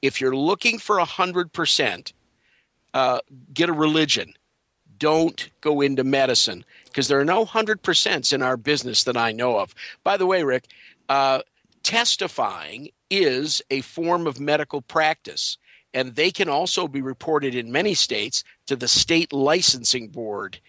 If 0.00 0.20
you're 0.20 0.36
looking 0.36 0.78
for 0.78 0.98
100%, 0.98 2.12
uh, 2.94 3.20
get 3.52 3.68
a 3.68 3.72
religion. 3.72 4.34
Don't 4.98 5.48
go 5.60 5.80
into 5.80 6.04
medicine 6.04 6.64
because 6.84 7.08
there 7.08 7.20
are 7.20 7.24
no 7.24 7.44
100% 7.44 8.32
in 8.32 8.42
our 8.42 8.56
business 8.56 9.04
that 9.04 9.16
I 9.16 9.32
know 9.32 9.58
of. 9.58 9.74
By 10.04 10.16
the 10.16 10.26
way, 10.26 10.42
Rick, 10.42 10.64
uh, 11.08 11.40
testifying 11.82 12.90
is 13.08 13.62
a 13.70 13.80
form 13.80 14.26
of 14.26 14.38
medical 14.38 14.82
practice 14.82 15.56
and 15.92 16.14
they 16.14 16.30
can 16.30 16.48
also 16.48 16.86
be 16.86 17.02
reported 17.02 17.54
in 17.54 17.72
many 17.72 17.94
states 17.94 18.44
to 18.66 18.76
the 18.76 18.88
state 18.88 19.32
licensing 19.32 20.08
board. 20.08 20.60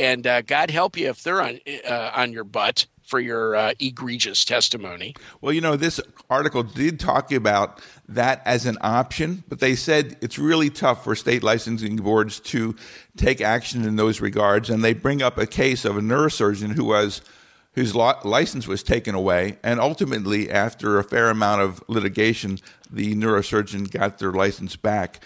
And 0.00 0.26
uh, 0.26 0.40
God 0.40 0.70
help 0.70 0.96
you 0.96 1.10
if 1.10 1.22
they're 1.22 1.42
on 1.42 1.60
uh, 1.86 2.10
on 2.14 2.32
your 2.32 2.44
butt 2.44 2.86
for 3.02 3.20
your 3.20 3.54
uh, 3.54 3.74
egregious 3.78 4.44
testimony. 4.46 5.14
Well, 5.42 5.52
you 5.52 5.60
know, 5.60 5.76
this 5.76 6.00
article 6.30 6.62
did 6.62 6.98
talk 6.98 7.32
about 7.32 7.82
that 8.08 8.40
as 8.46 8.64
an 8.64 8.78
option, 8.80 9.44
but 9.48 9.58
they 9.58 9.74
said 9.74 10.16
it's 10.22 10.38
really 10.38 10.70
tough 10.70 11.04
for 11.04 11.14
state 11.14 11.42
licensing 11.42 11.96
boards 11.96 12.40
to 12.40 12.76
take 13.16 13.42
action 13.42 13.84
in 13.84 13.96
those 13.96 14.20
regards. 14.20 14.70
And 14.70 14.82
they 14.82 14.94
bring 14.94 15.20
up 15.20 15.36
a 15.36 15.46
case 15.46 15.84
of 15.84 15.98
a 15.98 16.00
neurosurgeon 16.00 16.72
who 16.76 16.84
was 16.86 17.20
whose 17.74 17.94
license 17.94 18.66
was 18.66 18.82
taken 18.82 19.14
away. 19.14 19.58
And 19.62 19.78
ultimately, 19.80 20.50
after 20.50 20.98
a 20.98 21.04
fair 21.04 21.28
amount 21.28 21.60
of 21.60 21.82
litigation, 21.88 22.58
the 22.90 23.14
neurosurgeon 23.14 23.90
got 23.90 24.18
their 24.18 24.32
license 24.32 24.76
back. 24.76 25.22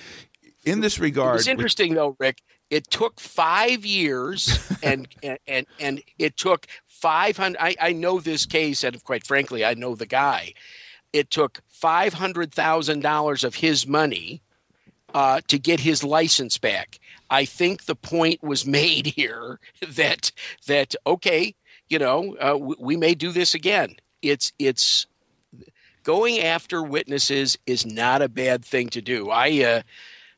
In 0.64 0.80
this 0.80 0.98
regard, 0.98 1.36
it's 1.36 1.46
interesting 1.46 1.94
though, 1.94 2.16
Rick. 2.18 2.42
It 2.74 2.90
took 2.90 3.20
five 3.20 3.86
years, 3.86 4.58
and, 4.82 5.06
and 5.22 5.38
and 5.46 5.66
and 5.78 6.02
it 6.18 6.36
took 6.36 6.66
five 6.86 7.36
hundred. 7.36 7.58
I, 7.60 7.76
I 7.80 7.92
know 7.92 8.18
this 8.18 8.46
case, 8.46 8.82
and 8.82 9.00
quite 9.04 9.24
frankly, 9.24 9.64
I 9.64 9.74
know 9.74 9.94
the 9.94 10.06
guy. 10.06 10.54
It 11.12 11.30
took 11.30 11.62
five 11.68 12.14
hundred 12.14 12.52
thousand 12.52 12.98
dollars 12.98 13.44
of 13.44 13.54
his 13.54 13.86
money 13.86 14.42
uh, 15.14 15.40
to 15.46 15.56
get 15.56 15.78
his 15.78 16.02
license 16.02 16.58
back. 16.58 16.98
I 17.30 17.44
think 17.44 17.84
the 17.84 17.94
point 17.94 18.42
was 18.42 18.66
made 18.66 19.06
here 19.16 19.60
that 19.86 20.32
that 20.66 20.96
okay, 21.06 21.54
you 21.88 22.00
know, 22.00 22.36
uh, 22.38 22.58
we, 22.58 22.74
we 22.80 22.96
may 22.96 23.14
do 23.14 23.30
this 23.30 23.54
again. 23.54 23.94
It's 24.20 24.52
it's 24.58 25.06
going 26.02 26.40
after 26.40 26.82
witnesses 26.82 27.56
is 27.66 27.86
not 27.86 28.20
a 28.20 28.28
bad 28.28 28.64
thing 28.64 28.88
to 28.88 29.00
do. 29.00 29.30
I 29.30 29.62
uh, 29.62 29.82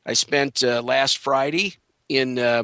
I 0.05 0.13
spent 0.13 0.63
uh, 0.63 0.83
last 0.83 1.17
Friday 1.17 1.77
in 2.09 2.39
uh, 2.39 2.63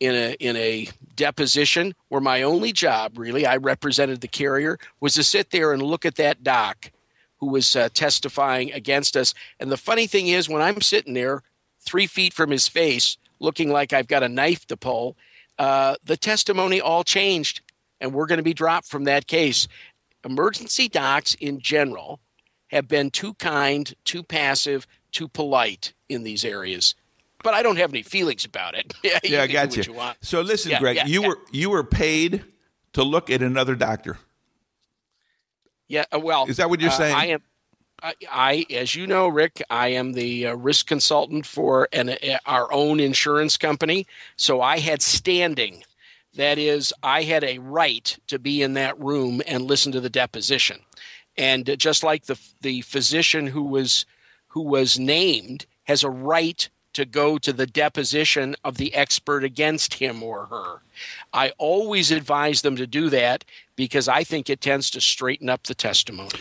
in 0.00 0.14
a 0.14 0.36
in 0.40 0.56
a 0.56 0.88
deposition 1.16 1.94
where 2.08 2.20
my 2.20 2.42
only 2.42 2.72
job 2.72 3.18
really 3.18 3.44
I 3.46 3.56
represented 3.56 4.20
the 4.20 4.28
carrier 4.28 4.78
was 5.00 5.14
to 5.14 5.24
sit 5.24 5.50
there 5.50 5.72
and 5.72 5.82
look 5.82 6.04
at 6.04 6.16
that 6.16 6.44
doc 6.44 6.90
who 7.38 7.46
was 7.46 7.76
uh, 7.76 7.88
testifying 7.94 8.72
against 8.72 9.16
us. 9.16 9.34
And 9.60 9.70
the 9.70 9.76
funny 9.76 10.06
thing 10.06 10.28
is, 10.28 10.48
when 10.48 10.62
I'm 10.62 10.80
sitting 10.80 11.14
there 11.14 11.42
three 11.80 12.06
feet 12.06 12.32
from 12.32 12.50
his 12.50 12.68
face, 12.68 13.16
looking 13.38 13.70
like 13.70 13.92
I've 13.92 14.08
got 14.08 14.22
a 14.22 14.28
knife 14.28 14.66
to 14.66 14.76
pull, 14.76 15.16
uh, 15.58 15.96
the 16.04 16.16
testimony 16.16 16.80
all 16.80 17.04
changed 17.04 17.60
and 18.00 18.12
we're 18.12 18.26
going 18.26 18.38
to 18.38 18.44
be 18.44 18.54
dropped 18.54 18.86
from 18.86 19.04
that 19.04 19.26
case. 19.26 19.68
Emergency 20.24 20.88
docs 20.88 21.34
in 21.34 21.60
general 21.60 22.20
have 22.68 22.88
been 22.88 23.10
too 23.10 23.34
kind, 23.34 23.94
too 24.04 24.22
passive, 24.22 24.86
too 25.10 25.28
polite 25.28 25.94
in 26.08 26.22
these 26.22 26.44
areas. 26.44 26.94
But 27.42 27.54
I 27.54 27.62
don't 27.62 27.76
have 27.76 27.92
any 27.92 28.02
feelings 28.02 28.44
about 28.44 28.74
it. 28.74 28.94
yeah, 29.02 29.18
yeah 29.22 29.42
I 29.42 29.46
got 29.46 29.76
you. 29.76 29.82
you 29.82 30.00
so 30.20 30.40
listen, 30.40 30.72
yeah, 30.72 30.80
Greg, 30.80 30.96
yeah, 30.96 31.06
you 31.06 31.22
were 31.22 31.38
you 31.52 31.70
were 31.70 31.84
paid 31.84 32.44
to 32.94 33.04
look 33.04 33.30
at 33.30 33.42
another 33.42 33.74
doctor. 33.74 34.18
Yeah, 35.86 36.04
uh, 36.12 36.20
well, 36.20 36.46
is 36.46 36.58
that 36.58 36.68
what 36.68 36.80
you're 36.80 36.90
uh, 36.90 36.94
saying? 36.94 37.14
I 37.14 37.26
am. 37.26 37.42
I, 38.00 38.14
I, 38.30 38.66
as 38.70 38.94
you 38.94 39.08
know, 39.08 39.26
Rick, 39.26 39.60
I 39.70 39.88
am 39.88 40.12
the 40.12 40.46
uh, 40.46 40.54
risk 40.54 40.86
consultant 40.86 41.44
for 41.44 41.88
an, 41.92 42.10
uh, 42.10 42.38
our 42.46 42.72
own 42.72 43.00
insurance 43.00 43.56
company. 43.56 44.06
So 44.36 44.60
I 44.60 44.78
had 44.78 45.02
standing 45.02 45.82
that 46.36 46.58
is, 46.58 46.94
I 47.02 47.22
had 47.24 47.42
a 47.42 47.58
right 47.58 48.16
to 48.28 48.38
be 48.38 48.62
in 48.62 48.74
that 48.74 48.98
room 49.00 49.42
and 49.48 49.64
listen 49.64 49.90
to 49.92 50.00
the 50.00 50.10
deposition. 50.10 50.78
And 51.36 51.76
just 51.78 52.02
like 52.02 52.26
the 52.26 52.38
the 52.62 52.82
physician 52.82 53.48
who 53.48 53.62
was 53.62 54.06
who 54.48 54.62
was 54.62 54.98
named 54.98 55.66
has 55.84 56.02
a 56.02 56.10
right 56.10 56.68
to 56.98 57.04
go 57.04 57.38
to 57.38 57.52
the 57.52 57.64
deposition 57.64 58.56
of 58.64 58.76
the 58.76 58.92
expert 58.92 59.44
against 59.44 59.94
him 59.94 60.20
or 60.20 60.46
her. 60.46 60.82
I 61.32 61.52
always 61.56 62.10
advise 62.10 62.62
them 62.62 62.74
to 62.74 62.88
do 62.88 63.08
that 63.10 63.44
because 63.76 64.08
I 64.08 64.24
think 64.24 64.50
it 64.50 64.60
tends 64.60 64.90
to 64.90 65.00
straighten 65.00 65.48
up 65.48 65.62
the 65.62 65.76
testimony. 65.76 66.40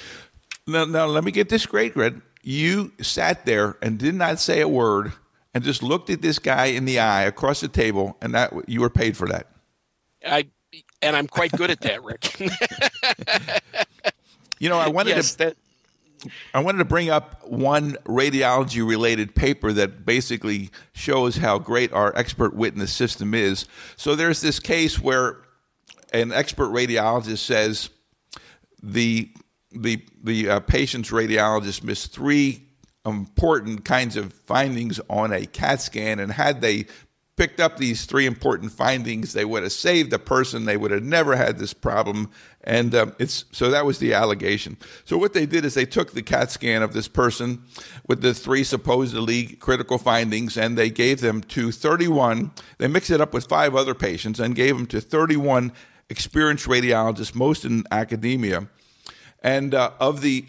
Now, 0.65 0.85
now 0.85 1.05
let 1.05 1.23
me 1.23 1.29
get 1.29 1.49
this 1.49 1.61
straight, 1.61 1.95
Red. 1.95 2.23
You 2.41 2.91
sat 2.99 3.45
there 3.45 3.77
and 3.83 3.99
did 3.99 4.15
not 4.15 4.39
say 4.39 4.61
a 4.61 4.67
word 4.67 5.13
and 5.53 5.63
just 5.63 5.83
looked 5.83 6.09
at 6.09 6.23
this 6.23 6.39
guy 6.39 6.65
in 6.65 6.85
the 6.85 6.99
eye 6.99 7.21
across 7.21 7.61
the 7.61 7.67
table, 7.67 8.17
and 8.19 8.33
that 8.33 8.51
you 8.67 8.81
were 8.81 8.89
paid 8.89 9.15
for 9.15 9.27
that. 9.27 9.45
I 10.25 10.47
and 11.03 11.15
I'm 11.15 11.27
quite 11.27 11.51
good 11.51 11.69
at 11.69 11.81
that, 11.81 12.03
Rick. 12.03 12.39
you 14.59 14.69
know, 14.69 14.79
I 14.79 14.87
wanted 14.87 15.17
yes, 15.17 15.33
to. 15.33 15.37
That, 15.37 15.57
I 16.53 16.59
wanted 16.59 16.79
to 16.79 16.85
bring 16.85 17.09
up 17.09 17.47
one 17.47 17.93
radiology 18.05 18.87
related 18.87 19.35
paper 19.35 19.71
that 19.73 20.05
basically 20.05 20.69
shows 20.93 21.37
how 21.37 21.59
great 21.59 21.93
our 21.93 22.15
expert 22.17 22.55
witness 22.55 22.91
system 22.91 23.33
is. 23.33 23.65
So 23.95 24.15
there's 24.15 24.41
this 24.41 24.59
case 24.59 24.99
where 24.99 25.37
an 26.13 26.31
expert 26.31 26.69
radiologist 26.69 27.39
says 27.39 27.89
the 28.81 29.31
the 29.71 30.03
the 30.23 30.49
uh, 30.49 30.59
patient's 30.61 31.11
radiologist 31.11 31.83
missed 31.83 32.13
three 32.13 32.63
important 33.05 33.85
kinds 33.85 34.15
of 34.15 34.33
findings 34.33 34.99
on 35.09 35.31
a 35.31 35.45
CAT 35.45 35.81
scan, 35.81 36.19
and 36.19 36.31
had 36.31 36.61
they 36.61 36.85
picked 37.37 37.59
up 37.59 37.77
these 37.77 38.05
three 38.05 38.25
important 38.25 38.71
findings, 38.71 39.33
they 39.33 39.45
would 39.45 39.63
have 39.63 39.71
saved 39.71 40.11
the 40.11 40.19
person. 40.19 40.65
They 40.65 40.75
would 40.75 40.91
have 40.91 41.03
never 41.03 41.35
had 41.35 41.59
this 41.59 41.73
problem. 41.73 42.31
And 42.67 42.93
um, 42.95 43.15
it's 43.17 43.45
so 43.53 43.69
that 43.69 43.85
was 43.85 43.99
the 43.99 44.13
allegation. 44.13 44.75
So 45.05 45.17
what 45.17 45.31
they 45.31 45.45
did 45.45 45.63
is 45.63 45.73
they 45.73 45.85
took 45.85 46.11
the 46.11 46.21
CAT 46.21 46.51
scan 46.51 46.83
of 46.83 46.91
this 46.91 47.07
person 47.07 47.63
with 48.05 48.21
the 48.21 48.33
three 48.33 48.65
supposedly 48.65 49.55
critical 49.55 49.97
findings, 49.97 50.57
and 50.57 50.77
they 50.77 50.89
gave 50.89 51.21
them 51.21 51.41
to 51.43 51.71
31. 51.71 52.51
They 52.77 52.89
mixed 52.89 53.09
it 53.09 53.21
up 53.21 53.33
with 53.33 53.47
five 53.47 53.73
other 53.73 53.95
patients 53.95 54.37
and 54.41 54.53
gave 54.53 54.75
them 54.75 54.85
to 54.87 54.99
31 54.99 55.71
experienced 56.09 56.67
radiologists, 56.67 57.33
most 57.33 57.63
in 57.63 57.85
academia. 57.89 58.67
And 59.41 59.73
uh, 59.73 59.91
of 60.01 60.19
the 60.19 60.47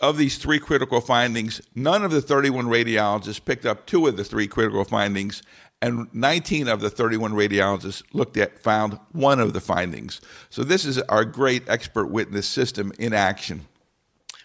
of 0.00 0.16
these 0.16 0.38
three 0.38 0.60
critical 0.60 1.02
findings, 1.02 1.60
none 1.74 2.02
of 2.02 2.12
the 2.12 2.22
31 2.22 2.66
radiologists 2.66 3.44
picked 3.44 3.66
up 3.66 3.84
two 3.84 4.06
of 4.06 4.16
the 4.16 4.24
three 4.24 4.46
critical 4.46 4.84
findings, 4.84 5.42
and 5.80 6.12
19 6.12 6.68
of 6.68 6.80
the 6.80 6.90
31 6.90 7.32
radiologists 7.32 8.02
looked 8.12 8.36
at 8.36 8.58
found 8.58 8.98
one 9.12 9.40
of 9.40 9.52
the 9.52 9.60
findings. 9.60 10.20
So 10.50 10.64
this 10.64 10.84
is 10.84 10.98
our 11.02 11.24
great 11.24 11.68
expert 11.68 12.06
witness 12.06 12.48
system 12.48 12.92
in 12.98 13.12
action. 13.12 13.66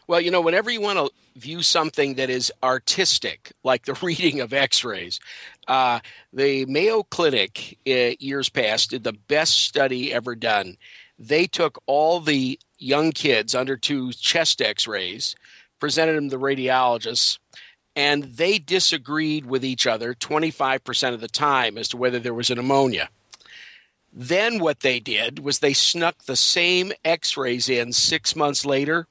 Well, 0.08 0.22
you 0.22 0.32
know, 0.32 0.42
whenever 0.42 0.70
you 0.70 0.82
want 0.82 1.00
to 1.00 1.40
view 1.40 1.62
something 1.62 2.16
that 2.16 2.30
is 2.30 2.52
artistic, 2.62 3.52
like 3.64 3.86
the 3.86 3.94
reading 4.02 4.42
of 4.42 4.54
X-rays, 4.54 5.20
uh, 5.68 6.00
the 6.32 6.66
Mayo 6.66 7.04
Clinic 7.04 7.78
uh, 7.88 8.16
years 8.20 8.50
past 8.50 8.92
did 8.92 9.04
the 9.04 9.14
best 9.14 9.64
study 9.64 10.14
ever 10.14 10.36
done. 10.36 10.78
They 11.18 11.48
took 11.48 11.82
all 11.86 12.20
the 12.20 12.60
young 12.78 13.12
kids 13.12 13.56
under 13.56 13.78
two 13.78 14.12
chest 14.12 14.62
X-rays, 14.62 15.36
presented 15.80 16.16
them 16.16 16.30
to 16.30 16.38
the 16.38 16.44
radiologists, 16.44 17.40
and 17.96 18.24
they 18.24 18.58
disagreed 18.58 19.46
with 19.46 19.64
each 19.64 19.86
other 19.86 20.14
25% 20.14 21.14
of 21.14 21.22
the 21.22 21.28
time 21.28 21.78
as 21.78 21.88
to 21.90 21.98
whether 21.98 22.20
there 22.20 22.34
was 22.34 22.50
an 22.50 22.58
pneumonia. 22.58 23.10
Then 24.12 24.60
what 24.60 24.82
they 24.82 25.00
did 25.00 25.40
was 25.40 25.60
they 25.60 25.74
snuck 25.74 26.24
the 26.24 26.36
same 26.36 26.94
x 27.04 27.36
rays 27.36 27.68
in 27.68 27.94
six 27.94 28.36
months 28.36 28.66
later, 28.66 29.08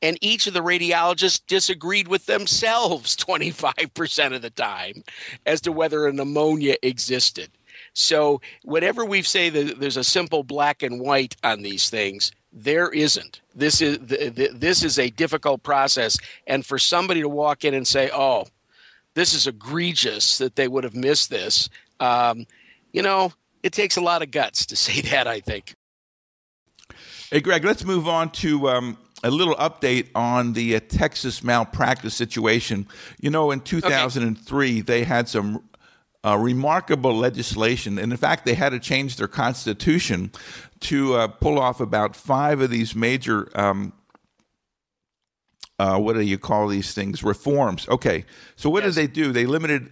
and 0.00 0.18
each 0.20 0.46
of 0.46 0.54
the 0.54 0.62
radiologists 0.62 1.40
disagreed 1.46 2.08
with 2.08 2.26
themselves 2.26 3.16
25% 3.18 4.34
of 4.34 4.42
the 4.42 4.50
time 4.50 5.04
as 5.46 5.60
to 5.62 5.72
whether 5.72 6.06
a 6.06 6.12
pneumonia 6.12 6.76
existed. 6.82 7.50
So, 7.94 8.40
whenever 8.64 9.04
we 9.04 9.22
say 9.22 9.50
that 9.50 9.80
there's 9.80 9.98
a 9.98 10.04
simple 10.04 10.44
black 10.44 10.82
and 10.82 11.00
white 11.00 11.36
on 11.44 11.62
these 11.62 11.90
things, 11.90 12.32
there 12.52 12.90
isn't. 12.90 13.40
This 13.54 13.80
is 13.80 13.98
this 13.98 14.82
is 14.82 14.98
a 14.98 15.10
difficult 15.10 15.62
process, 15.62 16.18
and 16.46 16.64
for 16.64 16.78
somebody 16.78 17.20
to 17.20 17.28
walk 17.28 17.64
in 17.64 17.74
and 17.74 17.86
say, 17.86 18.10
"Oh, 18.12 18.46
this 19.14 19.34
is 19.34 19.46
egregious 19.46 20.38
that 20.38 20.56
they 20.56 20.68
would 20.68 20.84
have 20.84 20.94
missed 20.94 21.30
this," 21.30 21.68
um, 22.00 22.46
you 22.92 23.02
know, 23.02 23.32
it 23.62 23.72
takes 23.72 23.96
a 23.96 24.00
lot 24.00 24.22
of 24.22 24.30
guts 24.30 24.66
to 24.66 24.76
say 24.86 25.00
that. 25.02 25.26
I 25.26 25.40
think. 25.40 25.74
Hey, 27.30 27.40
Greg, 27.40 27.64
let's 27.64 27.84
move 27.84 28.06
on 28.06 28.30
to 28.32 28.68
um, 28.68 28.98
a 29.24 29.30
little 29.30 29.54
update 29.54 30.08
on 30.14 30.52
the 30.52 30.76
uh, 30.76 30.80
Texas 30.86 31.42
malpractice 31.42 32.14
situation. 32.14 32.86
You 33.20 33.30
know, 33.30 33.50
in 33.50 33.60
2003, 33.60 34.70
okay. 34.70 34.80
they 34.82 35.04
had 35.04 35.30
some 35.30 35.62
uh, 36.24 36.36
remarkable 36.36 37.16
legislation. 37.16 37.98
And 37.98 38.12
in 38.12 38.18
fact, 38.18 38.44
they 38.44 38.54
had 38.54 38.70
to 38.70 38.78
change 38.78 39.16
their 39.16 39.28
constitution 39.28 40.30
to 40.82 41.14
uh, 41.14 41.28
pull 41.28 41.58
off 41.58 41.80
about 41.80 42.14
five 42.14 42.60
of 42.60 42.70
these 42.70 42.94
major. 42.94 43.48
Um, 43.58 43.92
uh, 45.78 45.98
what 45.98 46.14
do 46.14 46.20
you 46.20 46.38
call 46.38 46.68
these 46.68 46.94
things? 46.94 47.24
Reforms. 47.24 47.88
Okay. 47.88 48.24
So, 48.56 48.70
what 48.70 48.84
yes. 48.84 48.94
did 48.94 49.02
they 49.02 49.12
do? 49.12 49.32
They 49.32 49.46
limited 49.46 49.90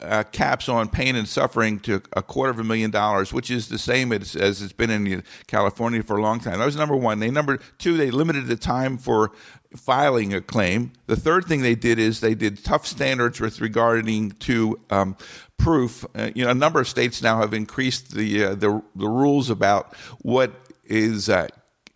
uh, 0.00 0.24
caps 0.24 0.68
on 0.68 0.88
pain 0.88 1.16
and 1.16 1.26
suffering 1.26 1.78
to 1.80 2.02
a 2.14 2.22
quarter 2.22 2.50
of 2.50 2.58
a 2.58 2.64
million 2.64 2.90
dollars, 2.90 3.32
which 3.32 3.50
is 3.50 3.68
the 3.68 3.78
same 3.78 4.12
as, 4.12 4.36
as 4.36 4.60
it's 4.60 4.72
been 4.72 4.90
in 4.90 5.22
California 5.46 6.02
for 6.02 6.18
a 6.18 6.22
long 6.22 6.40
time. 6.40 6.58
That 6.58 6.64
was 6.64 6.76
number 6.76 6.96
one. 6.96 7.20
They 7.20 7.30
number 7.30 7.58
two, 7.78 7.96
they 7.96 8.10
limited 8.10 8.46
the 8.46 8.56
time 8.56 8.98
for 8.98 9.32
filing 9.76 10.34
a 10.34 10.40
claim. 10.40 10.92
The 11.06 11.16
third 11.16 11.46
thing 11.46 11.62
they 11.62 11.74
did 11.74 11.98
is 11.98 12.20
they 12.20 12.34
did 12.34 12.64
tough 12.64 12.86
standards 12.86 13.40
with 13.40 13.60
regarding 13.60 14.32
to 14.32 14.78
um, 14.90 15.16
proof. 15.58 16.04
Uh, 16.14 16.30
you 16.34 16.44
know, 16.44 16.50
a 16.50 16.54
number 16.54 16.80
of 16.80 16.88
states 16.88 17.22
now 17.22 17.40
have 17.40 17.54
increased 17.54 18.14
the 18.14 18.44
uh, 18.44 18.54
the, 18.54 18.82
the 18.94 19.08
rules 19.08 19.50
about 19.50 19.94
what 20.20 20.52
is 20.84 21.28
uh, 21.28 21.48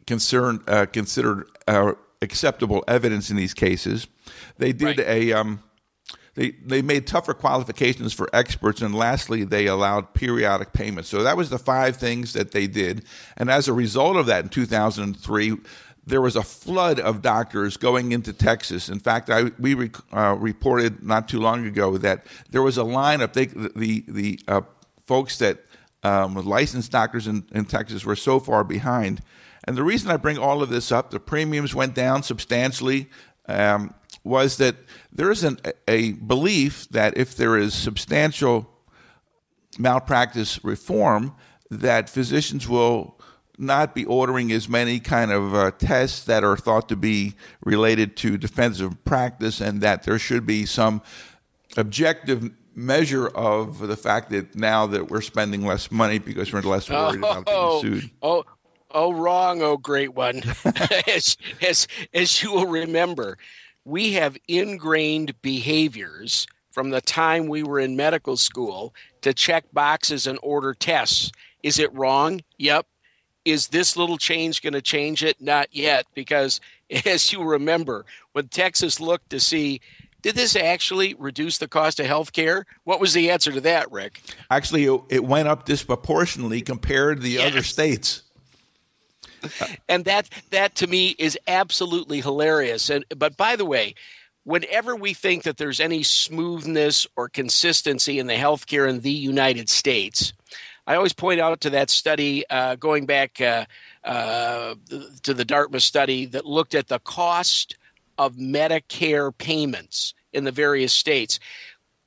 concerned 0.06 0.60
uh, 0.66 0.86
considered 0.86 1.46
uh, 1.66 1.92
acceptable 2.22 2.82
evidence 2.88 3.30
in 3.30 3.36
these 3.36 3.54
cases. 3.54 4.06
They 4.58 4.72
did 4.72 4.98
right. 4.98 5.00
a 5.00 5.32
um, 5.32 5.62
they, 6.38 6.50
they 6.64 6.82
made 6.82 7.08
tougher 7.08 7.34
qualifications 7.34 8.12
for 8.12 8.30
experts, 8.32 8.80
and 8.80 8.94
lastly, 8.94 9.42
they 9.42 9.66
allowed 9.66 10.14
periodic 10.14 10.72
payments. 10.72 11.08
So 11.08 11.24
that 11.24 11.36
was 11.36 11.50
the 11.50 11.58
five 11.58 11.96
things 11.96 12.32
that 12.34 12.52
they 12.52 12.68
did. 12.68 13.04
And 13.36 13.50
as 13.50 13.66
a 13.66 13.72
result 13.72 14.16
of 14.16 14.26
that, 14.26 14.44
in 14.44 14.48
2003, 14.48 15.56
there 16.08 16.20
was 16.20 16.36
a 16.36 16.42
flood 16.42 16.98
of 16.98 17.22
doctors 17.22 17.76
going 17.76 18.12
into 18.12 18.32
Texas. 18.32 18.88
In 18.88 18.98
fact, 18.98 19.30
I, 19.30 19.44
we 19.58 19.90
uh, 20.12 20.36
reported 20.38 21.02
not 21.02 21.28
too 21.28 21.40
long 21.40 21.66
ago 21.66 21.98
that 21.98 22.26
there 22.50 22.62
was 22.62 22.78
a 22.78 22.82
lineup. 22.82 23.32
They, 23.34 23.46
the 23.46 24.04
the 24.08 24.40
uh, 24.48 24.62
folks 25.04 25.38
that 25.38 25.58
um, 26.02 26.34
licensed 26.34 26.90
doctors 26.90 27.26
in, 27.26 27.44
in 27.52 27.64
Texas 27.64 28.04
were 28.04 28.16
so 28.16 28.40
far 28.40 28.64
behind. 28.64 29.22
And 29.64 29.76
the 29.76 29.82
reason 29.84 30.10
I 30.10 30.16
bring 30.16 30.38
all 30.38 30.62
of 30.62 30.70
this 30.70 30.90
up, 30.90 31.10
the 31.10 31.20
premiums 31.20 31.74
went 31.74 31.94
down 31.94 32.22
substantially. 32.22 33.08
Um, 33.46 33.94
was 34.24 34.58
that 34.58 34.76
there 35.10 35.30
is 35.30 35.42
an, 35.42 35.58
a 35.86 36.12
belief 36.12 36.86
that 36.90 37.16
if 37.16 37.34
there 37.34 37.56
is 37.56 37.72
substantial 37.72 38.68
malpractice 39.78 40.62
reform, 40.62 41.34
that 41.70 42.10
physicians 42.10 42.68
will 42.68 43.17
not 43.58 43.94
be 43.94 44.04
ordering 44.04 44.52
as 44.52 44.68
many 44.68 45.00
kind 45.00 45.30
of 45.32 45.54
uh, 45.54 45.70
tests 45.72 46.24
that 46.24 46.44
are 46.44 46.56
thought 46.56 46.88
to 46.88 46.96
be 46.96 47.34
related 47.64 48.16
to 48.18 48.38
defensive 48.38 49.04
practice, 49.04 49.60
and 49.60 49.80
that 49.80 50.04
there 50.04 50.18
should 50.18 50.46
be 50.46 50.64
some 50.64 51.02
objective 51.76 52.50
measure 52.74 53.26
of 53.28 53.80
the 53.80 53.96
fact 53.96 54.30
that 54.30 54.54
now 54.54 54.86
that 54.86 55.10
we're 55.10 55.20
spending 55.20 55.66
less 55.66 55.90
money 55.90 56.18
because 56.18 56.52
we're 56.52 56.60
less 56.60 56.88
worried 56.88 57.22
oh, 57.22 57.40
about 57.40 57.46
being 57.46 58.00
sued. 58.00 58.10
Oh, 58.22 58.44
oh, 58.92 59.12
wrong, 59.12 59.60
oh, 59.62 59.76
great 59.76 60.14
one. 60.14 60.36
as, 61.08 61.36
as, 61.60 61.88
as 62.14 62.42
you 62.42 62.52
will 62.52 62.66
remember, 62.66 63.36
we 63.84 64.12
have 64.12 64.38
ingrained 64.46 65.40
behaviors 65.42 66.46
from 66.70 66.90
the 66.90 67.00
time 67.00 67.48
we 67.48 67.62
were 67.62 67.80
in 67.80 67.96
medical 67.96 68.36
school 68.36 68.94
to 69.22 69.34
check 69.34 69.64
boxes 69.72 70.26
and 70.26 70.38
order 70.42 70.74
tests. 70.74 71.32
Is 71.62 71.78
it 71.78 71.92
wrong? 71.92 72.40
Yep. 72.58 72.86
Is 73.50 73.68
this 73.68 73.96
little 73.96 74.18
change 74.18 74.62
going 74.62 74.74
to 74.74 74.82
change 74.82 75.24
it? 75.24 75.40
Not 75.40 75.68
yet, 75.72 76.06
because 76.14 76.60
as 77.06 77.32
you 77.32 77.42
remember, 77.42 78.04
when 78.32 78.48
Texas 78.48 79.00
looked 79.00 79.30
to 79.30 79.40
see 79.40 79.80
did 80.20 80.34
this 80.34 80.56
actually 80.56 81.14
reduce 81.14 81.58
the 81.58 81.68
cost 81.68 82.00
of 82.00 82.06
health 82.06 82.32
care? 82.32 82.66
What 82.82 83.00
was 83.00 83.12
the 83.12 83.30
answer 83.30 83.52
to 83.52 83.60
that, 83.60 83.90
Rick? 83.92 84.20
Actually, 84.50 84.84
it 85.08 85.24
went 85.24 85.46
up 85.46 85.64
disproportionately 85.64 86.60
compared 86.60 87.18
to 87.18 87.22
the 87.22 87.30
yes. 87.30 87.52
other 87.52 87.62
states. 87.62 88.22
and 89.88 90.04
that 90.04 90.28
that 90.50 90.74
to 90.76 90.86
me 90.88 91.14
is 91.18 91.38
absolutely 91.46 92.20
hilarious. 92.20 92.90
And 92.90 93.04
but 93.16 93.36
by 93.36 93.54
the 93.54 93.64
way, 93.64 93.94
whenever 94.44 94.96
we 94.96 95.14
think 95.14 95.44
that 95.44 95.56
there's 95.56 95.78
any 95.78 96.02
smoothness 96.02 97.06
or 97.16 97.28
consistency 97.28 98.18
in 98.18 98.26
the 98.26 98.34
healthcare 98.34 98.88
in 98.88 99.00
the 99.00 99.12
United 99.12 99.68
States, 99.68 100.32
I 100.88 100.94
always 100.96 101.12
point 101.12 101.38
out 101.38 101.60
to 101.60 101.70
that 101.70 101.90
study 101.90 102.48
uh, 102.48 102.76
going 102.76 103.04
back 103.04 103.42
uh, 103.42 103.66
uh, 104.02 104.74
to 105.22 105.34
the 105.34 105.44
Dartmouth 105.44 105.82
study 105.82 106.24
that 106.24 106.46
looked 106.46 106.74
at 106.74 106.88
the 106.88 106.98
cost 106.98 107.76
of 108.16 108.36
Medicare 108.36 109.36
payments 109.36 110.14
in 110.32 110.44
the 110.44 110.50
various 110.50 110.94
states. 110.94 111.38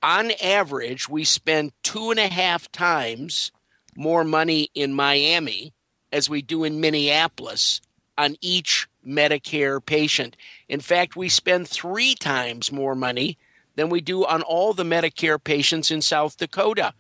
On 0.02 0.32
average, 0.44 1.08
we 1.08 1.24
spend 1.26 1.74
two 1.84 2.10
and 2.10 2.20
a 2.20 2.28
half 2.28 2.72
times 2.72 3.52
more 3.96 4.24
money 4.24 4.72
in 4.74 4.96
Miami 4.96 5.74
as 6.12 6.28
we 6.28 6.42
do 6.42 6.64
in 6.64 6.82
Minneapolis 6.82 7.82
on 8.18 8.36
each 8.42 8.88
Medicare 9.08 9.86
patient. 9.86 10.36
In 10.68 10.80
fact, 10.80 11.16
we 11.16 11.30
spend 11.30 11.68
three 11.68 12.16
times 12.16 12.72
more 12.72 12.96
money 12.96 13.38
than 13.76 13.90
we 13.90 14.02
do 14.02 14.26
on 14.26 14.42
all 14.42 14.74
the 14.74 14.84
Medicare 14.84 15.42
patients 15.42 15.92
in 15.92 16.02
South 16.02 16.38
Dakota. 16.38 16.96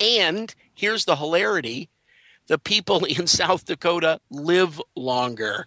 And 0.00 0.54
here's 0.76 1.04
the 1.04 1.16
hilarity 1.16 1.88
the 2.46 2.58
people 2.58 3.04
in 3.04 3.26
South 3.26 3.64
Dakota 3.64 4.20
live 4.30 4.80
longer. 4.94 5.66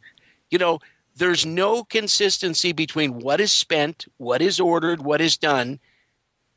You 0.49 0.57
know, 0.59 0.79
there's 1.15 1.45
no 1.45 1.83
consistency 1.83 2.71
between 2.71 3.19
what 3.19 3.41
is 3.41 3.51
spent, 3.51 4.05
what 4.17 4.41
is 4.41 4.59
ordered, 4.59 5.01
what 5.01 5.19
is 5.19 5.35
done, 5.37 5.79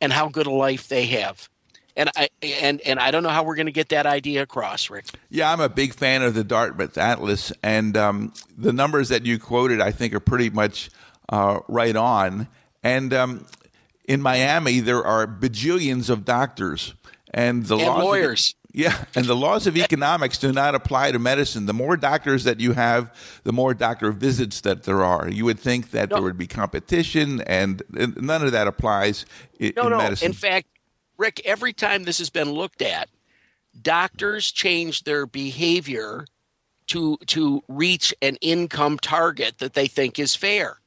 and 0.01 0.13
how 0.13 0.29
good 0.29 0.47
a 0.47 0.51
life 0.51 0.87
they 0.87 1.07
have 1.07 1.49
and 1.97 2.11
I 2.17 2.29
and 2.43 2.81
and 2.83 2.99
I 2.99 3.11
don't 3.11 3.23
know 3.23 3.29
how 3.29 3.43
we're 3.43 3.55
going 3.55 3.67
to 3.67 3.73
get 3.73 3.91
that 3.91 4.07
idea 4.07 4.43
across, 4.43 4.91
Rick. 4.91 5.07
Yeah, 5.29 5.53
I'm 5.53 5.61
a 5.61 5.69
big 5.69 5.95
fan 5.95 6.23
of 6.23 6.35
the 6.35 6.45
Dartmouth 6.45 6.97
Atlas, 6.97 7.53
and 7.63 7.97
um, 7.97 8.33
the 8.57 8.73
numbers 8.73 9.09
that 9.11 9.27
you 9.27 9.39
quoted, 9.39 9.81
I 9.81 9.93
think, 9.93 10.15
are 10.15 10.21
pretty 10.21 10.51
much 10.51 10.91
uh, 11.29 11.61
right 11.69 11.97
on. 11.97 12.49
And 12.83 13.13
um, 13.13 13.47
in 14.05 14.23
Miami, 14.23 14.81
there 14.81 15.05
are 15.05 15.27
bajillions 15.27 16.11
of 16.11 16.25
doctors, 16.25 16.95
and 17.33 17.67
the 17.67 17.77
and 17.77 18.03
lawyers. 18.03 18.55
Of, 18.65 18.71
yeah, 18.75 19.05
and 19.15 19.27
the 19.27 19.37
laws 19.37 19.67
of 19.67 19.77
economics 19.77 20.39
do 20.39 20.53
not 20.53 20.75
apply 20.75 21.13
to 21.13 21.19
medicine. 21.19 21.67
The 21.67 21.75
more 21.75 21.97
doctors 21.97 22.45
that 22.45 22.61
you 22.61 22.73
have, 22.73 23.15
the 23.45 23.53
more 23.53 23.75
doctor 23.75 24.13
visits 24.13 24.61
that 24.63 24.85
there 24.85 25.03
are. 25.03 25.29
You 25.29 25.45
would 25.45 25.59
think 25.59 25.91
that 25.91 26.11
no. 26.11 26.17
there 26.17 26.23
would 26.23 26.39
be 26.39 26.47
competition, 26.47 27.41
and, 27.43 27.83
and 27.97 28.21
none 28.21 28.45
of 28.45 28.53
that 28.53 28.67
applies 28.67 29.27
in, 29.59 29.73
no, 29.77 29.85
in 29.85 29.91
no. 29.91 29.99
medicine. 29.99 30.27
In 30.27 30.33
fact, 30.33 30.69
Rick, 31.19 31.43
every 31.45 31.73
time 31.73 32.05
this 32.05 32.19
has 32.19 32.31
been 32.31 32.51
looked 32.51 32.83
at, 32.83 33.09
doctors 33.81 34.51
change 34.51 35.05
their 35.05 35.27
behavior 35.27 36.27
to 36.89 37.17
to 37.27 37.63
reach 37.69 38.15
an 38.21 38.37
income 38.41 38.99
target 38.99 39.59
that 39.59 39.75
they 39.75 39.87
think 39.87 40.19
is 40.19 40.35
fair. 40.35 40.81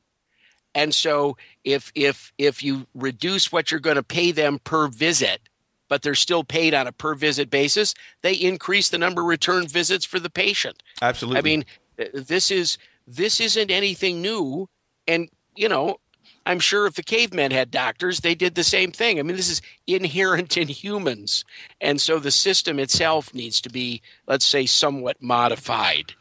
And 0.73 0.93
so 0.93 1.37
if 1.63 1.91
if 1.95 2.33
if 2.37 2.63
you 2.63 2.85
reduce 2.93 3.51
what 3.51 3.71
you're 3.71 3.79
going 3.79 3.95
to 3.95 4.03
pay 4.03 4.31
them 4.31 4.59
per 4.63 4.87
visit, 4.87 5.41
but 5.89 6.01
they're 6.01 6.15
still 6.15 6.43
paid 6.43 6.73
on 6.73 6.88
a 6.88 6.91
per 6.91 7.15
visit 7.15 7.49
basis, 7.49 7.93
they 8.21 8.33
increase 8.33 8.89
the 8.89 8.97
number 8.97 9.21
of 9.21 9.27
return 9.27 9.67
visits 9.67 10.05
for 10.05 10.19
the 10.19 10.29
patient. 10.29 10.81
Absolutely. 11.01 11.39
I 11.39 11.41
mean, 11.41 11.65
this 12.13 12.51
is 12.51 12.77
this 13.07 13.39
isn't 13.39 13.69
anything 13.71 14.21
new 14.21 14.67
and 15.07 15.29
you 15.55 15.69
know, 15.69 15.97
I'm 16.45 16.59
sure 16.59 16.86
if 16.86 16.93
the 16.93 17.03
cavemen 17.03 17.51
had 17.51 17.71
doctors, 17.71 18.19
they 18.19 18.36
did 18.36 18.55
the 18.55 18.63
same 18.63 18.91
thing. 18.91 19.19
I 19.19 19.23
mean, 19.23 19.36
this 19.36 19.49
is 19.49 19.61
inherent 19.88 20.57
in 20.57 20.67
humans. 20.67 21.43
And 21.81 21.99
so 21.99 22.19
the 22.19 22.31
system 22.31 22.77
itself 22.77 23.33
needs 23.33 23.59
to 23.61 23.69
be, 23.69 24.01
let's 24.27 24.45
say, 24.45 24.65
somewhat 24.65 25.21
modified. 25.21 26.13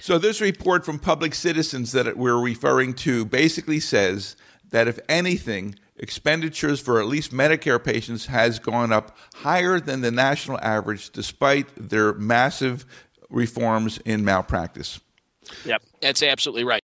So, 0.00 0.18
this 0.18 0.40
report 0.40 0.84
from 0.84 0.98
Public 0.98 1.34
Citizens 1.34 1.92
that 1.92 2.18
we're 2.18 2.38
referring 2.38 2.92
to 2.94 3.24
basically 3.24 3.80
says 3.80 4.36
that 4.70 4.86
if 4.86 4.98
anything, 5.08 5.76
expenditures 5.96 6.80
for 6.80 7.00
at 7.00 7.06
least 7.06 7.32
Medicare 7.32 7.82
patients 7.82 8.26
has 8.26 8.58
gone 8.58 8.92
up 8.92 9.16
higher 9.36 9.78
than 9.80 10.00
the 10.00 10.10
national 10.10 10.58
average 10.60 11.10
despite 11.10 11.68
their 11.76 12.12
massive 12.14 12.84
reforms 13.30 13.98
in 13.98 14.24
malpractice. 14.24 15.00
Yep, 15.64 15.82
that's 16.00 16.22
absolutely 16.22 16.64
right. 16.64 16.80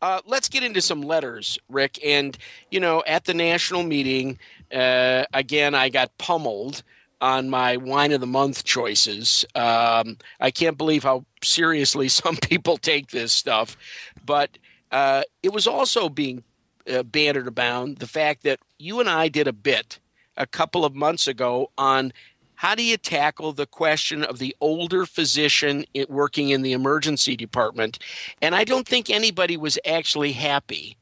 Uh, 0.00 0.20
let's 0.26 0.48
get 0.48 0.62
into 0.62 0.80
some 0.80 1.02
letters, 1.02 1.58
Rick. 1.68 1.98
And, 2.04 2.36
you 2.70 2.80
know, 2.80 3.02
at 3.06 3.24
the 3.24 3.34
national 3.34 3.82
meeting, 3.82 4.38
uh, 4.72 5.24
again, 5.34 5.74
I 5.74 5.88
got 5.90 6.16
pummeled 6.18 6.82
on 7.20 7.50
my 7.50 7.76
wine 7.76 8.12
of 8.12 8.20
the 8.20 8.26
month 8.26 8.64
choices. 8.64 9.44
Um, 9.54 10.16
I 10.40 10.50
can't 10.50 10.78
believe 10.78 11.04
how 11.04 11.26
seriously 11.42 12.08
some 12.08 12.36
people 12.36 12.78
take 12.78 13.10
this 13.10 13.32
stuff. 13.32 13.76
But 14.24 14.56
uh, 14.90 15.22
it 15.42 15.52
was 15.52 15.66
also 15.66 16.08
being 16.08 16.42
uh, 16.90 17.02
bantered 17.02 17.46
about 17.46 17.98
the 17.98 18.06
fact 18.06 18.42
that 18.42 18.60
you 18.78 19.00
and 19.00 19.08
I 19.08 19.28
did 19.28 19.46
a 19.46 19.52
bit 19.52 19.98
a 20.36 20.46
couple 20.46 20.84
of 20.84 20.94
months 20.94 21.26
ago 21.26 21.70
on 21.78 22.12
how 22.54 22.74
do 22.74 22.82
you 22.82 22.98
tackle 22.98 23.52
the 23.52 23.66
question 23.66 24.22
of 24.22 24.38
the 24.38 24.54
older 24.60 25.06
physician 25.06 25.86
working 26.08 26.50
in 26.50 26.60
the 26.60 26.72
emergency 26.72 27.34
department? 27.34 27.98
And 28.42 28.54
I 28.54 28.64
don't 28.64 28.86
think 28.86 29.08
anybody 29.08 29.56
was 29.56 29.78
actually 29.86 30.32
happy 30.32 30.96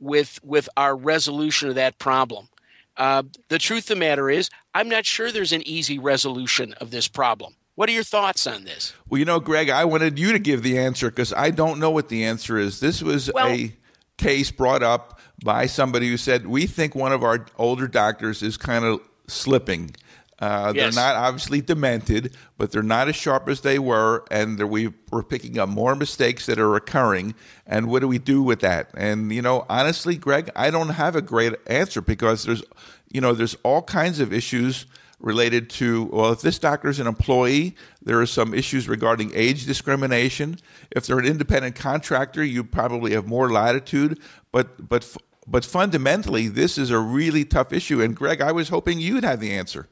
with 0.00 0.40
with 0.42 0.68
our 0.76 0.96
resolution 0.96 1.68
of 1.68 1.74
that 1.74 1.98
problem. 1.98 2.48
Uh, 2.96 3.24
the 3.48 3.58
truth 3.58 3.84
of 3.84 3.96
the 3.96 3.96
matter 3.96 4.30
is, 4.30 4.48
I'm 4.74 4.88
not 4.88 5.04
sure 5.04 5.30
there's 5.30 5.52
an 5.52 5.66
easy 5.68 5.98
resolution 5.98 6.72
of 6.80 6.90
this 6.90 7.06
problem. 7.06 7.54
What 7.74 7.88
are 7.88 7.92
your 7.92 8.02
thoughts 8.02 8.46
on 8.46 8.64
this? 8.64 8.92
Well, 9.08 9.18
you 9.18 9.24
know, 9.24 9.38
Greg, 9.38 9.70
I 9.70 9.84
wanted 9.84 10.18
you 10.18 10.32
to 10.32 10.38
give 10.40 10.62
the 10.62 10.78
answer 10.78 11.10
because 11.10 11.32
I 11.32 11.50
don't 11.50 11.78
know 11.78 11.90
what 11.90 12.08
the 12.08 12.24
answer 12.24 12.58
is. 12.58 12.80
This 12.80 13.02
was 13.02 13.30
well, 13.32 13.46
a 13.46 13.72
case 14.18 14.50
brought 14.50 14.82
up 14.82 15.18
by 15.42 15.66
somebody 15.66 16.08
who 16.08 16.16
said, 16.16 16.46
We 16.46 16.66
think 16.66 16.94
one 16.94 17.12
of 17.12 17.22
our 17.22 17.46
older 17.56 17.88
doctors 17.88 18.42
is 18.42 18.56
kind 18.56 18.84
of 18.84 19.00
slipping. 19.26 19.94
Uh, 20.40 20.72
yes. 20.74 20.94
They're 20.94 21.04
not 21.04 21.16
obviously 21.16 21.60
demented, 21.60 22.36
but 22.58 22.70
they're 22.70 22.82
not 22.82 23.08
as 23.08 23.16
sharp 23.16 23.48
as 23.48 23.62
they 23.62 23.78
were, 23.78 24.24
and 24.30 24.70
we 24.70 24.92
are 25.12 25.22
picking 25.22 25.58
up 25.58 25.68
more 25.68 25.96
mistakes 25.96 26.46
that 26.46 26.60
are 26.60 26.76
occurring. 26.76 27.34
And 27.66 27.88
what 27.88 28.00
do 28.00 28.08
we 28.08 28.18
do 28.18 28.42
with 28.42 28.60
that? 28.60 28.90
And 28.96 29.32
you 29.32 29.42
know, 29.42 29.66
honestly, 29.68 30.16
Greg, 30.16 30.50
I 30.54 30.70
don't 30.70 30.90
have 30.90 31.16
a 31.16 31.22
great 31.22 31.54
answer 31.66 32.00
because 32.00 32.44
there's, 32.44 32.62
you 33.10 33.20
know, 33.20 33.32
there's 33.32 33.56
all 33.64 33.82
kinds 33.82 34.20
of 34.20 34.32
issues 34.32 34.86
related 35.20 35.68
to 35.68 36.04
well, 36.04 36.32
if 36.32 36.40
this 36.40 36.58
doctor 36.58 36.88
is 36.88 37.00
an 37.00 37.06
employee, 37.06 37.74
there 38.02 38.20
are 38.20 38.26
some 38.26 38.54
issues 38.54 38.88
regarding 38.88 39.32
age 39.34 39.66
discrimination. 39.66 40.58
If 40.90 41.06
they're 41.06 41.18
an 41.18 41.26
independent 41.26 41.74
contractor, 41.74 42.44
you 42.44 42.64
probably 42.64 43.12
have 43.12 43.26
more 43.26 43.50
latitude. 43.50 44.20
But 44.52 44.88
but 44.88 45.16
but 45.46 45.64
fundamentally, 45.64 46.48
this 46.48 46.78
is 46.78 46.90
a 46.90 46.98
really 46.98 47.44
tough 47.44 47.72
issue. 47.72 48.02
And 48.02 48.14
Greg, 48.14 48.40
I 48.40 48.52
was 48.52 48.68
hoping 48.68 49.00
you'd 49.00 49.24
have 49.24 49.40
the 49.40 49.52
answer. 49.52 49.88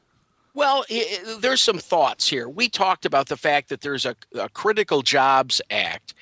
Well, 0.53 0.85
it, 0.89 1.41
there's 1.41 1.61
some 1.61 1.77
thoughts 1.77 2.27
here. 2.27 2.49
We 2.49 2.67
talked 2.67 3.05
about 3.05 3.27
the 3.27 3.37
fact 3.37 3.69
that 3.69 3.81
there's 3.81 4.07
a, 4.07 4.15
a 4.33 4.49
Critical 4.49 5.03
Jobs 5.03 5.61
Act. 5.69 6.15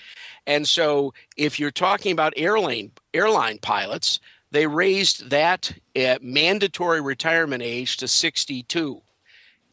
And 0.46 0.68
so 0.68 1.14
if 1.38 1.60
you're 1.60 1.72
talking 1.72 2.12
about 2.12 2.34
airline 2.36 2.92
airline 3.14 3.60
pilots, 3.60 4.20
they 4.56 4.68
raised 4.68 5.30
that 5.30 5.74
mandatory 6.22 7.02
retirement 7.02 7.62
age 7.62 7.98
to 7.98 8.08
62. 8.08 9.02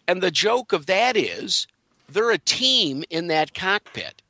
And 0.08 0.22
the 0.22 0.30
joke 0.30 0.72
of 0.72 0.86
that 0.86 1.16
is 1.16 1.66
they're 2.08 2.32
a 2.32 2.38
team 2.38 3.04
in 3.08 3.28
that 3.28 3.54
cockpit. 3.54 4.22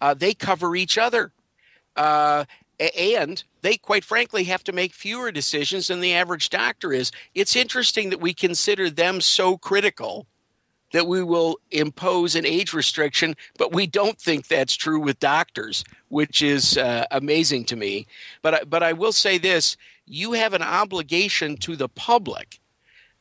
Uh, 0.00 0.14
they 0.14 0.34
cover 0.34 0.74
each 0.74 0.98
other. 0.98 1.32
Uh, 1.96 2.44
and 2.98 3.44
they 3.62 3.76
quite 3.76 4.04
frankly 4.04 4.44
have 4.44 4.64
to 4.64 4.72
make 4.72 4.92
fewer 4.92 5.30
decisions 5.30 5.86
than 5.86 6.00
the 6.00 6.12
average 6.12 6.50
doctor 6.50 6.92
is. 6.92 7.12
It's 7.34 7.54
interesting 7.54 8.10
that 8.10 8.20
we 8.20 8.34
consider 8.34 8.90
them 8.90 9.20
so 9.20 9.56
critical 9.56 10.26
that 10.94 11.08
we 11.08 11.24
will 11.24 11.58
impose 11.72 12.36
an 12.36 12.46
age 12.46 12.72
restriction, 12.72 13.34
but 13.58 13.72
we 13.72 13.84
don't 13.84 14.16
think 14.16 14.46
that's 14.46 14.76
true 14.76 15.00
with 15.00 15.18
doctors, 15.18 15.84
which 16.08 16.40
is 16.40 16.78
uh, 16.78 17.04
amazing 17.10 17.64
to 17.64 17.74
me. 17.74 18.06
But 18.42 18.70
but 18.70 18.84
I 18.84 18.92
will 18.92 19.10
say 19.10 19.36
this: 19.36 19.76
you 20.06 20.32
have 20.34 20.54
an 20.54 20.62
obligation 20.62 21.56
to 21.58 21.74
the 21.74 21.88
public 21.88 22.60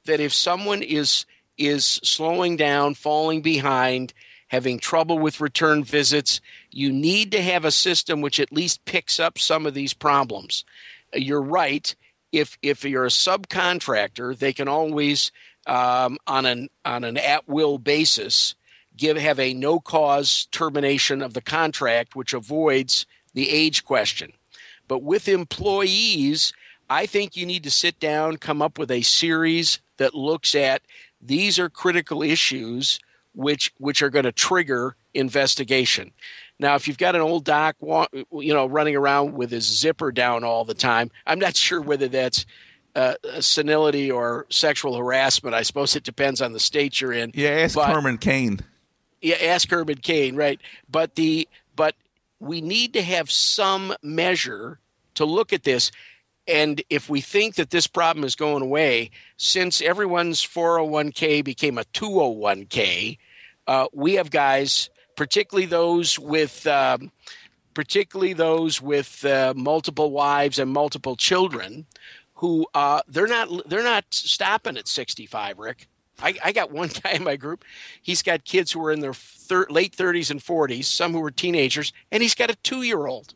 that 0.06 0.20
if 0.20 0.36
someone 0.36 0.84
is 0.84 1.26
is 1.58 1.84
slowing 2.04 2.58
down, 2.58 2.94
falling 2.94 3.42
behind, 3.42 4.14
having 4.50 4.78
trouble 4.78 5.18
with 5.18 5.42
return 5.42 5.84
visits, 5.84 6.42
you 6.70 6.92
need 6.92 7.32
to 7.32 7.42
have 7.42 7.66
a 7.66 7.72
system 7.72 8.22
which 8.22 8.40
at 8.40 8.54
least 8.54 8.86
picks 8.86 9.20
up 9.20 9.40
some 9.40 9.66
of 9.66 9.74
these 9.74 9.96
problems. 9.96 10.64
You're 11.16 11.42
right. 11.42 11.96
If 12.32 12.56
if 12.62 12.86
you're 12.86 13.06
a 13.06 13.20
subcontractor, 13.28 14.38
they 14.38 14.54
can 14.54 14.68
always 14.68 15.32
um, 15.68 16.18
on 16.28 16.46
an 16.46 16.70
on 16.86 17.04
an 17.04 17.18
at 17.18 17.48
will 17.48 17.78
basis 17.78 18.56
give 18.96 19.18
have 19.18 19.40
a 19.40 19.54
no 19.54 19.80
cause 19.80 20.48
termination 20.52 21.22
of 21.22 21.34
the 21.34 21.42
contract, 21.42 22.16
which 22.16 22.34
avoids 22.34 23.06
the 23.34 23.50
age 23.50 23.84
question. 23.84 24.32
But 24.88 25.02
with 25.02 25.28
employees, 25.28 26.54
I 26.90 27.06
think 27.06 27.36
you 27.36 27.46
need 27.46 27.64
to 27.64 27.72
sit 27.72 28.00
down, 28.00 28.38
come 28.38 28.62
up 28.62 28.78
with 28.78 28.92
a 28.92 29.02
series 29.02 29.80
that 29.98 30.14
looks 30.14 30.54
at 30.54 30.82
these 31.22 31.58
are 31.58 31.70
critical 31.70 32.22
issues 32.22 33.00
which 33.34 33.74
which 33.78 34.02
are 34.02 34.10
going 34.10 34.26
to 34.26 34.32
trigger 34.32 34.96
investigation. 35.14 36.12
Now, 36.60 36.76
if 36.76 36.88
you've 36.88 36.98
got 36.98 37.16
an 37.16 37.22
old 37.22 37.46
doc, 37.46 37.76
you 37.82 38.54
know, 38.54 38.66
running 38.68 38.96
around 38.96 39.34
with 39.34 39.52
his 39.52 39.66
zipper 39.66 40.12
down 40.12 40.44
all 40.44 40.66
the 40.66 40.74
time, 40.74 41.10
I'm 41.26 41.40
not 41.40 41.56
sure 41.58 41.82
whether 41.82 42.08
that's 42.08 42.46
uh, 42.96 43.16
senility 43.40 44.12
or 44.12 44.46
sexual 44.50 44.96
harassment. 44.96 45.56
I 45.56 45.64
suppose 45.64 45.96
it 45.96 46.04
depends 46.04 46.42
on 46.42 46.54
the 46.54 46.60
state 46.60 47.02
you're 47.02 47.14
in. 47.14 47.32
Yeah, 47.34 47.50
ask 47.50 47.76
but, 47.76 47.90
Herman 47.90 48.18
Cain. 48.18 48.60
Yeah, 49.22 49.36
ask 49.36 49.70
Herman 49.70 49.98
Cain, 49.98 50.36
right? 50.36 50.60
But 50.90 51.16
the 51.16 51.48
but 51.76 51.96
we 52.40 52.62
need 52.62 52.94
to 52.94 53.02
have 53.02 53.32
some 53.32 53.94
measure 54.04 54.80
to 55.16 55.26
look 55.26 55.54
at 55.54 55.64
this. 55.64 55.92
And 56.48 56.82
if 56.90 57.10
we 57.10 57.22
think 57.22 57.56
that 57.56 57.70
this 57.70 57.88
problem 57.88 58.26
is 58.26 58.36
going 58.36 58.62
away, 58.62 59.12
since 59.38 59.82
everyone's 59.82 60.46
401k 60.46 61.44
became 61.44 61.78
a 61.78 61.86
201k, 61.86 63.18
uh, 63.66 63.88
we 63.94 64.16
have 64.16 64.30
guys, 64.30 64.90
particularly 65.16 65.66
those 65.66 66.20
with, 66.20 66.68
um, 66.68 67.12
particularly 67.74 68.34
those 68.34 68.82
with 68.82 69.24
uh, 69.24 69.54
multiple 69.56 70.12
wives 70.12 70.60
and 70.60 70.70
multiple 70.70 71.16
children, 71.16 71.86
who 72.44 72.68
uh, 72.74 73.02
they're 73.08 73.26
not 73.26 73.70
they're 73.70 73.82
not 73.82 74.04
stopping 74.10 74.76
at 74.76 74.86
65. 74.86 75.60
Rick, 75.60 75.88
I, 76.22 76.36
I, 76.44 76.52
got 76.52 76.74
one 76.74 76.90
guy 77.04 77.12
in 77.12 77.24
my 77.24 77.38
group. 77.38 77.64
He's 78.02 78.22
got 78.22 78.44
kids 78.44 78.70
who 78.70 78.86
are 78.86 78.92
in 78.92 79.00
their 79.00 79.14
thir- 79.14 79.68
late 79.70 79.96
30s 79.96 80.30
and 80.30 80.42
40s, 80.42 80.84
some 80.84 81.14
who 81.14 81.22
were 81.22 81.32
teenagers, 81.32 81.94
and 82.12 82.22
he's 82.22 82.36
got 82.36 82.52
a 82.52 82.56
two 82.56 82.82
year 82.82 83.08
old. 83.08 83.34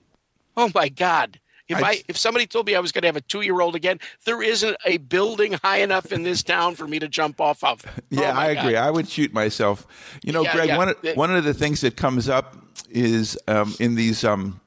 Oh 0.58 0.70
my 0.76 0.90
God! 0.90 1.40
If 1.70 1.82
I, 1.82 1.90
I 1.90 2.04
if 2.10 2.18
somebody 2.18 2.48
told 2.48 2.66
me 2.66 2.76
I 2.76 2.82
was 2.82 2.92
going 2.92 3.04
to 3.04 3.08
have 3.08 3.16
a 3.16 3.22
two 3.22 3.44
year 3.44 3.62
old 3.62 3.76
again, 3.76 3.98
there 4.26 4.44
isn't 4.44 4.76
a 4.86 4.98
building 4.98 5.54
high 5.54 5.78
enough 5.78 6.12
in 6.12 6.24
this 6.24 6.44
town 6.44 6.76
for 6.76 6.86
me 6.86 7.00
to 7.00 7.08
jump 7.08 7.40
off 7.40 7.64
of. 7.64 7.86
Yeah, 8.10 8.34
oh 8.36 8.40
I 8.40 8.48
agree. 8.48 8.74
God. 8.74 8.88
I 8.88 8.92
would 8.92 9.08
shoot 9.08 9.32
myself. 9.32 9.88
You 10.22 10.34
know, 10.34 10.44
yeah, 10.44 10.54
Greg. 10.54 10.68
Yeah. 10.68 10.78
One 10.78 10.90
of, 10.90 10.98
one 11.16 11.34
of 11.34 11.46
the 11.46 11.54
things 11.54 11.80
that 11.80 11.96
comes 11.96 12.28
up 12.28 12.58
is 12.90 13.38
um, 13.48 13.74
in 13.80 13.96
these 13.96 14.26
um, 14.26 14.60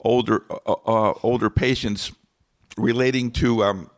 older 0.00 0.44
uh, 0.50 0.72
uh, 0.86 1.14
older 1.22 1.50
patients 1.50 2.12
relating 2.76 3.30
to 3.32 3.64
um, 3.64 3.90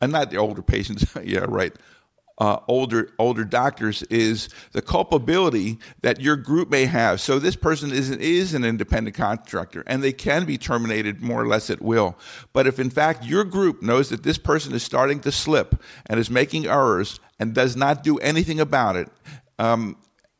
uh, 0.00 0.06
not 0.06 0.30
the 0.30 0.36
older 0.36 0.62
patients. 0.62 1.04
yeah, 1.24 1.44
right 1.48 1.74
uh, 2.40 2.58
older 2.68 3.12
older 3.18 3.44
doctors 3.44 4.02
is 4.04 4.48
the 4.72 4.80
culpability 4.80 5.78
that 6.00 6.20
your 6.20 6.36
group 6.36 6.70
may 6.70 6.86
have. 6.86 7.20
So 7.20 7.38
this 7.38 7.54
person 7.54 7.92
is 7.92 8.10
is 8.10 8.54
an 8.54 8.64
independent 8.64 9.14
contractor, 9.14 9.84
and 9.86 10.02
they 10.02 10.12
can 10.12 10.46
be 10.46 10.56
terminated 10.56 11.20
more 11.20 11.42
or 11.42 11.46
less 11.46 11.68
at 11.68 11.82
will. 11.82 12.18
But 12.52 12.66
if 12.66 12.80
in 12.80 12.88
fact 12.88 13.24
your 13.24 13.44
group 13.44 13.82
knows 13.82 14.08
that 14.08 14.22
this 14.22 14.38
person 14.38 14.74
is 14.74 14.82
starting 14.82 15.20
to 15.20 15.30
slip 15.30 15.80
and 16.06 16.18
is 16.18 16.30
making 16.30 16.66
errors 16.66 17.20
and 17.38 17.54
does 17.54 17.76
not 17.76 18.02
do 18.02 18.16
anything 18.18 18.58
about 18.58 18.96
it, 18.96 19.08
um, 19.58 19.96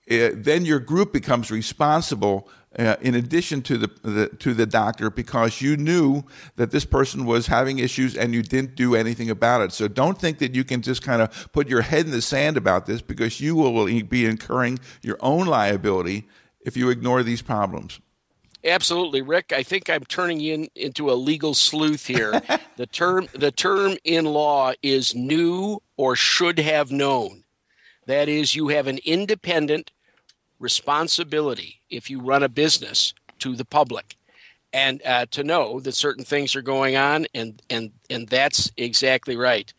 it 0.06 0.32
eh, 0.32 0.34
then 0.34 0.64
your 0.64 0.80
group 0.80 1.12
becomes 1.12 1.50
responsible 1.50 2.48
uh, 2.78 2.96
in 3.00 3.14
addition 3.14 3.62
to 3.62 3.78
the, 3.78 3.90
the, 4.02 4.28
to 4.38 4.54
the 4.54 4.66
doctor 4.66 5.10
because 5.10 5.60
you 5.60 5.76
knew 5.76 6.22
that 6.56 6.70
this 6.70 6.84
person 6.84 7.26
was 7.26 7.48
having 7.48 7.78
issues 7.78 8.16
and 8.16 8.32
you 8.32 8.42
didn't 8.42 8.76
do 8.76 8.94
anything 8.94 9.28
about 9.28 9.60
it. 9.60 9.72
So 9.72 9.88
don't 9.88 10.18
think 10.18 10.38
that 10.38 10.54
you 10.54 10.62
can 10.62 10.80
just 10.80 11.02
kind 11.02 11.20
of 11.20 11.52
put 11.52 11.68
your 11.68 11.82
head 11.82 12.06
in 12.06 12.12
the 12.12 12.22
sand 12.22 12.56
about 12.56 12.86
this 12.86 13.02
because 13.02 13.40
you 13.40 13.56
will 13.56 13.86
be 14.04 14.24
incurring 14.24 14.78
your 15.02 15.18
own 15.20 15.46
liability 15.46 16.28
if 16.60 16.76
you 16.76 16.90
ignore 16.90 17.22
these 17.22 17.42
problems. 17.42 18.00
Absolutely, 18.62 19.22
Rick. 19.22 19.52
I 19.54 19.62
think 19.62 19.88
I'm 19.88 20.04
turning 20.04 20.38
you 20.38 20.54
in, 20.54 20.68
into 20.76 21.10
a 21.10 21.14
legal 21.14 21.54
sleuth 21.54 22.06
here. 22.06 22.42
the 22.76 22.86
term 22.86 23.26
the 23.32 23.50
term 23.50 23.96
in 24.04 24.26
law 24.26 24.72
is 24.82 25.14
knew 25.14 25.80
or 25.96 26.14
should 26.14 26.58
have 26.58 26.92
known. 26.92 27.44
That 28.06 28.28
is, 28.28 28.54
you 28.54 28.68
have 28.68 28.86
an 28.86 28.98
independent 29.04 29.92
responsibility 30.60 31.80
if 31.90 32.08
you 32.10 32.20
run 32.20 32.44
a 32.44 32.48
business 32.48 33.12
to 33.40 33.56
the 33.56 33.64
public. 33.64 34.16
and 34.72 35.02
uh, 35.04 35.26
to 35.32 35.42
know 35.42 35.80
that 35.80 35.94
certain 35.94 36.24
things 36.24 36.54
are 36.54 36.62
going 36.62 36.96
on, 36.96 37.26
and 37.34 37.60
and 37.68 37.90
and 38.08 38.28
that's 38.28 38.70
exactly 38.76 39.36
right. 39.36 39.72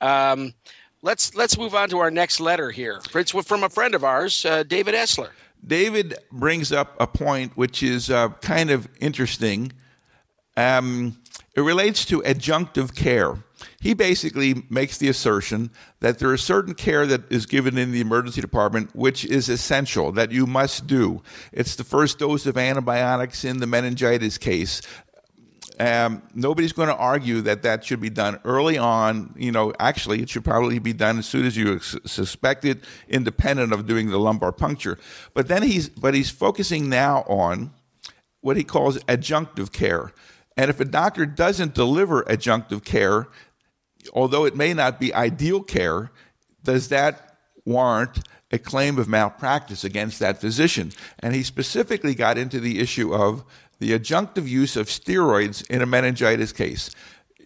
Um, 0.00 0.54
let's 1.02 1.34
let's 1.36 1.56
move 1.56 1.74
on 1.74 1.88
to 1.90 1.98
our 1.98 2.10
next 2.10 2.40
letter 2.40 2.70
here. 2.70 3.00
It's 3.14 3.30
from 3.30 3.62
a 3.62 3.68
friend 3.68 3.94
of 3.94 4.02
ours, 4.02 4.44
uh, 4.44 4.64
David 4.64 4.94
Essler. 4.94 5.30
David 5.64 6.16
brings 6.32 6.72
up 6.72 6.96
a 6.98 7.06
point 7.06 7.56
which 7.56 7.82
is 7.84 8.10
uh, 8.10 8.30
kind 8.40 8.70
of 8.70 8.88
interesting. 9.00 9.72
Um, 10.56 11.18
it 11.54 11.60
relates 11.60 12.04
to 12.06 12.20
adjunctive 12.22 12.96
care. 12.96 13.36
He 13.80 13.94
basically 13.94 14.64
makes 14.70 14.98
the 14.98 15.08
assertion 15.08 15.70
that 16.00 16.18
there 16.18 16.32
is 16.32 16.42
certain 16.42 16.74
care 16.74 17.06
that 17.06 17.30
is 17.30 17.46
given 17.46 17.78
in 17.78 17.92
the 17.92 18.00
emergency 18.00 18.40
department 18.40 18.94
which 18.94 19.24
is 19.24 19.48
essential, 19.48 20.12
that 20.12 20.32
you 20.32 20.46
must 20.46 20.86
do. 20.86 21.22
It's 21.52 21.76
the 21.76 21.84
first 21.84 22.18
dose 22.18 22.46
of 22.46 22.56
antibiotics 22.56 23.44
in 23.44 23.58
the 23.58 23.66
meningitis 23.66 24.38
case. 24.38 24.82
Um, 25.80 26.22
nobody's 26.34 26.72
going 26.72 26.88
to 26.88 26.96
argue 26.96 27.40
that 27.42 27.62
that 27.62 27.84
should 27.84 28.00
be 28.00 28.10
done 28.10 28.38
early 28.44 28.78
on. 28.78 29.34
You 29.36 29.52
know, 29.52 29.72
actually, 29.80 30.22
it 30.22 30.28
should 30.28 30.44
probably 30.44 30.78
be 30.78 30.92
done 30.92 31.18
as 31.18 31.26
soon 31.26 31.46
as 31.46 31.56
you 31.56 31.80
suspect 31.80 32.64
it, 32.64 32.78
independent 33.08 33.72
of 33.72 33.86
doing 33.86 34.10
the 34.10 34.18
lumbar 34.18 34.52
puncture. 34.52 34.98
But 35.34 35.48
then 35.48 35.62
he's, 35.62 35.88
but 35.88 36.14
he's 36.14 36.30
focusing 36.30 36.88
now 36.88 37.24
on 37.26 37.72
what 38.42 38.56
he 38.56 38.64
calls 38.64 38.98
adjunctive 39.04 39.72
care. 39.72 40.12
And 40.56 40.68
if 40.68 40.80
a 40.80 40.84
doctor 40.84 41.24
doesn't 41.24 41.74
deliver 41.74 42.22
adjunctive 42.24 42.84
care, 42.84 43.28
although 44.12 44.44
it 44.44 44.56
may 44.56 44.74
not 44.74 45.00
be 45.00 45.14
ideal 45.14 45.62
care, 45.62 46.10
does 46.62 46.88
that 46.88 47.36
warrant 47.64 48.20
a 48.50 48.58
claim 48.58 48.98
of 48.98 49.08
malpractice 49.08 49.84
against 49.84 50.18
that 50.18 50.40
physician? 50.40 50.92
And 51.20 51.34
he 51.34 51.42
specifically 51.42 52.14
got 52.14 52.38
into 52.38 52.60
the 52.60 52.80
issue 52.80 53.14
of 53.14 53.44
the 53.78 53.98
adjunctive 53.98 54.46
use 54.46 54.76
of 54.76 54.86
steroids 54.86 55.68
in 55.68 55.82
a 55.82 55.86
meningitis 55.86 56.52
case. 56.52 56.90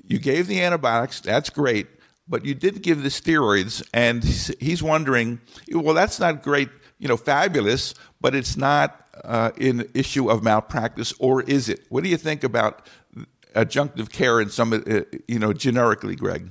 You 0.05 0.19
gave 0.19 0.47
the 0.47 0.63
antibiotics, 0.63 1.21
that's 1.21 1.51
great, 1.51 1.87
but 2.29 2.45
you 2.45 2.55
didn't 2.55 2.83
give 2.83 3.03
the 3.03 3.09
steroids. 3.09 3.87
And 3.95 4.23
he's 4.25 4.83
wondering, 4.83 5.41
well, 5.73 5.95
that's 5.95 6.21
not 6.21 6.43
great, 6.43 6.69
you 6.99 7.09
know, 7.09 7.17
fabulous, 7.17 7.95
but 8.21 8.35
it's 8.35 8.57
not 8.57 9.07
uh, 9.25 9.51
an 9.61 9.89
issue 9.95 10.31
of 10.31 10.43
malpractice, 10.43 11.13
or 11.19 11.43
is 11.43 11.69
it? 11.69 11.87
What 11.89 12.05
do 12.05 12.11
you 12.11 12.17
think 12.17 12.45
about 12.45 12.87
adjunctive 13.57 14.13
care 14.13 14.41
in 14.41 14.51
some, 14.51 14.73
uh, 14.73 15.01
you 15.27 15.39
know, 15.39 15.53
generically, 15.53 16.15
Greg? 16.15 16.51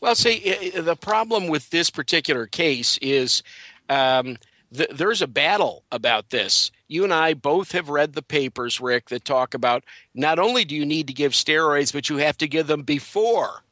Well, 0.00 0.14
see, 0.14 0.70
the 0.74 0.96
problem 0.96 1.48
with 1.48 1.70
this 1.70 1.90
particular 1.90 2.46
case 2.46 2.98
is 2.98 3.42
um, 3.88 4.36
th- 4.74 4.90
there's 4.90 5.22
a 5.22 5.26
battle 5.26 5.84
about 5.92 6.30
this. 6.30 6.70
You 6.88 7.04
and 7.04 7.12
I 7.12 7.34
both 7.34 7.72
have 7.72 7.88
read 7.88 8.12
the 8.12 8.22
papers, 8.22 8.80
Rick, 8.80 9.08
that 9.08 9.24
talk 9.24 9.54
about 9.54 9.84
not 10.14 10.38
only 10.38 10.64
do 10.64 10.74
you 10.74 10.86
need 10.86 11.06
to 11.08 11.12
give 11.12 11.32
steroids, 11.32 11.92
but 11.92 12.08
you 12.08 12.18
have 12.18 12.38
to 12.38 12.48
give 12.48 12.66
them 12.66 12.82
before. 12.82 13.62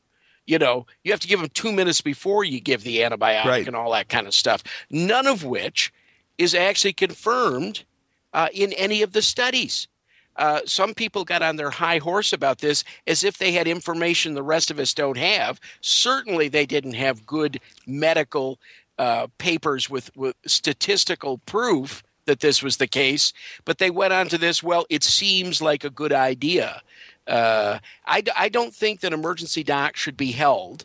You 0.47 0.59
know, 0.59 0.87
you 1.03 1.13
have 1.13 1.21
to 1.21 1.29
give 1.29 1.41
them 1.41 1.51
two 1.55 1.73
minutes 1.73 2.01
before 2.01 2.45
you 2.45 2.61
give 2.61 2.83
the 2.83 2.99
antibiotic 2.99 3.45
right. 3.45 3.67
and 3.67 3.77
all 3.77 3.93
that 3.93 4.09
kind 4.09 4.27
of 4.27 4.35
stuff. 4.35 4.63
None 4.91 5.27
of 5.27 5.45
which 5.45 5.93
is 6.37 6.55
actually 6.55 6.93
confirmed 6.93 7.85
uh, 8.33 8.49
in 8.53 8.73
any 8.75 9.03
of 9.03 9.13
the 9.13 9.23
studies. 9.23 9.89
Uh, 10.37 10.61
some 10.65 10.95
people 10.95 11.25
got 11.25 11.43
on 11.43 11.57
their 11.57 11.71
high 11.71 11.99
horse 11.99 12.33
about 12.33 12.59
this 12.59 12.85
as 13.07 13.25
if 13.25 13.39
they 13.39 13.53
had 13.53 13.69
information 13.69 14.35
the 14.35 14.43
rest 14.43 14.71
of 14.71 14.79
us 14.79 14.95
don't 14.95 15.19
have. 15.19 15.61
Certainly, 15.81 16.49
they 16.49 16.67
didn't 16.67 16.95
have 16.95 17.27
good 17.27 17.61
medical 17.87 18.59
uh, 18.99 19.27
papers 19.39 19.89
with, 19.91 20.15
with 20.17 20.37
statistical 20.47 21.39
proof 21.39 22.03
that 22.27 22.41
this 22.41 22.63
was 22.63 22.79
the 22.79 22.87
case, 22.87 23.33
but 23.65 23.79
they 23.79 23.91
went 23.91 24.13
on 24.13 24.29
to 24.29 24.39
this. 24.39 24.63
Well, 24.63 24.87
it 24.89 25.05
seems 25.05 25.61
like 25.61 25.85
a 25.85 25.91
good 25.91 26.13
idea. 26.13 26.83
Uh, 27.27 27.79
I, 28.07 28.23
I 28.37 28.49
don't 28.49 28.75
think 28.75 29.01
that 29.01 29.13
emergency 29.13 29.63
docs 29.63 30.01
should 30.01 30.17
be 30.17 30.33
held 30.33 30.85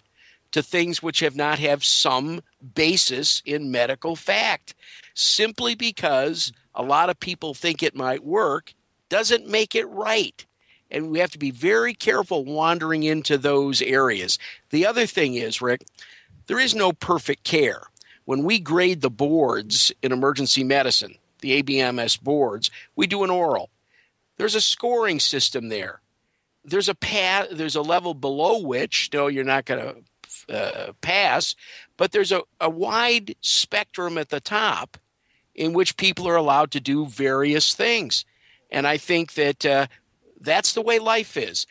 to 0.51 0.63
things 0.63 1.03
which 1.03 1.19
have 1.19 1.35
not 1.35 1.59
have 1.59 1.83
some 1.83 2.41
basis 2.75 3.41
in 3.45 3.71
medical 3.71 4.15
fact. 4.15 4.75
Simply 5.13 5.75
because 5.75 6.51
a 6.73 6.83
lot 6.83 7.09
of 7.09 7.19
people 7.19 7.53
think 7.53 7.83
it 7.83 7.95
might 7.95 8.23
work 8.23 8.73
doesn't 9.09 9.47
make 9.47 9.75
it 9.75 9.85
right. 9.85 10.45
And 10.91 11.11
we 11.11 11.19
have 11.19 11.31
to 11.31 11.37
be 11.37 11.51
very 11.51 11.93
careful 11.93 12.45
wandering 12.45 13.03
into 13.03 13.37
those 13.37 13.81
areas. 13.81 14.39
The 14.71 14.85
other 14.85 15.05
thing 15.05 15.35
is, 15.35 15.61
Rick, 15.61 15.85
there 16.47 16.59
is 16.59 16.73
no 16.73 16.93
perfect 16.93 17.43
care. 17.43 17.83
When 18.25 18.43
we 18.43 18.59
grade 18.59 19.01
the 19.01 19.09
boards 19.09 19.91
in 20.01 20.11
emergency 20.11 20.63
medicine, 20.63 21.15
the 21.41 21.61
ABMS 21.61 22.21
boards, 22.21 22.71
we 22.95 23.07
do 23.07 23.23
an 23.23 23.29
oral. 23.29 23.69
There's 24.37 24.55
a 24.55 24.61
scoring 24.61 25.19
system 25.19 25.69
there. 25.69 26.01
There's 26.63 26.89
a 26.89 26.95
path, 26.95 27.47
there's 27.51 27.75
a 27.75 27.81
level 27.81 28.13
below 28.13 28.59
which 28.59 29.09
no, 29.13 29.27
you're 29.27 29.43
not 29.43 29.65
going 29.65 30.03
to 30.47 30.55
uh, 30.55 30.91
pass, 31.01 31.55
but 31.97 32.11
there's 32.11 32.31
a, 32.31 32.41
a 32.59 32.69
wide 32.69 33.35
spectrum 33.41 34.17
at 34.17 34.29
the 34.29 34.39
top 34.39 34.97
in 35.55 35.73
which 35.73 35.97
people 35.97 36.27
are 36.27 36.35
allowed 36.35 36.71
to 36.71 36.79
do 36.79 37.05
various 37.05 37.73
things. 37.73 38.25
And 38.69 38.87
I 38.87 38.97
think 38.97 39.33
that 39.33 39.65
uh, 39.65 39.87
that's 40.39 40.73
the 40.73 40.81
way 40.81 40.99
life 40.99 41.37
is. 41.37 41.65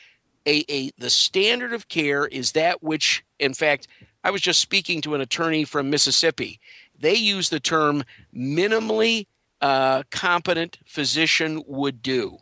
A, 0.47 0.65
a, 0.69 0.91
the 0.99 1.11
standard 1.11 1.73
of 1.73 1.89
care 1.89 2.27
is 2.27 2.53
that 2.53 2.83
which, 2.83 3.25
in 3.39 3.55
fact, 3.55 3.87
I 4.25 4.31
was 4.31 4.41
just 4.41 4.61
speaking 4.61 5.01
to 5.03 5.15
an 5.15 5.21
attorney 5.21 5.65
from 5.65 5.91
Mississippi. 5.91 6.61
They 6.99 7.15
use 7.15 7.51
the 7.51 7.61
term 7.61 8.05
minimally 8.35 9.27
uh, 9.61 10.05
competent 10.11 10.79
physician 10.87 11.63
would 11.67 12.03
do. 12.03 12.39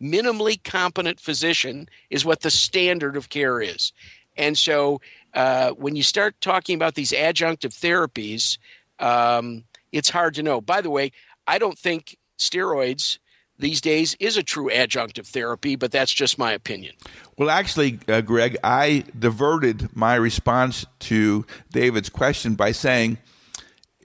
Minimally 0.00 0.62
competent 0.62 1.20
physician 1.20 1.88
is 2.10 2.24
what 2.24 2.40
the 2.40 2.50
standard 2.50 3.16
of 3.16 3.28
care 3.28 3.60
is. 3.60 3.92
And 4.36 4.56
so 4.56 5.00
uh, 5.34 5.70
when 5.70 5.96
you 5.96 6.02
start 6.02 6.40
talking 6.40 6.76
about 6.76 6.94
these 6.94 7.12
adjunctive 7.12 7.72
therapies, 7.72 8.58
um, 8.98 9.64
it's 9.92 10.10
hard 10.10 10.34
to 10.34 10.42
know. 10.42 10.60
By 10.60 10.80
the 10.80 10.90
way, 10.90 11.12
I 11.46 11.58
don't 11.58 11.78
think 11.78 12.18
steroids 12.38 13.18
these 13.58 13.80
days 13.80 14.16
is 14.20 14.36
a 14.36 14.42
true 14.42 14.68
adjunctive 14.70 15.26
therapy, 15.26 15.76
but 15.76 15.90
that's 15.90 16.12
just 16.12 16.38
my 16.38 16.52
opinion. 16.52 16.94
Well, 17.38 17.50
actually, 17.50 18.00
uh, 18.08 18.20
Greg, 18.20 18.56
I 18.62 19.04
diverted 19.18 19.94
my 19.96 20.14
response 20.14 20.86
to 21.00 21.46
David's 21.70 22.08
question 22.08 22.54
by 22.54 22.72
saying 22.72 23.18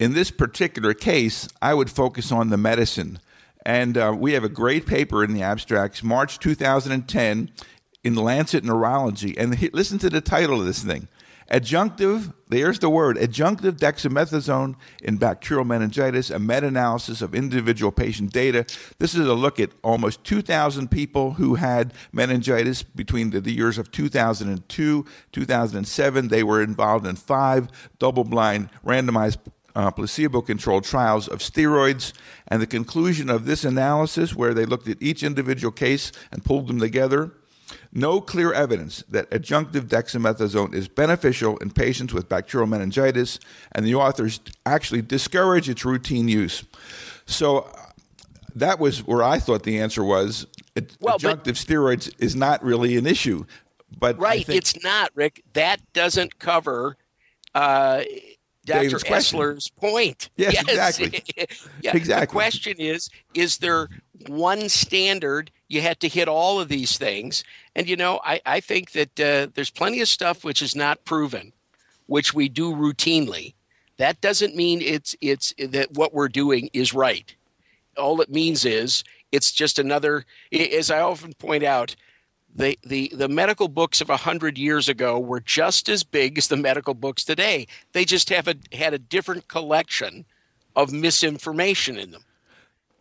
in 0.02 0.14
this 0.14 0.32
particular 0.32 0.96
case, 0.96 1.48
I 1.62 1.76
would 1.76 1.92
focus 1.92 2.32
on 2.32 2.50
the 2.50 2.58
medicine. 2.58 3.20
And 3.64 3.98
uh, 3.98 4.16
we 4.18 4.34
have 4.34 4.44
a 4.44 4.50
great 4.50 4.88
paper 4.88 5.24
in 5.24 5.34
the 5.36 5.44
abstracts, 5.44 6.02
March 6.02 6.40
2010, 6.40 7.52
in 8.04 8.16
Lancet 8.16 8.64
Neurology. 8.64 9.38
And 9.38 9.54
he, 9.54 9.70
listen 9.70 10.00
to 10.00 10.10
the 10.10 10.20
title 10.20 10.60
of 10.60 10.66
this 10.66 10.84
thing 10.84 11.08
Adjunctive, 11.52 12.34
there's 12.48 12.80
the 12.80 12.90
word, 12.90 13.18
adjunctive 13.18 13.74
dexamethasone 13.74 14.76
in 15.04 15.18
bacterial 15.18 15.66
meningitis, 15.66 16.30
a 16.30 16.40
meta 16.40 16.68
analysis 16.68 17.22
of 17.22 17.36
individual 17.36 17.92
patient 17.92 18.32
data. 18.32 18.66
This 19.00 19.14
is 19.14 19.28
a 19.28 19.34
look 19.34 19.60
at 19.60 19.72
almost 19.84 20.24
2,000 20.24 20.90
people 20.90 21.34
who 21.34 21.56
had 21.56 21.94
meningitis 22.14 22.84
between 22.84 23.32
the, 23.32 23.42
the 23.42 23.52
years 23.52 23.78
of 23.78 23.92
2002 23.92 25.06
2007. 25.34 26.28
They 26.30 26.44
were 26.44 26.64
involved 26.64 27.06
in 27.06 27.18
five 27.18 27.68
double 28.00 28.24
blind 28.24 28.70
randomized 28.86 29.38
uh, 29.76 29.92
placebo 29.92 30.42
controlled 30.42 30.86
trials 30.86 31.28
of 31.28 31.40
steroids. 31.40 32.14
And 32.48 32.62
the 32.62 32.68
conclusion 32.68 33.30
of 33.30 33.46
this 33.46 33.66
analysis, 33.66 34.34
where 34.34 34.54
they 34.54 34.66
looked 34.66 34.88
at 34.88 35.02
each 35.02 35.22
individual 35.22 35.72
case 35.74 36.14
and 36.32 36.46
pulled 36.46 36.68
them 36.68 36.80
together, 36.80 37.34
no 37.94 38.22
clear 38.22 38.54
evidence 38.54 39.04
that 39.10 39.30
adjunctive 39.32 39.88
dexamethasone 39.88 40.74
is 40.74 40.88
beneficial 40.88 41.58
in 41.58 41.72
patients 41.72 42.14
with 42.14 42.30
bacterial 42.30 42.68
meningitis, 42.68 43.40
and 43.74 43.86
the 43.86 43.96
authors 43.96 44.40
actually 44.66 45.02
discourage 45.02 45.70
its 45.70 45.84
routine 45.84 46.28
use. 46.28 46.64
So 47.26 47.70
that 48.56 48.80
was 48.80 49.06
where 49.06 49.24
I 49.24 49.40
thought 49.40 49.64
the 49.64 49.80
answer 49.80 50.04
was 50.04 50.48
well, 51.00 51.18
adjunctive 51.18 51.44
but, 51.44 51.56
steroids 51.56 52.14
is 52.20 52.36
not 52.36 52.64
really 52.64 52.98
an 52.98 53.06
issue. 53.06 53.46
But 54.00 54.18
right, 54.18 54.46
think, 54.46 54.58
it's 54.58 54.82
not, 54.84 55.12
Rick. 55.16 55.44
That 55.54 55.82
doesn't 55.94 56.40
cover 56.40 56.96
uh, 57.54 58.04
Dr. 58.66 58.98
Essler's 58.98 59.70
point. 59.70 60.30
Yes, 60.38 60.54
yes. 60.54 61.00
exactly. 61.00 61.24
yeah. 61.82 61.96
Exactly. 61.96 62.26
The 62.26 62.32
question 62.32 62.78
is: 62.80 63.10
Is 63.34 63.58
there 63.58 63.90
one 64.28 64.70
standard? 64.70 65.52
You 65.72 65.82
had 65.82 66.00
to 66.02 66.08
hit 66.08 66.28
all 66.28 66.60
of 66.60 66.68
these 66.68 66.98
things, 66.98 67.44
and 67.76 67.88
you 67.88 67.96
know, 67.96 68.20
I, 68.24 68.42
I 68.46 68.60
think 68.60 68.92
that 68.92 69.20
uh, 69.20 69.48
there's 69.54 69.70
plenty 69.70 70.02
of 70.02 70.08
stuff 70.08 70.44
which 70.44 70.62
is 70.62 70.76
not 70.76 71.06
proven, 71.06 71.54
which 72.08 72.34
we 72.34 72.50
do 72.50 72.76
routinely. 72.76 73.54
That 73.98 74.20
doesn't 74.20 74.56
mean 74.56 74.82
it's 74.82 75.16
it's 75.22 75.54
that 75.58 75.94
what 75.94 76.14
we're 76.14 76.28
doing 76.28 76.70
is 76.74 76.94
right. 76.94 77.34
All 77.98 78.20
it 78.20 78.30
means 78.30 78.66
is 78.66 79.04
it's 79.32 79.52
just 79.52 79.80
another. 79.80 80.26
As 80.52 80.92
I 80.92 81.00
often 81.00 81.34
point 81.34 81.64
out, 81.64 81.96
the, 82.54 82.78
the, 82.84 83.12
the 83.16 83.30
medical 83.30 83.68
books 83.68 84.02
of 84.02 84.10
100 84.10 84.58
years 84.58 84.90
ago 84.90 85.20
were 85.20 85.40
just 85.40 85.88
as 85.88 86.04
big 86.04 86.38
as 86.38 86.48
the 86.48 86.58
medical 86.58 86.94
books 86.94 87.24
today. 87.24 87.68
They 87.94 88.06
just 88.06 88.30
have 88.30 88.48
a, 88.48 88.56
had 88.74 88.94
a 88.94 89.00
different 89.00 89.48
collection 89.48 90.26
of 90.76 90.92
misinformation 90.92 91.98
in 91.98 92.12
them. 92.12 92.26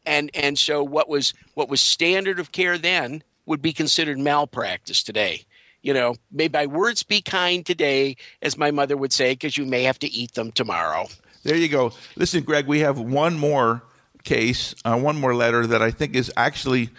And 0.06 0.30
and 0.34 0.58
so 0.58 0.82
what 0.82 1.08
was 1.08 1.34
what 1.54 1.68
was 1.68 1.80
standard 1.80 2.38
of 2.38 2.52
care 2.52 2.78
then 2.78 3.22
would 3.46 3.62
be 3.62 3.72
considered 3.72 4.18
malpractice 4.18 5.02
today. 5.02 5.44
You 5.82 5.94
know, 5.94 6.14
may 6.30 6.48
my 6.48 6.66
words 6.66 7.02
be 7.02 7.22
kind 7.22 7.64
today, 7.64 8.16
as 8.42 8.58
my 8.58 8.70
mother 8.70 8.96
would 8.96 9.12
say, 9.12 9.32
because 9.32 9.56
you 9.56 9.64
may 9.64 9.82
have 9.84 9.98
to 10.00 10.10
eat 10.10 10.34
them 10.34 10.52
tomorrow. 10.52 11.08
There 11.42 11.56
you 11.56 11.68
go. 11.68 11.92
Listen, 12.16 12.44
Greg, 12.44 12.66
we 12.66 12.80
have 12.80 12.98
one 12.98 13.38
more 13.38 13.82
case, 14.24 14.74
uh, 14.84 14.98
one 14.98 15.18
more 15.18 15.34
letter 15.34 15.66
that 15.66 15.80
I 15.80 15.90
think 15.90 16.14
is 16.14 16.30
actually 16.36 16.90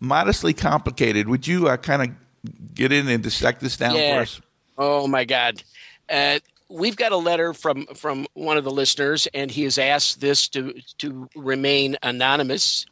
modestly 0.00 0.52
complicated. 0.52 1.28
Would 1.28 1.46
you 1.46 1.68
uh, 1.68 1.76
kind 1.76 2.02
of 2.02 2.74
get 2.74 2.92
in 2.92 3.08
and 3.08 3.22
dissect 3.22 3.60
this 3.60 3.76
down 3.76 3.94
yeah. 3.94 4.16
for 4.16 4.22
us? 4.22 4.40
Oh 4.76 5.06
my 5.06 5.24
God. 5.24 5.62
Uh, 6.08 6.40
we've 6.68 6.96
got 6.96 7.12
a 7.12 7.16
letter 7.16 7.52
from 7.52 7.86
from 7.94 8.26
one 8.34 8.56
of 8.56 8.64
the 8.64 8.70
listeners, 8.70 9.28
and 9.34 9.50
he 9.50 9.64
has 9.64 9.78
asked 9.78 10.20
this 10.20 10.48
to 10.48 10.74
to 10.98 11.28
remain 11.34 11.96
anonymous. 12.02 12.86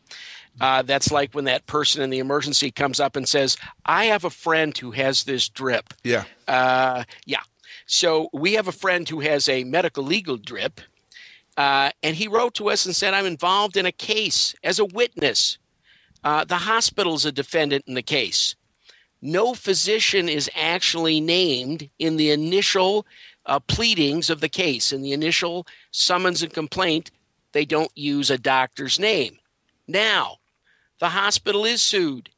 Uh, 0.61 0.83
that's 0.83 1.11
like 1.11 1.33
when 1.33 1.47
that 1.47 1.67
person 1.67 2.03
in 2.03 2.11
the 2.11 2.19
emergency 2.19 2.71
comes 2.71 3.01
up 3.01 3.17
and 3.17 3.29
says, 3.29 3.57
"I 3.87 4.07
have 4.07 4.25
a 4.25 4.31
friend 4.31 4.77
who 4.77 4.91
has 4.93 5.25
this 5.25 5.49
drip." 5.49 5.95
Yeah. 6.05 6.25
Uh, 6.47 7.05
yeah. 7.25 7.43
So 7.87 8.29
we 8.33 8.55
have 8.55 8.69
a 8.69 8.73
friend 8.73 9.09
who 9.09 9.21
has 9.21 9.49
a 9.49 9.65
medical 9.65 10.05
legal 10.05 10.37
drip, 10.37 10.81
uh, 11.57 11.91
and 12.03 12.17
he 12.17 12.29
wrote 12.29 12.55
to 12.55 12.69
us 12.69 12.85
and 12.85 12.95
said, 12.95 13.15
"I'm 13.15 13.27
involved 13.27 13.77
in 13.77 13.87
a 13.87 13.93
case 13.93 14.55
as 14.63 14.79
a 14.79 14.85
witness. 14.85 15.59
Uh, 16.23 16.45
the 16.45 16.59
hospital's 16.59 17.25
a 17.25 17.33
defendant 17.33 17.85
in 17.89 17.95
the 17.95 18.03
case. 18.03 18.55
No 19.23 19.55
physician 19.55 20.29
is 20.29 20.51
actually 20.55 21.21
named 21.21 21.89
in 21.99 22.17
the 22.17 22.31
initial 22.31 23.07
uh, 23.47 23.61
pleadings 23.61 24.31
of 24.31 24.41
the 24.41 24.49
case. 24.49 24.93
In 24.93 25.03
the 25.03 25.13
initial 25.13 25.67
summons 25.91 26.43
and 26.43 26.53
complaint, 26.53 27.11
they 27.53 27.65
don't 27.65 27.91
use 27.97 28.31
a 28.31 28.39
doctor's 28.39 28.99
name. 28.99 29.39
Now, 29.87 30.39
the 31.01 31.11
hospital 31.11 31.65
is 31.65 31.83
sued, 31.83 32.31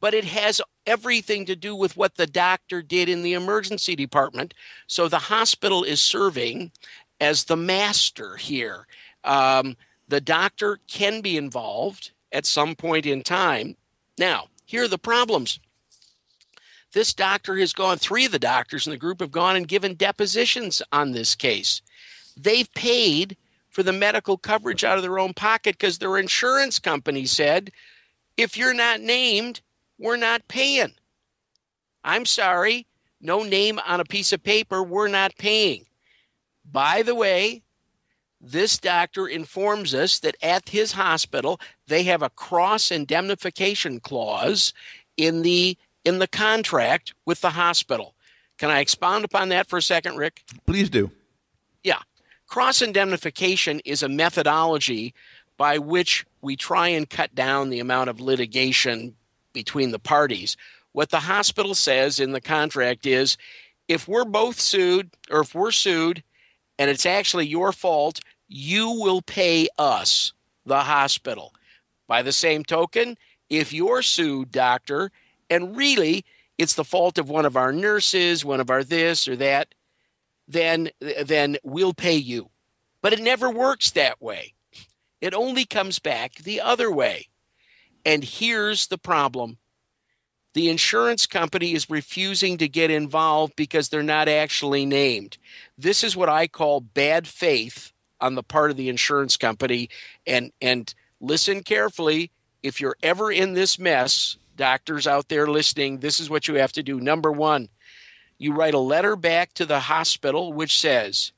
but 0.00 0.14
it 0.14 0.24
has 0.24 0.60
everything 0.86 1.46
to 1.46 1.56
do 1.56 1.74
with 1.74 1.96
what 1.96 2.16
the 2.16 2.26
doctor 2.26 2.82
did 2.82 3.08
in 3.08 3.22
the 3.22 3.34
emergency 3.34 3.96
department. 3.96 4.52
So 4.86 5.08
the 5.08 5.18
hospital 5.18 5.84
is 5.84 6.02
serving 6.02 6.72
as 7.20 7.44
the 7.44 7.56
master 7.56 8.36
here. 8.36 8.86
Um, 9.22 9.76
the 10.08 10.20
doctor 10.20 10.78
can 10.88 11.20
be 11.20 11.36
involved 11.36 12.10
at 12.32 12.44
some 12.44 12.74
point 12.74 13.06
in 13.06 13.22
time. 13.22 13.76
Now, 14.18 14.48
here 14.66 14.84
are 14.84 14.88
the 14.88 14.98
problems. 14.98 15.60
This 16.94 17.12
doctor 17.12 17.56
has 17.56 17.72
gone, 17.72 17.98
three 17.98 18.24
of 18.24 18.32
the 18.32 18.38
doctors 18.38 18.86
in 18.86 18.92
the 18.92 18.96
group 18.96 19.20
have 19.20 19.32
gone 19.32 19.56
and 19.56 19.66
given 19.66 19.94
depositions 19.94 20.80
on 20.92 21.10
this 21.10 21.34
case. 21.34 21.82
They've 22.36 22.72
paid 22.72 23.36
for 23.68 23.82
the 23.82 23.92
medical 23.92 24.38
coverage 24.38 24.84
out 24.84 24.96
of 24.96 25.02
their 25.02 25.18
own 25.18 25.34
pocket 25.34 25.76
because 25.76 25.98
their 25.98 26.16
insurance 26.16 26.78
company 26.78 27.26
said, 27.26 27.72
if 28.36 28.56
you're 28.56 28.74
not 28.74 29.00
named, 29.00 29.60
we're 29.98 30.16
not 30.16 30.46
paying. 30.46 30.94
I'm 32.04 32.24
sorry, 32.26 32.86
no 33.20 33.42
name 33.42 33.80
on 33.84 33.98
a 33.98 34.04
piece 34.04 34.32
of 34.32 34.44
paper, 34.44 34.80
we're 34.80 35.08
not 35.08 35.36
paying. 35.36 35.86
By 36.64 37.02
the 37.02 37.16
way, 37.16 37.62
this 38.40 38.78
doctor 38.78 39.26
informs 39.26 39.94
us 39.94 40.20
that 40.20 40.36
at 40.40 40.68
his 40.68 40.92
hospital, 40.92 41.60
they 41.88 42.04
have 42.04 42.22
a 42.22 42.30
cross 42.30 42.92
indemnification 42.92 43.98
clause 43.98 44.72
in 45.16 45.42
the 45.42 45.76
in 46.04 46.18
the 46.18 46.28
contract 46.28 47.14
with 47.24 47.40
the 47.40 47.50
hospital. 47.50 48.14
Can 48.58 48.70
I 48.70 48.80
expound 48.80 49.24
upon 49.24 49.48
that 49.48 49.68
for 49.68 49.78
a 49.78 49.82
second, 49.82 50.16
Rick? 50.16 50.44
Please 50.66 50.88
do. 50.88 51.10
Yeah. 51.82 52.00
Cross 52.46 52.82
indemnification 52.82 53.80
is 53.84 54.02
a 54.02 54.08
methodology 54.08 55.14
by 55.56 55.78
which 55.78 56.24
we 56.40 56.56
try 56.56 56.88
and 56.88 57.08
cut 57.08 57.34
down 57.34 57.70
the 57.70 57.80
amount 57.80 58.10
of 58.10 58.20
litigation 58.20 59.14
between 59.52 59.90
the 59.90 59.98
parties. 59.98 60.56
What 60.92 61.10
the 61.10 61.20
hospital 61.20 61.74
says 61.74 62.20
in 62.20 62.32
the 62.32 62.40
contract 62.40 63.06
is 63.06 63.36
if 63.88 64.06
we're 64.06 64.24
both 64.24 64.60
sued 64.60 65.10
or 65.30 65.40
if 65.40 65.54
we're 65.54 65.70
sued 65.70 66.22
and 66.78 66.90
it's 66.90 67.06
actually 67.06 67.46
your 67.46 67.72
fault, 67.72 68.20
you 68.48 68.90
will 68.90 69.22
pay 69.22 69.68
us, 69.78 70.32
the 70.66 70.80
hospital. 70.80 71.52
By 72.06 72.22
the 72.22 72.32
same 72.32 72.64
token, 72.64 73.16
if 73.48 73.72
you're 73.72 74.02
sued, 74.02 74.50
doctor, 74.50 75.10
and 75.54 75.76
really 75.76 76.24
it's 76.58 76.74
the 76.74 76.84
fault 76.84 77.18
of 77.18 77.28
one 77.28 77.46
of 77.46 77.56
our 77.56 77.72
nurses, 77.72 78.44
one 78.44 78.60
of 78.60 78.70
our 78.70 78.84
this 78.84 79.26
or 79.26 79.36
that, 79.36 79.74
then 80.46 80.90
then 81.00 81.56
we'll 81.62 81.94
pay 81.94 82.16
you. 82.16 82.50
But 83.02 83.12
it 83.12 83.20
never 83.20 83.50
works 83.50 83.90
that 83.92 84.20
way. 84.20 84.54
It 85.20 85.34
only 85.34 85.64
comes 85.64 85.98
back 85.98 86.34
the 86.34 86.60
other 86.60 86.90
way. 86.90 87.28
And 88.04 88.22
here's 88.22 88.86
the 88.88 88.98
problem. 88.98 89.58
The 90.52 90.68
insurance 90.68 91.26
company 91.26 91.72
is 91.72 91.90
refusing 91.90 92.58
to 92.58 92.68
get 92.68 92.90
involved 92.90 93.56
because 93.56 93.88
they're 93.88 94.02
not 94.02 94.28
actually 94.28 94.86
named. 94.86 95.38
This 95.76 96.04
is 96.04 96.16
what 96.16 96.28
I 96.28 96.46
call 96.46 96.80
bad 96.80 97.26
faith 97.26 97.92
on 98.20 98.36
the 98.36 98.42
part 98.42 98.70
of 98.70 98.76
the 98.76 98.88
insurance 98.88 99.36
company 99.36 99.88
and 100.26 100.52
and 100.60 100.94
listen 101.20 101.62
carefully 101.62 102.30
if 102.62 102.80
you're 102.80 102.96
ever 103.02 103.32
in 103.32 103.54
this 103.54 103.78
mess 103.78 104.36
doctors 104.56 105.06
out 105.06 105.28
there 105.28 105.46
listening, 105.46 105.98
this 105.98 106.20
is 106.20 106.30
what 106.30 106.48
you 106.48 106.54
have 106.54 106.72
to 106.72 106.82
do. 106.82 107.00
Number 107.00 107.32
one, 107.32 107.68
you 108.38 108.52
write 108.52 108.74
a 108.74 108.78
letter 108.78 109.16
back 109.16 109.54
to 109.54 109.66
the 109.66 109.80
hospital 109.80 110.52
which 110.52 110.78
says, 110.78 111.32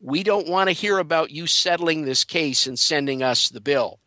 We 0.00 0.22
don't 0.22 0.48
want 0.48 0.68
to 0.68 0.72
hear 0.74 0.98
about 0.98 1.30
you 1.30 1.46
settling 1.46 2.04
this 2.04 2.24
case 2.24 2.66
and 2.66 2.78
sending 2.78 3.22
us 3.22 3.48
the 3.48 3.60
bill. 3.60 3.98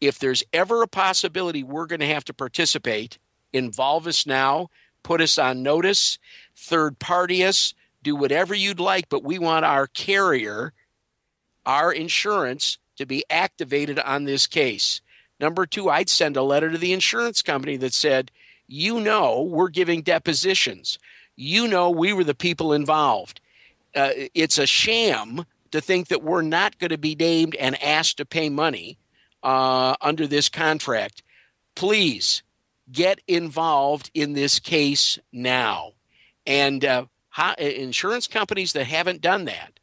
If 0.00 0.18
there's 0.18 0.44
ever 0.52 0.82
a 0.82 0.88
possibility 0.88 1.62
we're 1.62 1.86
going 1.86 2.00
to 2.00 2.06
have 2.06 2.24
to 2.24 2.34
participate, 2.34 3.18
involve 3.52 4.06
us 4.06 4.26
now, 4.26 4.68
put 5.02 5.20
us 5.20 5.38
on 5.38 5.62
notice, 5.62 6.18
third 6.56 6.98
party 6.98 7.44
us, 7.44 7.74
do 8.02 8.16
whatever 8.16 8.54
you'd 8.54 8.80
like, 8.80 9.08
but 9.08 9.22
we 9.22 9.38
want 9.38 9.64
our 9.64 9.86
carrier, 9.86 10.72
our 11.64 11.92
insurance, 11.92 12.78
to 12.96 13.06
be 13.06 13.24
activated 13.30 13.98
on 13.98 14.24
this 14.24 14.46
case. 14.46 15.00
Number 15.42 15.66
two, 15.66 15.90
I'd 15.90 16.08
send 16.08 16.36
a 16.36 16.42
letter 16.42 16.70
to 16.70 16.78
the 16.78 16.92
insurance 16.92 17.42
company 17.42 17.76
that 17.78 17.92
said, 17.92 18.30
you 18.68 19.00
know, 19.00 19.42
we're 19.42 19.70
giving 19.70 20.02
depositions. 20.02 21.00
You 21.34 21.66
know, 21.66 21.90
we 21.90 22.12
were 22.12 22.22
the 22.22 22.32
people 22.32 22.72
involved. 22.72 23.40
Uh, 23.92 24.10
it's 24.34 24.56
a 24.56 24.68
sham 24.68 25.44
to 25.72 25.80
think 25.80 26.08
that 26.08 26.22
we're 26.22 26.42
not 26.42 26.78
going 26.78 26.90
to 26.90 26.98
be 26.98 27.16
named 27.16 27.56
and 27.56 27.82
asked 27.82 28.18
to 28.18 28.24
pay 28.24 28.50
money 28.50 28.98
uh, 29.42 29.96
under 30.00 30.28
this 30.28 30.48
contract. 30.48 31.24
Please 31.74 32.44
get 32.92 33.20
involved 33.26 34.12
in 34.14 34.34
this 34.34 34.60
case 34.60 35.18
now. 35.32 35.90
And 36.46 36.84
uh, 36.84 37.06
insurance 37.58 38.28
companies 38.28 38.74
that 38.74 38.84
haven't 38.84 39.20
done 39.20 39.46
that 39.46 39.80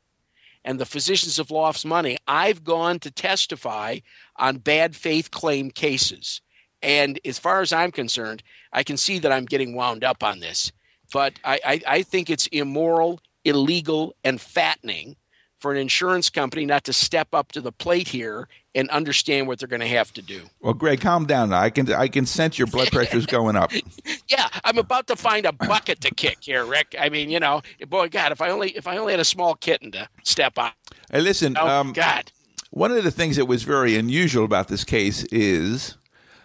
and 0.66 0.80
the 0.80 0.86
physicians 0.86 1.38
have 1.38 1.52
lost 1.52 1.86
money. 1.86 2.18
I've 2.28 2.64
gone 2.64 3.00
to 3.00 3.12
testify 3.12 4.00
on 4.40 4.58
bad 4.58 4.96
faith 4.96 5.32
claim 5.32 5.70
cases. 5.70 6.42
And 6.82 7.20
as 7.26 7.38
far 7.38 7.62
as 7.62 7.74
I'm 7.74 7.92
concerned, 7.92 8.42
I 8.72 8.84
can 8.84 8.98
see 8.98 9.20
that 9.20 9.32
I'm 9.32 9.46
getting 9.46 9.76
wound 9.76 10.04
up 10.04 10.24
on 10.24 10.40
this. 10.40 10.72
But 11.12 11.34
I, 11.44 11.60
I, 11.66 11.82
I 11.88 12.02
think 12.04 12.30
it's 12.30 12.48
immoral, 12.48 13.20
illegal, 13.44 14.16
and 14.24 14.40
fattening 14.40 15.16
for 15.60 15.72
an 15.74 15.78
insurance 15.78 16.30
company 16.30 16.66
not 16.66 16.86
to 16.86 16.94
step 16.94 17.28
up 17.34 17.52
to 17.52 17.60
the 17.60 17.72
plate 17.72 18.08
here 18.08 18.48
and 18.76 18.90
understand 18.92 19.48
what 19.48 19.60
they're 19.60 19.68
going 19.68 19.82
to 19.82 19.88
have 19.88 20.14
to 20.14 20.22
do. 20.22 20.44
Well, 20.62 20.74
Greg, 20.74 21.02
calm 21.02 21.26
down. 21.26 21.52
I 21.52 21.70
can 21.70 21.92
I 21.92 22.08
can 22.08 22.26
sense 22.26 22.58
your 22.58 22.68
blood 22.68 22.92
pressure 22.92 23.18
is 23.18 23.26
going 23.26 23.58
up. 23.58 23.72
yeah, 24.30 24.48
I'm 24.64 24.78
about 24.78 25.08
to 25.08 25.18
find 25.18 25.46
a 25.46 25.52
bucket 25.52 26.00
to 26.02 26.14
kick 26.16 26.38
here, 26.42 26.64
Rick. 26.64 26.96
I 26.98 27.10
mean, 27.10 27.30
you 27.30 27.42
know, 27.42 27.62
boy, 27.90 28.08
God, 28.08 28.32
if 28.32 28.42
I 28.42 28.50
only 28.52 28.70
if 28.72 28.88
I 28.88 28.98
only 28.98 29.12
had 29.12 29.20
a 29.20 29.26
small 29.26 29.56
kitten 29.56 29.92
to 29.92 30.08
step 30.24 30.58
on. 30.58 30.72
Hey, 31.12 31.20
listen. 31.20 31.58
Oh 31.60 31.68
um, 31.68 31.94
God. 31.94 32.32
One 32.72 32.92
of 32.92 33.04
the 33.04 33.12
things 33.12 33.36
that 33.38 33.46
was 33.46 33.64
very 33.64 33.96
unusual 33.96 34.46
about 34.46 34.68
this 34.68 34.84
case 34.84 35.24
is 35.26 35.98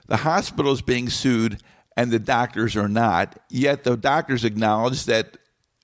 the 0.06 0.18
hospital 0.18 0.72
is 0.72 0.82
being 0.82 1.10
sued 1.10 1.60
and 1.96 2.10
the 2.10 2.18
doctors 2.18 2.76
are 2.76 2.88
not. 2.88 3.38
Yet 3.50 3.84
the 3.84 3.96
doctors 3.96 4.44
acknowledge 4.44 5.04
that 5.04 5.36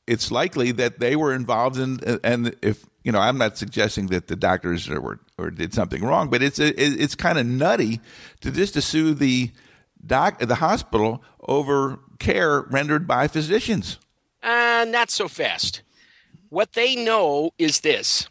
it's 0.07 0.31
likely 0.31 0.73
that 0.73 0.99
they 0.99 1.15
were 1.15 1.35
involved 1.35 1.79
in, 1.79 2.01
and 2.25 2.57
if 2.63 2.85
you 3.05 3.13
know, 3.13 3.21
I'm 3.21 3.39
not 3.39 3.57
suggesting 3.57 4.09
that 4.09 4.27
the 4.27 4.37
doctors 4.37 4.89
or 4.89 5.21
or 5.39 5.51
did 5.51 5.73
something 5.73 6.03
wrong, 6.03 6.29
but 6.29 6.43
it's 6.43 6.59
it's 6.59 7.15
kind 7.15 7.39
of 7.39 7.47
nutty 7.47 8.01
to 8.41 8.51
just 8.51 8.75
to 8.75 8.83
sue 8.83 9.15
the 9.15 9.51
doc 10.05 10.39
the 10.41 10.57
hospital 10.57 11.23
over 11.47 11.99
care 12.19 12.63
rendered 12.63 13.07
by 13.07 13.29
physicians. 13.29 13.99
Uh, 14.43 14.85
not 14.89 15.11
so 15.11 15.29
fast. 15.29 15.83
What 16.49 16.73
they 16.73 16.97
know 16.97 17.53
is 17.59 17.81
this: 17.81 18.29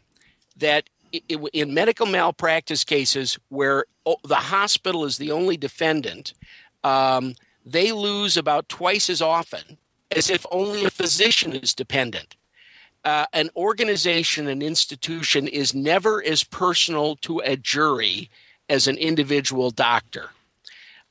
that 0.58 0.90
in 1.12 1.74
medical 1.74 2.06
malpractice 2.06 2.84
cases 2.84 3.38
where 3.50 3.86
the 4.24 4.36
hospital 4.36 5.06
is 5.06 5.18
the 5.18 5.32
only 5.32 5.58
defendant, 5.58 6.34
um, 6.84 7.36
they 7.66 7.92
lose 7.92 8.38
about 8.38 8.70
twice 8.70 9.10
as 9.10 9.22
often 9.22 9.78
as 10.12 10.30
if 10.30 10.46
only 10.52 10.86
a 10.86 10.90
physician 10.90 11.54
is 11.54 11.74
dependent 11.74 12.36
uh, 13.06 13.26
an 13.34 13.50
organization, 13.56 14.48
an 14.48 14.62
institution 14.62 15.48
is 15.48 15.74
never 15.74 16.24
as 16.24 16.44
personal 16.44 17.16
to 17.18 17.40
a 17.40 17.56
jury 17.56 18.30
as 18.68 18.88
an 18.88 18.98
individual 18.98 19.72
doctor. 19.72 20.30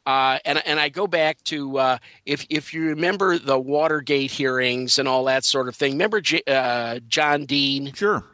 Uh, 0.07 0.38
and 0.44 0.62
and 0.66 0.80
I 0.80 0.88
go 0.88 1.07
back 1.07 1.42
to 1.44 1.78
uh, 1.78 1.99
if 2.24 2.46
if 2.49 2.72
you 2.72 2.86
remember 2.86 3.38
the 3.38 3.59
Watergate 3.59 4.30
hearings 4.30 4.99
and 4.99 5.07
all 5.07 5.24
that 5.24 5.44
sort 5.44 5.68
of 5.68 5.76
thing. 5.76 5.92
Remember 5.92 6.20
J- 6.22 6.42
uh, 6.46 7.01
John 7.09 7.44
Dean? 7.44 7.92
Sure. 7.92 8.24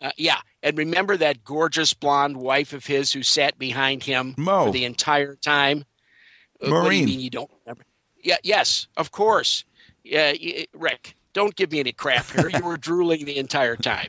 Uh, 0.00 0.10
yeah, 0.16 0.38
and 0.62 0.78
remember 0.78 1.16
that 1.16 1.44
gorgeous 1.44 1.92
blonde 1.92 2.36
wife 2.36 2.72
of 2.72 2.86
his 2.86 3.12
who 3.12 3.22
sat 3.22 3.58
behind 3.58 4.02
him 4.04 4.34
Mo. 4.38 4.66
for 4.66 4.72
the 4.72 4.84
entire 4.84 5.36
time. 5.36 5.84
Uh, 6.62 6.70
What 6.70 6.90
do 6.90 6.96
you 6.96 7.04
mean 7.06 7.20
you 7.20 7.30
don't 7.30 7.50
remember? 7.64 7.84
Yeah. 8.22 8.36
Yes. 8.42 8.86
Of 8.96 9.10
course. 9.10 9.64
Yeah. 10.04 10.32
Rick, 10.74 11.16
don't 11.32 11.54
give 11.54 11.70
me 11.72 11.80
any 11.80 11.92
crap 11.92 12.30
here. 12.30 12.48
you 12.50 12.64
were 12.64 12.76
drooling 12.88 13.24
the 13.24 13.36
entire 13.38 13.76
time. 13.76 14.08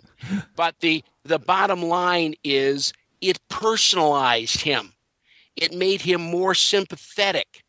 But 0.55 0.79
the 0.79 1.03
the 1.23 1.39
bottom 1.39 1.81
line 1.81 2.35
is 2.43 2.93
it 3.19 3.39
personalized 3.49 4.61
him. 4.61 4.93
It 5.55 5.73
made 5.73 6.01
him 6.01 6.21
more 6.21 6.55
sympathetic. 6.55 7.63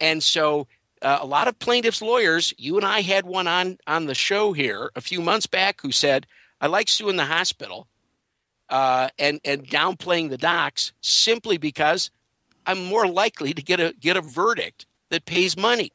And 0.00 0.22
so 0.22 0.66
uh, 1.02 1.18
a 1.20 1.26
lot 1.26 1.48
of 1.48 1.58
plaintiffs' 1.58 2.02
lawyers, 2.02 2.52
you 2.56 2.76
and 2.76 2.86
I 2.86 3.02
had 3.02 3.26
one 3.26 3.46
on 3.46 3.78
on 3.86 4.06
the 4.06 4.14
show 4.14 4.52
here 4.52 4.90
a 4.96 5.00
few 5.00 5.20
months 5.20 5.46
back 5.46 5.80
who 5.82 5.92
said, 5.92 6.26
"I 6.60 6.66
like 6.66 6.88
suing 6.88 7.16
the 7.16 7.26
hospital 7.26 7.88
uh, 8.68 9.08
and 9.18 9.40
and 9.44 9.66
downplaying 9.68 10.30
the 10.30 10.38
docs 10.38 10.92
simply 11.00 11.58
because 11.58 12.10
I'm 12.66 12.84
more 12.84 13.06
likely 13.06 13.54
to 13.54 13.62
get 13.62 13.80
a 13.80 13.94
get 13.98 14.16
a 14.16 14.22
verdict 14.22 14.86
that 15.10 15.24
pays 15.24 15.56
money." 15.56 15.92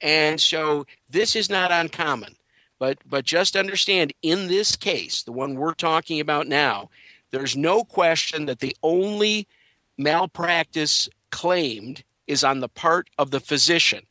And 0.00 0.40
so 0.40 0.86
this 1.08 1.34
is 1.34 1.48
not 1.48 1.72
uncommon, 1.72 2.36
but 2.78 2.98
but 3.06 3.24
just 3.24 3.56
understand 3.56 4.12
in 4.22 4.48
this 4.48 4.76
case, 4.76 5.22
the 5.22 5.32
one 5.32 5.54
we're 5.54 5.74
talking 5.74 6.20
about 6.20 6.46
now, 6.46 6.90
there's 7.30 7.56
no 7.56 7.84
question 7.84 8.46
that 8.46 8.60
the 8.60 8.76
only 8.82 9.48
malpractice 9.96 11.08
claimed 11.30 12.04
is 12.26 12.44
on 12.44 12.60
the 12.60 12.68
part 12.68 13.08
of 13.18 13.30
the 13.30 13.40
physician 13.40 14.06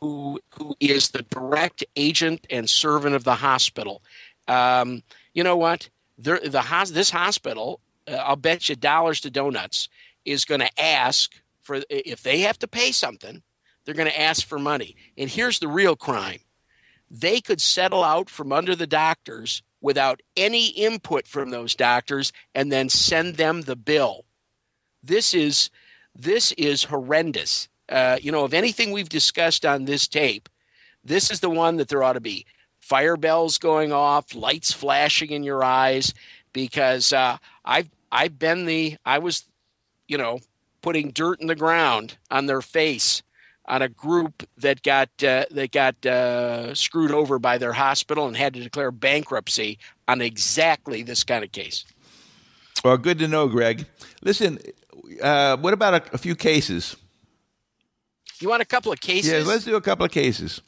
who 0.00 0.40
who 0.56 0.74
is 0.80 1.10
the 1.10 1.22
direct 1.22 1.84
agent 1.96 2.46
and 2.50 2.68
servant 2.68 3.14
of 3.14 3.24
the 3.24 3.36
hospital. 3.36 4.02
Um, 4.50 5.04
you 5.32 5.44
know 5.44 5.56
what? 5.56 5.88
There, 6.18 6.40
the 6.40 6.90
this 6.92 7.10
hospital, 7.10 7.80
uh, 8.08 8.16
I'll 8.16 8.36
bet 8.36 8.68
you 8.68 8.74
dollars 8.74 9.20
to 9.20 9.30
donuts, 9.30 9.88
is 10.24 10.44
going 10.44 10.60
to 10.60 10.82
ask 10.82 11.32
for 11.62 11.80
if 11.88 12.22
they 12.22 12.40
have 12.40 12.58
to 12.58 12.66
pay 12.66 12.90
something, 12.90 13.42
they're 13.84 13.94
going 13.94 14.10
to 14.10 14.20
ask 14.20 14.44
for 14.44 14.58
money. 14.58 14.96
And 15.16 15.30
here's 15.30 15.60
the 15.60 15.68
real 15.68 15.94
crime: 15.94 16.40
they 17.08 17.40
could 17.40 17.60
settle 17.60 18.02
out 18.02 18.28
from 18.28 18.52
under 18.52 18.74
the 18.74 18.88
doctors 18.88 19.62
without 19.80 20.20
any 20.36 20.66
input 20.70 21.28
from 21.28 21.50
those 21.50 21.76
doctors, 21.76 22.32
and 22.52 22.72
then 22.72 22.88
send 22.88 23.36
them 23.36 23.62
the 23.62 23.76
bill. 23.76 24.24
This 25.00 25.32
is 25.32 25.70
this 26.14 26.50
is 26.52 26.84
horrendous. 26.84 27.68
Uh, 27.88 28.18
you 28.20 28.32
know, 28.32 28.44
of 28.44 28.54
anything 28.54 28.90
we've 28.90 29.08
discussed 29.08 29.64
on 29.64 29.84
this 29.84 30.08
tape, 30.08 30.48
this 31.04 31.30
is 31.30 31.38
the 31.38 31.50
one 31.50 31.76
that 31.76 31.88
there 31.88 32.02
ought 32.02 32.14
to 32.14 32.20
be 32.20 32.46
fire 32.90 33.16
bells 33.16 33.56
going 33.56 33.92
off, 33.92 34.34
lights 34.34 34.72
flashing 34.72 35.30
in 35.30 35.44
your 35.44 35.62
eyes, 35.62 36.12
because 36.52 37.12
uh, 37.12 37.36
I've 37.64 37.88
I've 38.10 38.36
been 38.36 38.66
the 38.66 38.96
I 39.06 39.18
was, 39.20 39.44
you 40.08 40.18
know, 40.18 40.40
putting 40.82 41.10
dirt 41.12 41.40
in 41.40 41.46
the 41.46 41.54
ground 41.54 42.18
on 42.32 42.46
their 42.46 42.60
face 42.60 43.22
on 43.66 43.80
a 43.80 43.88
group 43.88 44.42
that 44.58 44.82
got 44.82 45.08
uh, 45.22 45.44
that 45.52 45.70
got 45.70 46.04
uh, 46.04 46.74
screwed 46.74 47.12
over 47.12 47.38
by 47.38 47.58
their 47.58 47.72
hospital 47.72 48.26
and 48.26 48.36
had 48.36 48.54
to 48.54 48.60
declare 48.60 48.90
bankruptcy 48.90 49.78
on 50.08 50.20
exactly 50.20 51.04
this 51.04 51.22
kind 51.22 51.44
of 51.44 51.52
case. 51.52 51.84
Well, 52.84 52.96
good 52.96 53.20
to 53.20 53.28
know, 53.28 53.46
Greg. 53.46 53.86
Listen, 54.22 54.58
uh, 55.22 55.56
what 55.58 55.74
about 55.74 55.94
a, 55.94 56.14
a 56.14 56.18
few 56.18 56.34
cases? 56.34 56.96
You 58.40 58.48
want 58.48 58.62
a 58.62 58.66
couple 58.66 58.90
of 58.90 59.00
cases? 59.00 59.30
Yeah, 59.30 59.46
let's 59.46 59.64
do 59.64 59.76
a 59.76 59.80
couple 59.80 60.04
of 60.04 60.10
cases. 60.10 60.62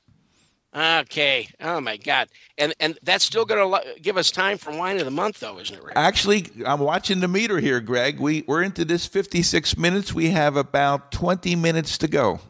Okay. 0.74 1.48
Oh 1.60 1.80
my 1.80 1.98
God. 1.98 2.28
And 2.56 2.74
and 2.80 2.98
that's 3.02 3.24
still 3.24 3.44
going 3.44 3.82
to 3.82 4.00
give 4.00 4.16
us 4.16 4.30
time 4.30 4.56
for 4.56 4.72
wine 4.72 4.98
of 4.98 5.04
the 5.04 5.10
month, 5.10 5.40
though, 5.40 5.58
isn't 5.58 5.76
it, 5.76 5.82
Rick? 5.82 5.92
Actually, 5.96 6.46
I'm 6.64 6.80
watching 6.80 7.20
the 7.20 7.28
meter 7.28 7.58
here, 7.58 7.80
Greg. 7.80 8.18
We 8.18 8.44
we're 8.46 8.62
into 8.62 8.84
this 8.84 9.06
56 9.06 9.76
minutes. 9.76 10.14
We 10.14 10.30
have 10.30 10.56
about 10.56 11.12
20 11.12 11.56
minutes 11.56 11.98
to 11.98 12.08
go. 12.08 12.40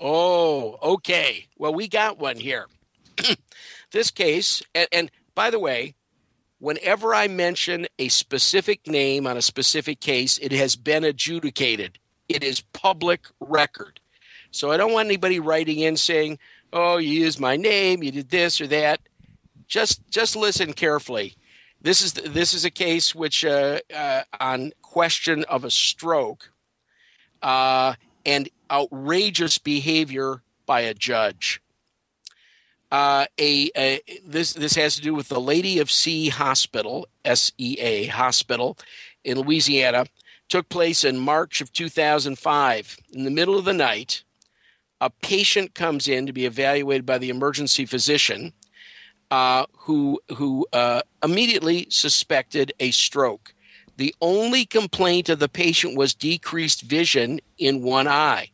Oh, 0.00 0.78
okay. 0.82 1.46
Well, 1.58 1.74
we 1.74 1.86
got 1.86 2.18
one 2.18 2.36
here. 2.36 2.66
this 3.92 4.10
case, 4.10 4.62
and, 4.74 4.88
and 4.92 5.10
by 5.34 5.50
the 5.50 5.58
way, 5.58 5.94
whenever 6.58 7.14
I 7.14 7.28
mention 7.28 7.86
a 7.98 8.08
specific 8.08 8.86
name 8.86 9.26
on 9.26 9.36
a 9.36 9.42
specific 9.42 10.00
case, 10.00 10.38
it 10.38 10.52
has 10.52 10.74
been 10.74 11.04
adjudicated. 11.04 11.98
It 12.30 12.42
is 12.42 12.62
public 12.72 13.26
record. 13.40 13.99
So 14.50 14.70
I 14.70 14.76
don't 14.76 14.92
want 14.92 15.06
anybody 15.06 15.40
writing 15.40 15.80
in 15.80 15.96
saying, 15.96 16.38
"Oh, 16.72 16.98
you 16.98 17.20
used 17.20 17.40
my 17.40 17.56
name, 17.56 18.02
you 18.02 18.10
did 18.10 18.30
this 18.30 18.60
or 18.60 18.66
that." 18.68 19.00
Just 19.66 20.08
just 20.10 20.36
listen 20.36 20.72
carefully. 20.72 21.36
This 21.82 22.02
is 22.02 22.12
this 22.12 22.52
is 22.52 22.64
a 22.64 22.70
case 22.70 23.14
which 23.14 23.44
uh, 23.44 23.80
uh, 23.94 24.22
on 24.38 24.72
question 24.82 25.44
of 25.44 25.64
a 25.64 25.70
stroke 25.70 26.50
uh, 27.42 27.94
and 28.26 28.48
outrageous 28.70 29.58
behavior 29.58 30.42
by 30.66 30.80
a 30.80 30.94
judge. 30.94 31.62
Uh, 32.92 33.26
a, 33.38 33.70
a 33.76 34.00
this 34.26 34.52
this 34.52 34.74
has 34.74 34.96
to 34.96 35.00
do 35.00 35.14
with 35.14 35.28
the 35.28 35.40
Lady 35.40 35.78
of 35.78 35.90
Sea 35.90 36.28
Hospital, 36.28 37.06
SEA 37.24 38.06
Hospital, 38.06 38.76
in 39.24 39.38
Louisiana. 39.38 40.06
Took 40.48 40.68
place 40.68 41.04
in 41.04 41.16
March 41.16 41.60
of 41.60 41.72
2005. 41.72 42.98
In 43.12 43.24
the 43.24 43.30
middle 43.30 43.56
of 43.56 43.64
the 43.64 43.72
night, 43.72 44.24
a 45.00 45.10
patient 45.10 45.74
comes 45.74 46.08
in 46.08 46.26
to 46.26 46.32
be 46.32 46.46
evaluated 46.46 47.06
by 47.06 47.18
the 47.18 47.30
emergency 47.30 47.86
physician, 47.86 48.52
uh, 49.30 49.64
who 49.78 50.20
who 50.36 50.66
uh, 50.72 51.02
immediately 51.22 51.86
suspected 51.90 52.72
a 52.80 52.90
stroke. 52.90 53.54
The 53.96 54.14
only 54.20 54.64
complaint 54.64 55.28
of 55.28 55.38
the 55.38 55.48
patient 55.48 55.96
was 55.96 56.14
decreased 56.14 56.82
vision 56.82 57.40
in 57.58 57.82
one 57.82 58.08
eye. 58.08 58.50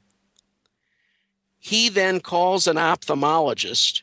He 1.59 1.88
then 1.88 2.20
calls 2.20 2.66
an 2.66 2.76
ophthalmologist 2.76 4.03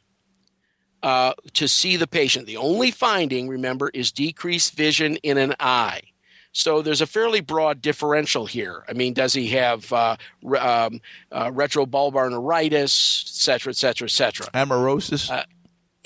uh, 1.02 1.34
to 1.54 1.68
see 1.68 1.98
the 1.98 2.08
patient. 2.08 2.48
The 2.48 2.58
only 2.58 2.92
finding, 2.92 3.48
remember, 3.48 3.90
is 3.94 4.12
decreased 4.12 4.74
vision 4.74 5.18
in 5.18 5.38
an 5.38 5.54
eye. 5.60 6.02
So 6.54 6.84
there's 6.84 7.02
a 7.02 7.08
fairly 7.08 7.42
broad 7.42 7.82
differential 7.82 8.46
here. 8.46 8.86
I 8.88 8.94
mean, 8.94 9.14
does 9.14 9.34
he 9.34 9.48
have 9.50 9.92
uh, 9.92 10.18
re- 10.44 10.60
um, 10.60 11.02
uh, 11.32 11.50
retrobulbar 11.50 12.30
neuritis, 12.30 13.26
et 13.28 13.34
cetera, 13.34 13.72
et 13.72 13.76
cetera, 13.76 14.06
et 14.06 14.12
cetera? 14.12 14.46
Amaurosis. 14.54 15.32
Uh, 15.32 15.44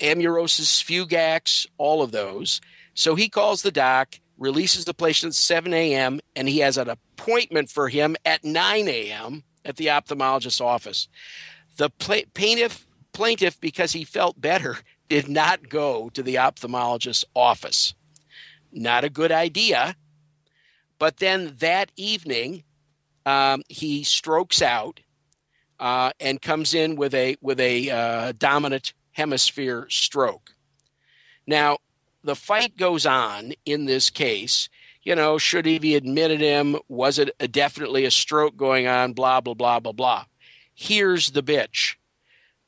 Amaurosis, 0.00 0.82
Fugax, 0.82 1.66
all 1.76 2.02
of 2.02 2.12
those. 2.12 2.62
So 2.94 3.14
he 3.14 3.28
calls 3.28 3.60
the 3.62 3.70
doc, 3.70 4.18
releases 4.38 4.86
the 4.86 4.94
patient 4.94 5.30
at 5.30 5.34
7 5.34 5.74
a.m., 5.74 6.20
and 6.34 6.48
he 6.48 6.60
has 6.60 6.78
an 6.78 6.88
appointment 6.88 7.70
for 7.70 7.88
him 7.90 8.16
at 8.24 8.42
9 8.42 8.88
a.m. 8.88 9.42
at 9.66 9.76
the 9.76 9.86
ophthalmologist's 9.88 10.62
office. 10.62 11.08
The 11.76 11.90
pla- 11.90 12.22
plaintiff, 12.32 12.86
plaintiff, 13.12 13.60
because 13.60 13.92
he 13.92 14.04
felt 14.04 14.40
better, 14.40 14.78
did 15.10 15.28
not 15.28 15.68
go 15.68 16.08
to 16.10 16.22
the 16.22 16.36
ophthalmologist's 16.36 17.24
office. 17.34 17.94
Not 18.72 19.04
a 19.04 19.10
good 19.10 19.32
idea. 19.32 19.94
But 20.98 21.18
then 21.18 21.56
that 21.58 21.92
evening, 21.96 22.64
um, 23.24 23.62
he 23.68 24.04
strokes 24.04 24.62
out 24.62 25.00
uh, 25.78 26.10
and 26.18 26.42
comes 26.42 26.74
in 26.74 26.96
with 26.96 27.14
a 27.14 27.36
with 27.40 27.60
a 27.60 27.90
uh, 27.90 28.32
dominant 28.36 28.92
hemisphere 29.12 29.86
stroke. 29.90 30.54
Now, 31.46 31.78
the 32.22 32.36
fight 32.36 32.76
goes 32.76 33.06
on 33.06 33.52
in 33.64 33.84
this 33.86 34.10
case. 34.10 34.68
You 35.02 35.14
know, 35.14 35.38
should 35.38 35.66
he 35.66 35.78
be 35.78 35.94
admitted 35.94 36.40
him? 36.40 36.76
Was 36.88 37.18
it 37.18 37.30
a, 37.40 37.48
definitely 37.48 38.04
a 38.04 38.10
stroke 38.10 38.56
going 38.56 38.86
on? 38.86 39.12
Blah 39.12 39.40
blah 39.40 39.54
blah 39.54 39.80
blah 39.80 39.92
blah. 39.92 40.24
Here's 40.74 41.30
the 41.30 41.42
bitch. 41.42 41.96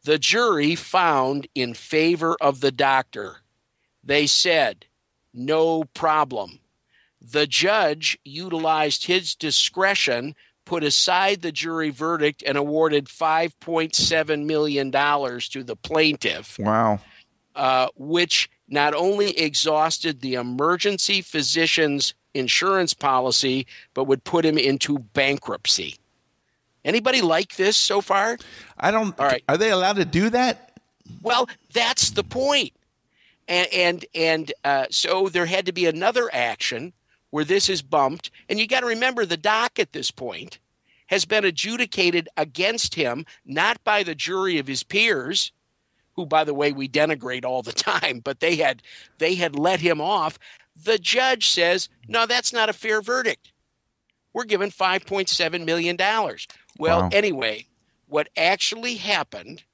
The 0.04 0.18
jury 0.18 0.74
found 0.74 1.46
in 1.54 1.74
favor 1.74 2.36
of 2.40 2.60
the 2.60 2.72
doctor. 2.72 3.42
They 4.02 4.26
said, 4.26 4.86
no 5.34 5.84
problem. 5.84 6.60
The 7.20 7.46
judge 7.46 8.18
utilized 8.24 9.04
his 9.04 9.34
discretion, 9.34 10.34
put 10.64 10.82
aside 10.82 11.42
the 11.42 11.52
jury 11.52 11.90
verdict, 11.90 12.42
and 12.46 12.56
awarded 12.56 13.06
$5.7 13.06 14.46
million 14.46 14.90
to 14.90 15.64
the 15.64 15.76
plaintiff, 15.76 16.58
wow. 16.58 17.00
uh, 17.54 17.88
which 17.96 18.50
not 18.68 18.94
only 18.94 19.38
exhausted 19.38 20.20
the 20.20 20.34
emergency 20.34 21.20
physician's 21.20 22.14
insurance 22.32 22.94
policy, 22.94 23.66
but 23.92 24.04
would 24.04 24.24
put 24.24 24.44
him 24.44 24.56
into 24.56 24.98
bankruptcy. 24.98 25.96
Anybody 26.84 27.20
like 27.20 27.56
this 27.56 27.76
so 27.76 28.00
far? 28.00 28.38
I 28.78 28.90
don't. 28.90 29.18
All 29.18 29.26
right. 29.26 29.44
Are 29.48 29.58
they 29.58 29.70
allowed 29.70 29.96
to 29.96 30.04
do 30.04 30.30
that? 30.30 30.78
Well, 31.22 31.48
that's 31.72 32.10
the 32.10 32.24
point. 32.24 32.72
And 33.48 33.68
and 33.72 34.04
and 34.14 34.52
uh, 34.64 34.86
so 34.90 35.28
there 35.28 35.46
had 35.46 35.66
to 35.66 35.72
be 35.72 35.86
another 35.86 36.30
action 36.32 36.94
where 37.30 37.44
this 37.44 37.68
is 37.68 37.82
bumped. 37.82 38.30
And 38.48 38.58
you 38.58 38.66
got 38.66 38.80
to 38.80 38.86
remember 38.86 39.24
the 39.24 39.36
doc 39.36 39.78
at 39.78 39.92
this 39.92 40.10
point 40.10 40.58
has 41.08 41.24
been 41.24 41.44
adjudicated 41.44 42.28
against 42.36 42.94
him, 42.94 43.26
not 43.44 43.82
by 43.82 44.02
the 44.02 44.14
jury 44.14 44.58
of 44.58 44.66
his 44.68 44.82
peers, 44.84 45.50
who 46.14 46.24
by 46.26 46.44
the 46.44 46.54
way 46.54 46.72
we 46.72 46.88
denigrate 46.88 47.44
all 47.44 47.62
the 47.62 47.72
time, 47.90 48.20
but 48.20 48.40
they 48.40 48.56
had 48.56 48.82
they 49.18 49.34
had 49.34 49.56
let 49.58 49.80
him 49.80 50.00
off. 50.00 50.38
The 50.82 50.98
judge 50.98 51.48
says, 51.48 51.88
"No, 52.08 52.26
that's 52.26 52.52
not 52.52 52.68
a 52.68 52.72
fair 52.72 53.02
verdict. 53.02 53.52
We're 54.32 54.44
given 54.44 54.70
5.7 54.70 55.64
million 55.64 55.96
dollars." 55.96 56.46
Well, 56.78 57.02
Wow. 57.02 57.08
anyway, 57.12 57.66
what 58.06 58.28
actually 58.36 58.94
happened 58.94 59.64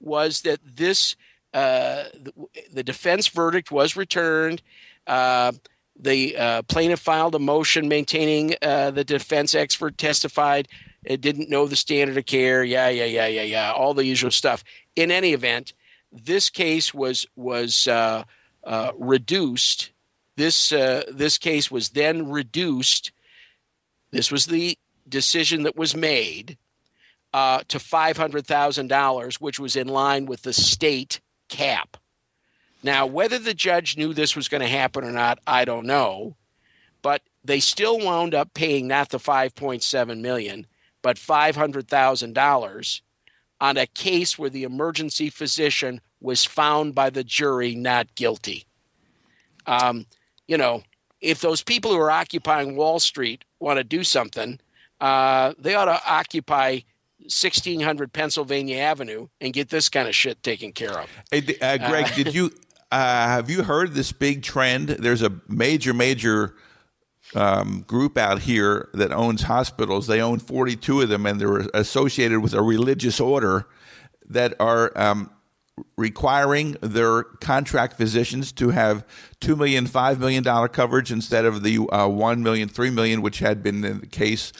was 0.00 0.42
that 0.42 0.60
this 0.64 1.16
uh, 1.52 2.04
the, 2.14 2.32
the 2.72 2.82
defense 2.84 3.28
verdict 3.28 3.70
was 3.70 3.96
returned. 3.96 4.62
Uh, 5.06 5.52
the 5.98 6.36
uh, 6.36 6.62
plaintiff 6.62 7.00
filed 7.00 7.34
a 7.34 7.38
motion 7.38 7.88
maintaining 7.88 8.54
uh, 8.62 8.90
the 8.90 9.04
defense 9.04 9.54
expert 9.54 9.96
testified 9.96 10.68
it 11.04 11.20
didn't 11.20 11.50
know 11.50 11.66
the 11.66 11.76
standard 11.76 12.16
of 12.16 12.26
care. 12.26 12.64
Yeah, 12.64 12.88
yeah, 12.88 13.04
yeah, 13.04 13.26
yeah, 13.26 13.42
yeah. 13.42 13.72
All 13.72 13.94
the 13.94 14.04
usual 14.04 14.30
stuff. 14.30 14.64
In 14.96 15.10
any 15.10 15.32
event, 15.32 15.74
this 16.10 16.50
case 16.50 16.94
was 16.94 17.26
was 17.36 17.86
uh, 17.86 18.24
uh, 18.64 18.92
reduced. 18.98 19.90
This 20.36 20.72
uh, 20.72 21.04
this 21.12 21.38
case 21.38 21.70
was 21.70 21.90
then 21.90 22.30
reduced. 22.30 23.12
This 24.10 24.30
was 24.30 24.46
the 24.46 24.78
decision 25.08 25.64
that 25.64 25.76
was 25.76 25.94
made 25.94 26.56
uh, 27.32 27.62
to 27.68 27.78
five 27.78 28.16
hundred 28.16 28.46
thousand 28.46 28.88
dollars, 28.88 29.40
which 29.40 29.60
was 29.60 29.76
in 29.76 29.88
line 29.88 30.26
with 30.26 30.42
the 30.42 30.52
state 30.52 31.20
cap. 31.48 31.96
Now, 32.84 33.06
whether 33.06 33.38
the 33.38 33.54
judge 33.54 33.96
knew 33.96 34.12
this 34.12 34.36
was 34.36 34.46
going 34.46 34.60
to 34.60 34.68
happen 34.68 35.04
or 35.04 35.10
not, 35.10 35.38
I 35.46 35.64
don't 35.64 35.86
know. 35.86 36.36
But 37.00 37.22
they 37.42 37.58
still 37.58 37.98
wound 37.98 38.34
up 38.34 38.52
paying 38.52 38.86
not 38.86 39.08
the 39.08 39.18
5.7 39.18 40.20
million, 40.20 40.66
but 41.00 41.16
$500,000 41.16 43.00
on 43.58 43.76
a 43.78 43.86
case 43.86 44.38
where 44.38 44.50
the 44.50 44.64
emergency 44.64 45.30
physician 45.30 46.02
was 46.20 46.44
found 46.44 46.94
by 46.94 47.08
the 47.08 47.24
jury 47.24 47.74
not 47.74 48.14
guilty. 48.16 48.66
Um, 49.66 50.04
you 50.46 50.58
know, 50.58 50.82
if 51.22 51.40
those 51.40 51.62
people 51.62 51.90
who 51.90 51.98
are 51.98 52.10
occupying 52.10 52.76
Wall 52.76 53.00
Street 53.00 53.46
want 53.60 53.78
to 53.78 53.84
do 53.84 54.04
something, 54.04 54.60
uh, 55.00 55.54
they 55.58 55.74
ought 55.74 55.86
to 55.86 56.00
occupy 56.06 56.80
1600 57.20 58.12
Pennsylvania 58.12 58.76
Avenue 58.76 59.28
and 59.40 59.54
get 59.54 59.70
this 59.70 59.88
kind 59.88 60.06
of 60.06 60.14
shit 60.14 60.42
taken 60.42 60.72
care 60.72 60.98
of. 60.98 61.08
Hey, 61.30 61.56
uh, 61.62 61.78
Greg, 61.78 62.14
did 62.14 62.34
you 62.34 62.50
uh, 62.90 62.96
have 62.96 63.50
you 63.50 63.62
heard 63.62 63.92
this 63.92 64.12
big 64.12 64.42
trend? 64.42 64.88
There's 64.88 65.22
a 65.22 65.32
major, 65.48 65.92
major 65.92 66.54
um, 67.34 67.82
group 67.86 68.16
out 68.16 68.40
here 68.42 68.88
that 68.94 69.12
owns 69.12 69.42
hospitals. 69.42 70.06
They 70.06 70.20
own 70.20 70.38
42 70.38 71.02
of 71.02 71.08
them, 71.08 71.26
and 71.26 71.40
they're 71.40 71.68
associated 71.74 72.40
with 72.40 72.54
a 72.54 72.62
religious 72.62 73.20
order 73.20 73.66
that 74.28 74.54
are 74.60 74.96
um, 74.96 75.30
requiring 75.96 76.76
their 76.80 77.24
contract 77.24 77.96
physicians 77.96 78.52
to 78.52 78.70
have 78.70 79.04
two 79.40 79.56
million, 79.56 79.86
five 79.86 80.20
million 80.20 80.42
dollar 80.42 80.68
coverage 80.68 81.10
instead 81.10 81.44
of 81.44 81.62
the 81.62 81.78
uh, 81.90 82.08
one 82.08 82.42
million, 82.42 82.68
three 82.68 82.90
million, 82.90 83.22
which 83.22 83.40
had 83.40 83.62
been 83.62 83.80
the 83.80 84.06
case 84.06 84.52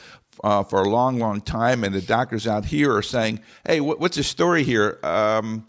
uh, 0.43 0.63
for 0.63 0.81
a 0.81 0.89
long, 0.89 1.19
long 1.19 1.41
time. 1.41 1.83
And 1.83 1.95
the 1.95 2.01
doctors 2.01 2.47
out 2.47 2.65
here 2.65 2.93
are 2.95 3.01
saying, 3.01 3.39
"Hey, 3.65 3.79
what, 3.79 3.99
what's 3.99 4.17
the 4.17 4.23
story 4.23 4.63
here?" 4.63 4.99
Um, 5.03 5.67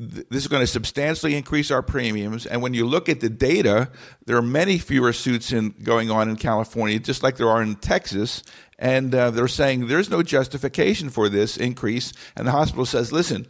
th- 0.00 0.26
this 0.30 0.42
is 0.42 0.48
going 0.48 0.62
to 0.62 0.66
substantially 0.66 1.36
increase 1.36 1.70
our 1.70 1.82
premiums. 1.82 2.46
And 2.46 2.62
when 2.62 2.74
you 2.74 2.86
look 2.86 3.08
at 3.08 3.20
the 3.20 3.28
data, 3.28 3.90
there 4.24 4.36
are 4.36 4.42
many 4.42 4.78
fewer 4.78 5.12
suits 5.12 5.52
in, 5.52 5.74
going 5.82 6.10
on 6.10 6.28
in 6.28 6.36
California, 6.36 6.98
just 6.98 7.22
like 7.22 7.36
there 7.36 7.50
are 7.50 7.62
in 7.62 7.76
Texas. 7.76 8.42
And 8.78 9.14
uh, 9.14 9.30
they're 9.30 9.48
saying 9.48 9.88
there's 9.88 10.10
no 10.10 10.22
justification 10.22 11.10
for 11.10 11.28
this 11.28 11.56
increase. 11.56 12.12
And 12.34 12.46
the 12.46 12.52
hospital 12.52 12.86
says, 12.86 13.12
listen, 13.12 13.46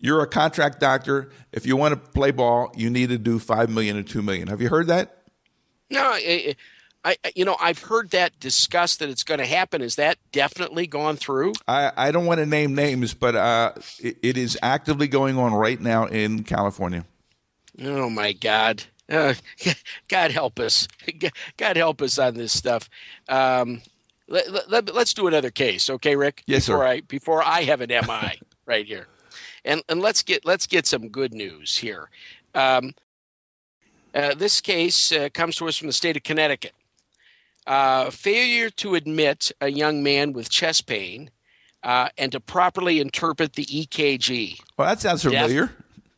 you're 0.00 0.22
a 0.22 0.26
contract 0.26 0.80
doctor. 0.80 1.30
If 1.52 1.64
you 1.64 1.76
want 1.76 1.94
to 1.94 2.10
play 2.10 2.32
ball, 2.32 2.72
you 2.76 2.90
need 2.90 3.10
to 3.10 3.18
do 3.18 3.38
five 3.38 3.70
million 3.70 3.96
or 3.96 4.02
two 4.02 4.20
million. 4.20 4.48
Have 4.48 4.60
you 4.60 4.68
heard 4.68 4.88
that? 4.88 5.22
No, 5.90 6.02
I, 6.02 6.56
I, 7.04 7.16
you 7.34 7.44
know, 7.44 7.56
I've 7.60 7.80
heard 7.82 8.10
that 8.10 8.38
discussed 8.40 8.98
that 9.00 9.10
it's 9.10 9.22
going 9.22 9.38
to 9.38 9.46
happen. 9.46 9.82
Is 9.82 9.96
that 9.96 10.16
definitely 10.32 10.86
gone 10.86 11.16
through? 11.16 11.52
I, 11.68 11.92
I 11.96 12.10
don't 12.10 12.24
want 12.24 12.38
to 12.38 12.46
name 12.46 12.74
names, 12.74 13.12
but 13.12 13.34
uh, 13.34 13.72
it, 13.98 14.16
it 14.22 14.36
is 14.38 14.58
actively 14.62 15.06
going 15.06 15.36
on 15.36 15.52
right 15.52 15.80
now 15.80 16.06
in 16.06 16.44
California. 16.44 17.04
Oh 17.82 18.08
my 18.08 18.32
God! 18.32 18.84
Uh, 19.10 19.34
God 20.08 20.30
help 20.30 20.58
us! 20.58 20.88
God 21.56 21.76
help 21.76 22.00
us 22.00 22.18
on 22.18 22.34
this 22.34 22.52
stuff. 22.52 22.88
Um, 23.28 23.82
let, 24.28 24.70
let, 24.70 24.94
let's 24.94 25.12
do 25.12 25.26
another 25.26 25.50
case, 25.50 25.90
okay, 25.90 26.16
Rick? 26.16 26.42
Yes, 26.46 26.64
sir. 26.64 26.72
before 26.72 26.86
I 26.86 27.00
before 27.00 27.42
I 27.42 27.62
have 27.64 27.80
an 27.82 27.90
MI 27.90 28.38
right 28.66 28.86
here, 28.86 29.08
and 29.64 29.82
and 29.88 30.00
let's 30.00 30.22
get 30.22 30.46
let's 30.46 30.66
get 30.66 30.86
some 30.86 31.08
good 31.08 31.34
news 31.34 31.76
here. 31.76 32.08
Um, 32.54 32.94
uh, 34.14 34.34
this 34.34 34.60
case 34.60 35.12
uh, 35.12 35.28
comes 35.34 35.56
to 35.56 35.68
us 35.68 35.76
from 35.76 35.88
the 35.88 35.92
state 35.92 36.16
of 36.16 36.22
Connecticut. 36.22 36.72
Uh, 37.66 38.10
failure 38.10 38.68
to 38.68 38.94
admit 38.94 39.50
a 39.60 39.68
young 39.68 40.02
man 40.02 40.32
with 40.32 40.50
chest 40.50 40.86
pain 40.86 41.30
uh, 41.82 42.08
and 42.18 42.32
to 42.32 42.40
properly 42.40 43.00
interpret 43.00 43.54
the 43.54 43.64
EKG. 43.64 44.60
Well, 44.76 44.88
that 44.88 45.00
sounds 45.00 45.22
familiar. 45.22 45.70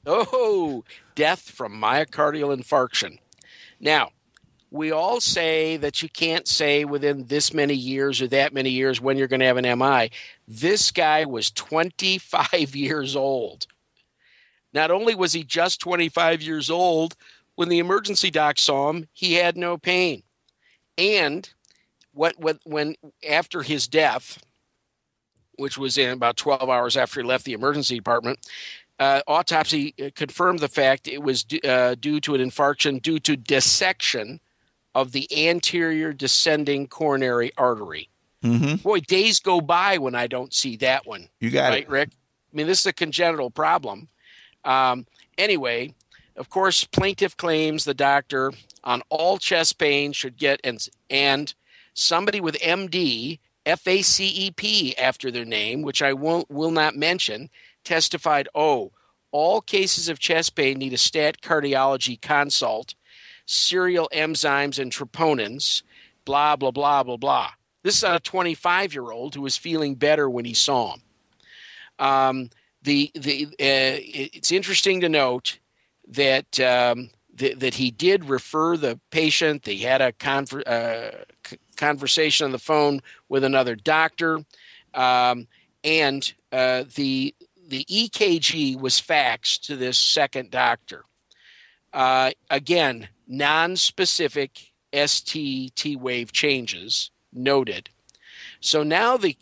Oh, 0.06 0.84
death 1.14 1.50
from 1.50 1.80
myocardial 1.80 2.56
infarction. 2.56 3.18
Now, 3.80 4.10
we 4.70 4.90
all 4.90 5.20
say 5.20 5.76
that 5.76 6.02
you 6.02 6.08
can't 6.08 6.46
say 6.46 6.84
within 6.84 7.26
this 7.26 7.52
many 7.52 7.74
years 7.74 8.20
or 8.20 8.28
that 8.28 8.52
many 8.52 8.70
years 8.70 9.00
when 9.00 9.16
you're 9.16 9.28
going 9.28 9.40
to 9.40 9.46
have 9.46 9.56
an 9.56 9.78
MI. 9.78 10.10
This 10.46 10.90
guy 10.90 11.24
was 11.24 11.50
25 11.50 12.76
years 12.76 13.16
old. 13.16 13.66
Not 14.72 14.90
only 14.90 15.14
was 15.14 15.32
he 15.32 15.42
just 15.42 15.80
25 15.80 16.42
years 16.42 16.70
old, 16.70 17.16
when 17.54 17.68
the 17.68 17.78
emergency 17.78 18.30
doc 18.30 18.58
saw 18.58 18.90
him, 18.90 19.08
he 19.12 19.34
had 19.34 19.56
no 19.56 19.78
pain. 19.78 20.22
And 20.98 21.48
what, 22.12 22.38
what 22.38 22.58
when 22.64 22.96
after 23.28 23.62
his 23.62 23.86
death, 23.88 24.42
which 25.56 25.78
was 25.78 25.98
in 25.98 26.10
about 26.10 26.36
12 26.36 26.68
hours 26.68 26.96
after 26.96 27.20
he 27.20 27.26
left 27.26 27.44
the 27.44 27.52
emergency 27.52 27.96
department, 27.96 28.38
uh, 28.98 29.20
autopsy 29.26 29.94
uh, 30.02 30.10
confirmed 30.14 30.60
the 30.60 30.68
fact 30.68 31.06
it 31.06 31.22
was 31.22 31.44
d- 31.44 31.60
uh, 31.64 31.94
due 31.96 32.20
to 32.20 32.34
an 32.34 32.40
infarction 32.40 33.00
due 33.00 33.18
to 33.18 33.36
dissection 33.36 34.40
of 34.94 35.12
the 35.12 35.28
anterior 35.48 36.12
descending 36.12 36.86
coronary 36.86 37.52
artery. 37.58 38.08
Mm-hmm. 38.42 38.76
Boy, 38.76 39.00
days 39.00 39.40
go 39.40 39.60
by 39.60 39.98
when 39.98 40.14
I 40.14 40.26
don't 40.26 40.54
see 40.54 40.76
that 40.76 41.06
one. 41.06 41.28
You 41.40 41.50
got 41.50 41.70
right, 41.70 41.82
it. 41.82 41.90
Rick? 41.90 42.10
I 42.12 42.56
mean, 42.56 42.66
this 42.66 42.80
is 42.80 42.86
a 42.86 42.92
congenital 42.92 43.50
problem. 43.50 44.08
Um, 44.64 45.06
anyway, 45.36 45.94
of 46.36 46.48
course, 46.48 46.84
plaintiff 46.84 47.36
claims 47.36 47.84
the 47.84 47.94
doctor 47.94 48.52
on 48.86 49.02
all 49.10 49.36
chest 49.36 49.78
pain 49.78 50.12
should 50.12 50.38
get 50.38 50.60
and 50.64 50.88
and 51.10 51.52
somebody 51.92 52.40
with 52.40 52.54
MD 52.60 53.40
FACEP 53.66 54.94
after 54.96 55.30
their 55.30 55.44
name, 55.44 55.82
which 55.82 56.00
I 56.00 56.12
won't 56.12 56.48
will 56.48 56.70
not 56.70 56.94
mention, 56.94 57.50
testified, 57.84 58.48
"Oh, 58.54 58.92
all 59.32 59.60
cases 59.60 60.08
of 60.08 60.20
chest 60.20 60.54
pain 60.54 60.78
need 60.78 60.92
a 60.92 60.98
stat 60.98 61.42
cardiology 61.42 62.18
consult, 62.18 62.94
serial 63.44 64.08
enzymes 64.14 64.78
and 64.78 64.92
troponins, 64.92 65.82
blah 66.24 66.54
blah 66.54 66.70
blah 66.70 67.02
blah 67.02 67.16
blah." 67.16 67.50
This 67.82 67.98
is 67.98 68.04
a 68.04 68.20
25 68.20 68.94
year 68.94 69.10
old 69.10 69.34
who 69.34 69.42
was 69.42 69.56
feeling 69.56 69.96
better 69.96 70.30
when 70.30 70.44
he 70.44 70.54
saw 70.54 70.94
him. 70.94 71.02
Um, 71.98 72.50
the 72.82 73.10
the 73.14 73.46
uh, 73.46 73.98
it's 73.98 74.52
interesting 74.52 75.00
to 75.00 75.08
note 75.08 75.58
that 76.06 76.60
um, 76.60 77.10
th- 77.36 77.58
that 77.58 77.74
he 77.74 77.90
did 77.90 78.28
refer 78.28 78.76
the 78.76 78.98
patient. 79.10 79.62
They 79.64 79.76
had 79.76 80.00
a 80.00 80.12
conver- 80.12 80.66
uh, 80.66 81.24
c- 81.46 81.58
conversation 81.76 82.44
on 82.46 82.52
the 82.52 82.58
phone 82.58 83.00
with 83.28 83.44
another 83.44 83.74
doctor, 83.76 84.40
um, 84.94 85.46
and 85.84 86.32
uh, 86.52 86.84
the 86.94 87.34
the 87.68 87.84
EKG 87.84 88.80
was 88.80 89.00
faxed 89.00 89.62
to 89.62 89.76
this 89.76 89.98
second 89.98 90.50
doctor. 90.50 91.04
Uh, 91.92 92.30
again, 92.48 93.08
non-specific 93.26 94.72
ST 94.92 95.74
T 95.74 95.96
wave 95.96 96.32
changes 96.32 97.10
noted. 97.32 97.90
So 98.60 98.82
now 98.82 99.16
the 99.16 99.36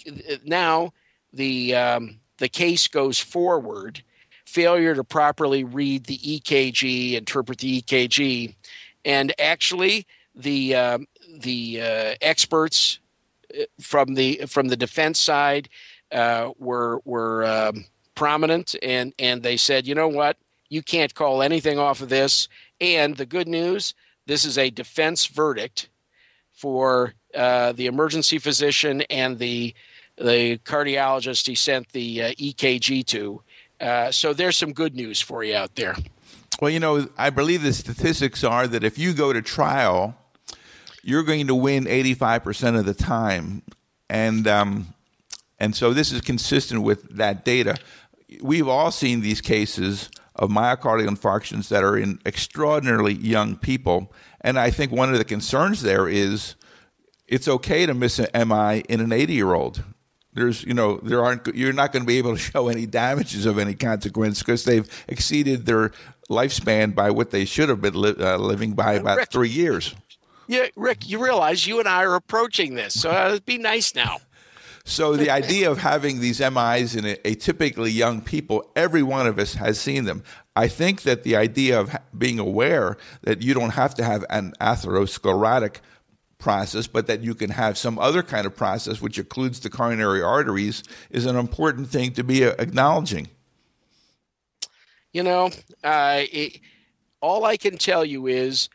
now 0.44 0.92
the 1.32 1.74
um, 1.74 2.20
the 2.38 2.48
case 2.48 2.88
goes 2.88 3.18
forward. 3.18 4.02
Failure 4.54 4.94
to 4.94 5.02
properly 5.02 5.64
read 5.64 6.04
the 6.04 6.18
EKG, 6.18 7.14
interpret 7.14 7.58
the 7.58 7.82
EKG, 7.82 8.54
and 9.04 9.34
actually 9.40 10.06
the 10.36 10.76
um, 10.76 11.08
the 11.40 11.80
uh, 11.80 12.14
experts 12.20 13.00
uh, 13.52 13.64
from 13.80 14.14
the 14.14 14.42
from 14.46 14.68
the 14.68 14.76
defense 14.76 15.18
side 15.18 15.68
uh, 16.12 16.50
were 16.56 17.00
were 17.04 17.44
um, 17.44 17.84
prominent, 18.14 18.76
and 18.80 19.12
and 19.18 19.42
they 19.42 19.56
said, 19.56 19.88
you 19.88 19.94
know 19.96 20.06
what, 20.06 20.36
you 20.68 20.82
can't 20.82 21.16
call 21.16 21.42
anything 21.42 21.80
off 21.80 22.00
of 22.00 22.08
this. 22.08 22.48
And 22.80 23.16
the 23.16 23.26
good 23.26 23.48
news, 23.48 23.92
this 24.26 24.44
is 24.44 24.56
a 24.56 24.70
defense 24.70 25.26
verdict. 25.26 25.88
for 26.52 27.14
uh, 27.34 27.72
the 27.72 27.86
emergency 27.86 28.38
physician 28.38 29.02
and 29.10 29.40
the 29.40 29.74
the 30.16 30.58
cardiologist 30.58 31.48
he 31.48 31.56
sent 31.56 31.88
the 31.88 32.22
uh, 32.22 32.30
EKG 32.34 33.04
to. 33.06 33.42
Uh, 33.80 34.10
so 34.10 34.32
there's 34.32 34.56
some 34.56 34.72
good 34.72 34.94
news 34.94 35.20
for 35.20 35.44
you 35.44 35.54
out 35.54 35.74
there. 35.74 35.96
Well, 36.60 36.70
you 36.70 36.80
know, 36.80 37.08
I 37.18 37.30
believe 37.30 37.62
the 37.62 37.72
statistics 37.72 38.44
are 38.44 38.66
that 38.68 38.84
if 38.84 38.98
you 38.98 39.12
go 39.12 39.32
to 39.32 39.42
trial, 39.42 40.16
you're 41.02 41.24
going 41.24 41.46
to 41.48 41.54
win 41.54 41.84
85% 41.84 42.78
of 42.78 42.86
the 42.86 42.94
time, 42.94 43.62
and 44.08 44.46
um, 44.46 44.94
and 45.58 45.74
so 45.74 45.92
this 45.92 46.12
is 46.12 46.20
consistent 46.20 46.82
with 46.82 47.16
that 47.16 47.44
data. 47.44 47.76
We've 48.40 48.68
all 48.68 48.90
seen 48.90 49.20
these 49.20 49.40
cases 49.40 50.10
of 50.36 50.50
myocardial 50.50 51.08
infarctions 51.08 51.68
that 51.68 51.84
are 51.84 51.96
in 51.96 52.20
extraordinarily 52.24 53.14
young 53.14 53.56
people, 53.56 54.12
and 54.40 54.58
I 54.58 54.70
think 54.70 54.92
one 54.92 55.12
of 55.12 55.18
the 55.18 55.24
concerns 55.24 55.82
there 55.82 56.08
is 56.08 56.54
it's 57.26 57.48
okay 57.48 57.86
to 57.86 57.94
miss 57.94 58.18
an 58.18 58.48
MI 58.48 58.80
in 58.88 59.00
an 59.00 59.12
80 59.12 59.32
year 59.32 59.54
old. 59.54 59.82
There's, 60.34 60.64
you 60.64 60.74
know, 60.74 60.98
there 61.02 61.24
aren't. 61.24 61.54
You're 61.54 61.72
not 61.72 61.92
going 61.92 62.02
to 62.02 62.06
be 62.06 62.18
able 62.18 62.32
to 62.32 62.38
show 62.52 62.68
any 62.68 62.86
damages 62.86 63.46
of 63.46 63.58
any 63.58 63.74
consequence 63.74 64.40
because 64.40 64.64
they've 64.64 64.88
exceeded 65.08 65.66
their 65.66 65.92
lifespan 66.30 66.94
by 66.94 67.10
what 67.10 67.30
they 67.30 67.44
should 67.44 67.68
have 67.68 67.80
been 67.80 67.94
li- 67.94 68.16
uh, 68.18 68.36
living 68.38 68.72
by 68.72 68.94
about 68.94 69.18
Rick, 69.18 69.30
three 69.30 69.48
years. 69.48 69.94
Yeah, 70.46 70.66
Rick, 70.76 71.08
you 71.08 71.22
realize 71.22 71.66
you 71.66 71.78
and 71.78 71.88
I 71.88 72.04
are 72.04 72.14
approaching 72.14 72.74
this, 72.74 73.00
so 73.00 73.10
uh, 73.10 73.38
be 73.46 73.58
nice 73.58 73.94
now. 73.94 74.18
So 74.86 75.16
the 75.16 75.30
idea 75.30 75.70
of 75.70 75.78
having 75.78 76.20
these 76.20 76.40
MIs 76.40 76.94
in 76.94 77.04
atypically 77.04 77.92
young 77.94 78.20
people, 78.20 78.70
every 78.76 79.02
one 79.02 79.26
of 79.26 79.38
us 79.38 79.54
has 79.54 79.80
seen 79.80 80.04
them. 80.04 80.22
I 80.54 80.68
think 80.68 81.02
that 81.02 81.22
the 81.22 81.36
idea 81.36 81.80
of 81.80 81.96
being 82.16 82.38
aware 82.38 82.98
that 83.22 83.40
you 83.40 83.54
don't 83.54 83.70
have 83.70 83.94
to 83.94 84.04
have 84.04 84.26
an 84.28 84.52
atherosclerotic 84.60 85.76
process, 86.44 86.86
but 86.86 87.06
that 87.06 87.22
you 87.22 87.34
can 87.34 87.48
have 87.48 87.78
some 87.78 87.98
other 87.98 88.22
kind 88.22 88.44
of 88.46 88.54
process 88.54 89.00
which 89.00 89.18
includes 89.18 89.60
the 89.60 89.70
coronary 89.70 90.22
arteries 90.22 90.82
is 91.10 91.24
an 91.24 91.36
important 91.36 91.88
thing 91.88 92.12
to 92.12 92.22
be 92.22 92.44
uh, 92.44 92.54
acknowledging. 92.58 93.28
You 95.14 95.22
know, 95.22 95.50
uh, 95.82 96.20
it, 96.30 96.60
all 97.22 97.46
I 97.46 97.56
can 97.56 97.78
tell 97.78 98.04
you 98.04 98.26
is 98.26 98.68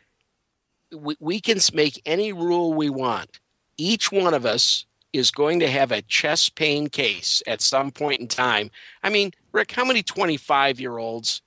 we, 0.92 1.14
we 1.20 1.40
can 1.40 1.58
make 1.72 2.02
any 2.04 2.32
rule 2.32 2.74
we 2.74 2.90
want. 2.90 3.38
Each 3.78 4.10
one 4.10 4.34
of 4.34 4.44
us 4.44 4.84
is 5.12 5.30
going 5.30 5.60
to 5.60 5.70
have 5.70 5.92
a 5.92 6.02
chest 6.02 6.56
pain 6.56 6.88
case 6.88 7.40
at 7.46 7.60
some 7.60 7.92
point 7.92 8.20
in 8.20 8.26
time. 8.26 8.70
I 9.04 9.10
mean, 9.10 9.30
Rick, 9.52 9.70
how 9.70 9.84
many 9.84 10.02
25 10.02 10.80
year 10.80 10.98
olds, 10.98 11.40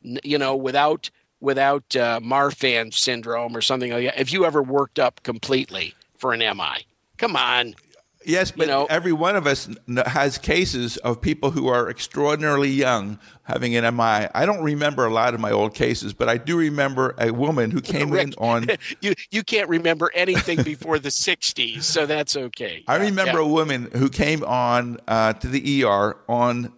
you 0.00 0.38
know, 0.38 0.56
without 0.56 1.10
without 1.46 1.94
uh, 1.94 2.18
Marfan 2.20 2.92
syndrome 2.92 3.56
or 3.56 3.62
something 3.62 3.92
like 3.92 4.04
that, 4.06 4.18
have 4.18 4.30
you 4.30 4.44
ever 4.44 4.60
worked 4.60 4.98
up 4.98 5.22
completely 5.22 5.94
for 6.16 6.32
an 6.32 6.40
MI? 6.40 6.84
Come 7.18 7.36
on. 7.36 7.76
Yes, 8.24 8.50
but 8.50 8.66
you 8.66 8.72
know, 8.72 8.86
every 8.86 9.12
one 9.12 9.36
of 9.36 9.46
us 9.46 9.68
has 10.06 10.38
cases 10.38 10.96
of 10.96 11.20
people 11.20 11.52
who 11.52 11.68
are 11.68 11.88
extraordinarily 11.88 12.70
young 12.70 13.20
having 13.44 13.76
an 13.76 13.84
MI. 13.96 14.26
I 14.34 14.44
don't 14.44 14.64
remember 14.64 15.06
a 15.06 15.12
lot 15.12 15.34
of 15.34 15.38
my 15.38 15.52
old 15.52 15.74
cases, 15.74 16.12
but 16.12 16.28
I 16.28 16.36
do 16.36 16.58
remember 16.58 17.14
a 17.18 17.30
woman 17.30 17.70
who 17.70 17.80
came 17.80 18.10
Rick, 18.10 18.26
in 18.26 18.34
on. 18.38 18.66
You 19.00 19.14
you 19.30 19.44
can't 19.44 19.68
remember 19.68 20.10
anything 20.12 20.64
before 20.64 20.98
the 20.98 21.10
'60s, 21.10 21.84
so 21.84 22.06
that's 22.06 22.36
okay. 22.36 22.82
I 22.88 22.96
remember 22.96 23.38
yeah. 23.38 23.46
a 23.46 23.48
woman 23.48 23.90
who 23.92 24.08
came 24.08 24.42
on 24.42 24.98
uh, 25.06 25.34
to 25.34 25.46
the 25.46 25.84
ER 25.84 26.16
on 26.28 26.72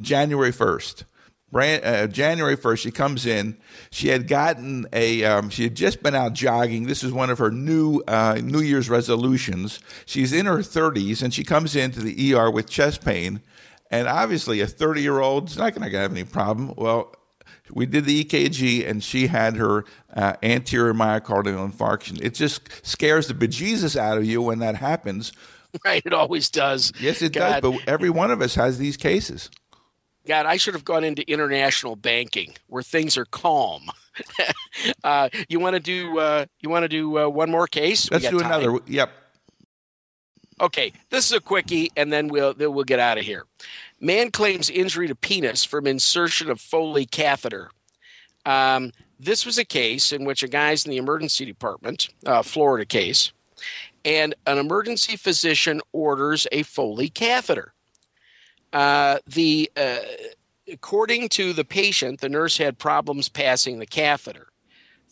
January 0.00 0.52
1st 0.52 1.04
brand, 1.50 1.84
uh, 1.84 2.06
January 2.06 2.56
1st, 2.56 2.78
she 2.78 2.90
comes 2.90 3.26
in. 3.26 3.56
She 3.90 4.08
had 4.08 4.28
gotten 4.28 4.86
a, 4.92 5.24
um, 5.24 5.50
she 5.50 5.64
had 5.64 5.74
just 5.74 6.02
been 6.02 6.14
out 6.14 6.32
jogging. 6.32 6.86
This 6.86 7.02
is 7.02 7.12
one 7.12 7.30
of 7.30 7.38
her 7.38 7.50
new 7.50 8.00
uh, 8.06 8.40
New 8.42 8.60
Year's 8.60 8.88
resolutions. 8.90 9.80
She's 10.06 10.32
in 10.32 10.46
her 10.46 10.58
30s 10.58 11.22
and 11.22 11.32
she 11.32 11.44
comes 11.44 11.74
into 11.76 12.00
the 12.00 12.34
ER 12.34 12.50
with 12.50 12.68
chest 12.68 13.04
pain. 13.04 13.40
And 13.90 14.06
obviously, 14.06 14.60
a 14.60 14.66
30 14.66 15.00
year 15.00 15.20
old 15.20 15.48
is 15.48 15.56
not 15.56 15.74
going 15.74 15.90
to 15.90 15.98
have 15.98 16.10
any 16.12 16.24
problem. 16.24 16.74
Well, 16.76 17.14
we 17.70 17.86
did 17.86 18.04
the 18.04 18.24
EKG 18.24 18.88
and 18.88 19.02
she 19.02 19.26
had 19.26 19.56
her 19.56 19.84
uh, 20.14 20.34
anterior 20.42 20.94
myocardial 20.94 21.70
infarction. 21.70 22.20
It 22.22 22.34
just 22.34 22.62
scares 22.86 23.28
the 23.28 23.34
bejesus 23.34 23.96
out 23.96 24.18
of 24.18 24.24
you 24.24 24.42
when 24.42 24.58
that 24.60 24.76
happens. 24.76 25.32
Right, 25.84 26.02
it 26.06 26.14
always 26.14 26.48
does. 26.48 26.94
Yes, 26.98 27.20
it 27.20 27.34
God. 27.34 27.62
does. 27.62 27.72
But 27.72 27.86
every 27.86 28.08
one 28.08 28.30
of 28.30 28.40
us 28.40 28.54
has 28.54 28.78
these 28.78 28.96
cases. 28.96 29.50
God, 30.28 30.44
I 30.44 30.58
should 30.58 30.74
have 30.74 30.84
gone 30.84 31.04
into 31.04 31.28
international 31.28 31.96
banking 31.96 32.52
where 32.66 32.82
things 32.82 33.16
are 33.16 33.24
calm. 33.24 33.90
uh, 35.04 35.30
you 35.48 35.58
want 35.58 35.74
to 35.74 35.80
do? 35.80 36.18
Uh, 36.18 36.44
you 36.60 36.68
want 36.68 36.84
to 36.84 36.88
do 36.88 37.18
uh, 37.18 37.28
one 37.28 37.50
more 37.50 37.66
case? 37.66 38.10
Let's 38.10 38.28
do 38.28 38.38
time. 38.38 38.52
another. 38.52 38.78
Yep. 38.86 39.10
Okay, 40.60 40.92
this 41.08 41.24
is 41.24 41.32
a 41.32 41.40
quickie, 41.40 41.90
and 41.96 42.12
then 42.12 42.28
we'll 42.28 42.52
then 42.52 42.74
we'll 42.74 42.84
get 42.84 42.98
out 42.98 43.16
of 43.16 43.24
here. 43.24 43.46
Man 44.00 44.30
claims 44.30 44.68
injury 44.68 45.08
to 45.08 45.14
penis 45.14 45.64
from 45.64 45.86
insertion 45.86 46.50
of 46.50 46.60
Foley 46.60 47.06
catheter. 47.06 47.70
Um, 48.44 48.92
this 49.18 49.46
was 49.46 49.56
a 49.56 49.64
case 49.64 50.12
in 50.12 50.26
which 50.26 50.42
a 50.42 50.48
guy's 50.48 50.84
in 50.84 50.90
the 50.90 50.98
emergency 50.98 51.46
department, 51.46 52.10
uh, 52.26 52.42
Florida 52.42 52.84
case, 52.84 53.32
and 54.04 54.34
an 54.46 54.58
emergency 54.58 55.16
physician 55.16 55.80
orders 55.92 56.46
a 56.52 56.64
Foley 56.64 57.08
catheter. 57.08 57.72
Uh, 58.72 59.18
the 59.26 59.70
uh, 59.76 59.98
according 60.70 61.28
to 61.30 61.52
the 61.52 61.64
patient, 61.64 62.20
the 62.20 62.28
nurse 62.28 62.58
had 62.58 62.78
problems 62.78 63.28
passing 63.28 63.78
the 63.78 63.86
catheter. 63.86 64.48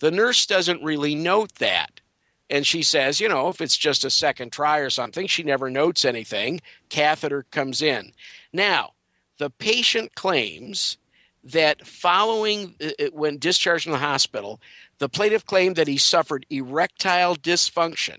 The 0.00 0.10
nurse 0.10 0.46
doesn't 0.46 0.82
really 0.82 1.14
note 1.14 1.54
that. 1.54 2.00
And 2.48 2.66
she 2.66 2.82
says, 2.82 3.20
you 3.20 3.28
know, 3.28 3.48
if 3.48 3.60
it's 3.60 3.76
just 3.76 4.04
a 4.04 4.10
second 4.10 4.52
try 4.52 4.78
or 4.78 4.90
something, 4.90 5.26
she 5.26 5.42
never 5.42 5.70
notes 5.70 6.04
anything. 6.04 6.60
Catheter 6.90 7.44
comes 7.50 7.82
in. 7.82 8.12
Now, 8.52 8.92
the 9.38 9.50
patient 9.50 10.14
claims 10.14 10.98
that 11.42 11.86
following 11.86 12.74
uh, 12.80 12.90
uh 13.00 13.06
when 13.12 13.38
discharged 13.38 13.84
from 13.84 13.92
the 13.92 13.98
hospital, 13.98 14.60
the 14.98 15.08
plaintiff 15.08 15.44
claimed 15.44 15.76
that 15.76 15.88
he 15.88 15.96
suffered 15.96 16.46
erectile 16.50 17.36
dysfunction, 17.36 18.18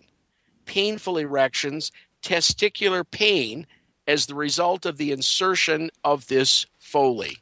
painful 0.65 1.17
erections, 1.17 1.91
testicular 2.21 3.09
pain, 3.09 3.65
as 4.07 4.25
the 4.25 4.35
result 4.35 4.85
of 4.85 4.97
the 4.97 5.11
insertion 5.11 5.89
of 6.03 6.27
this 6.27 6.65
Foley. 6.77 7.37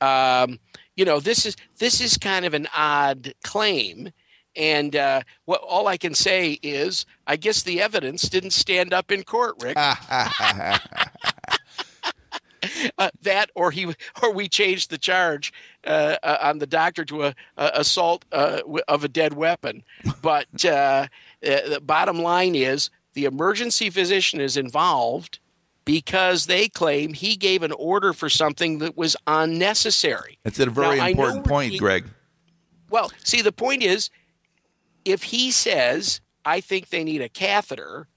Um, 0.00 0.58
you 0.96 1.04
know, 1.04 1.20
this 1.20 1.44
is 1.44 1.56
this 1.78 2.00
is 2.00 2.16
kind 2.16 2.46
of 2.46 2.54
an 2.54 2.66
odd 2.74 3.34
claim, 3.44 4.10
and 4.56 4.96
uh, 4.96 5.20
what 5.44 5.60
all 5.60 5.86
I 5.86 5.98
can 5.98 6.14
say 6.14 6.58
is, 6.62 7.04
I 7.26 7.36
guess 7.36 7.62
the 7.62 7.82
evidence 7.82 8.22
didn't 8.22 8.52
stand 8.52 8.94
up 8.94 9.12
in 9.12 9.22
court, 9.22 9.56
Rick. 9.62 9.76
uh, 12.98 13.10
that, 13.22 13.50
or 13.54 13.70
he, 13.70 13.94
or 14.22 14.32
we 14.32 14.48
changed 14.48 14.90
the 14.90 14.98
charge 14.98 15.52
uh, 15.86 16.16
uh 16.22 16.38
on 16.40 16.58
the 16.58 16.66
doctor 16.66 17.04
to 17.04 17.24
a, 17.24 17.34
a 17.58 17.70
assault 17.74 18.24
uh, 18.32 18.60
of 18.88 19.04
a 19.04 19.08
dead 19.08 19.34
weapon. 19.34 19.82
But 20.22 20.64
uh, 20.64 21.08
the 21.42 21.82
bottom 21.82 22.20
line 22.20 22.54
is, 22.54 22.88
the 23.12 23.26
emergency 23.26 23.90
physician 23.90 24.40
is 24.40 24.56
involved 24.56 25.40
because 25.86 26.46
they 26.46 26.68
claim 26.68 27.14
he 27.14 27.36
gave 27.36 27.62
an 27.62 27.72
order 27.72 28.12
for 28.12 28.28
something 28.28 28.78
that 28.80 28.96
was 28.96 29.16
unnecessary. 29.26 30.38
That's 30.42 30.58
a 30.58 30.66
very 30.66 30.98
now, 30.98 31.06
important 31.06 31.46
point, 31.46 31.72
he, 31.72 31.78
Greg. 31.78 32.04
Well, 32.90 33.10
see, 33.24 33.40
the 33.40 33.52
point 33.52 33.82
is 33.82 34.10
if 35.06 35.22
he 35.22 35.50
says, 35.50 36.20
I 36.44 36.60
think 36.60 36.88
they 36.88 37.04
need 37.04 37.22
a 37.22 37.28
catheter, 37.28 38.08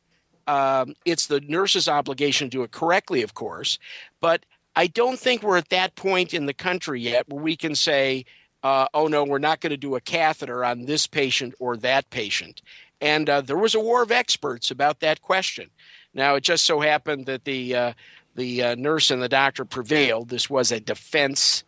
um, 0.47 0.95
it's 1.05 1.27
the 1.27 1.41
nurse's 1.41 1.87
obligation 1.87 2.49
to 2.49 2.57
do 2.57 2.63
it 2.63 2.71
correctly, 2.71 3.21
of 3.21 3.35
course. 3.35 3.77
But 4.19 4.45
I 4.75 4.87
don't 4.87 5.19
think 5.19 5.43
we're 5.43 5.57
at 5.57 5.69
that 5.69 5.95
point 5.95 6.33
in 6.33 6.47
the 6.47 6.53
country 6.53 7.01
yet 7.01 7.29
where 7.29 7.41
we 7.41 7.55
can 7.55 7.75
say, 7.75 8.25
uh, 8.63 8.87
oh 8.95 9.07
no, 9.07 9.23
we're 9.23 9.37
not 9.37 9.61
going 9.61 9.71
to 9.71 9.77
do 9.77 9.95
a 9.95 10.01
catheter 10.01 10.65
on 10.65 10.85
this 10.85 11.05
patient 11.05 11.53
or 11.59 11.77
that 11.77 12.09
patient. 12.09 12.63
And 12.99 13.29
uh, 13.29 13.41
there 13.41 13.57
was 13.57 13.75
a 13.75 13.79
war 13.79 14.01
of 14.01 14.11
experts 14.11 14.71
about 14.71 15.01
that 15.01 15.21
question. 15.21 15.69
Now, 16.13 16.35
it 16.35 16.43
just 16.43 16.65
so 16.65 16.79
happened 16.79 17.25
that 17.27 17.45
the 17.45 17.75
uh, 17.75 17.93
the 18.35 18.63
uh, 18.63 18.75
nurse 18.75 19.11
and 19.11 19.21
the 19.21 19.29
doctor 19.29 19.65
prevailed. 19.65 20.29
This 20.29 20.49
was 20.49 20.71
a 20.71 20.79
defense 20.79 21.63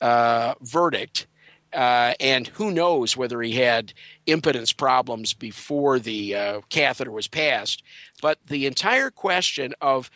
uh, 0.00 0.54
verdict, 0.60 1.26
uh, 1.72 2.14
and 2.20 2.48
who 2.48 2.70
knows 2.70 3.16
whether 3.16 3.40
he 3.42 3.52
had 3.52 3.92
impotence 4.26 4.72
problems 4.72 5.34
before 5.34 5.98
the 5.98 6.34
uh, 6.34 6.60
catheter 6.70 7.10
was 7.10 7.28
passed. 7.28 7.82
But 8.22 8.38
the 8.46 8.66
entire 8.66 9.10
question 9.10 9.74
of 9.80 10.10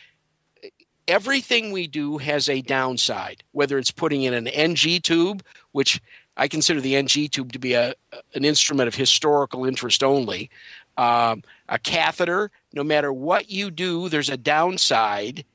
everything 1.07 1.71
we 1.71 1.87
do 1.87 2.19
has 2.19 2.47
a 2.47 2.61
downside, 2.61 3.43
whether 3.51 3.77
it's 3.77 3.91
putting 3.91 4.23
in 4.23 4.33
an 4.33 4.47
NG 4.47 5.01
tube, 5.01 5.43
which 5.71 6.01
I 6.37 6.47
consider 6.47 6.79
the 6.79 6.95
NG 6.95 7.27
tube 7.29 7.51
to 7.53 7.59
be 7.59 7.73
a, 7.73 7.95
an 8.33 8.45
instrument 8.45 8.87
of 8.87 8.95
historical 8.95 9.65
interest 9.65 10.03
only, 10.03 10.49
um, 10.97 11.43
a 11.67 11.79
catheter, 11.79 12.51
no 12.73 12.83
matter 12.83 13.11
what 13.11 13.49
you 13.49 13.71
do, 13.71 14.09
there's 14.09 14.29
a 14.29 14.37
downside 14.37 15.45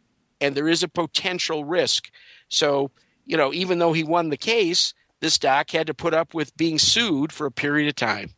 and 0.40 0.54
there 0.54 0.68
is 0.68 0.82
a 0.82 0.88
potential 0.88 1.64
risk. 1.64 2.10
So, 2.48 2.90
you 3.24 3.36
know, 3.36 3.52
even 3.52 3.78
though 3.78 3.92
he 3.92 4.02
won 4.02 4.30
the 4.30 4.36
case, 4.36 4.94
this 5.20 5.38
doc 5.38 5.70
had 5.70 5.86
to 5.86 5.94
put 5.94 6.12
up 6.12 6.34
with 6.34 6.56
being 6.56 6.78
sued 6.78 7.32
for 7.32 7.46
a 7.46 7.52
period 7.52 7.88
of 7.88 7.96
time. 7.96 8.30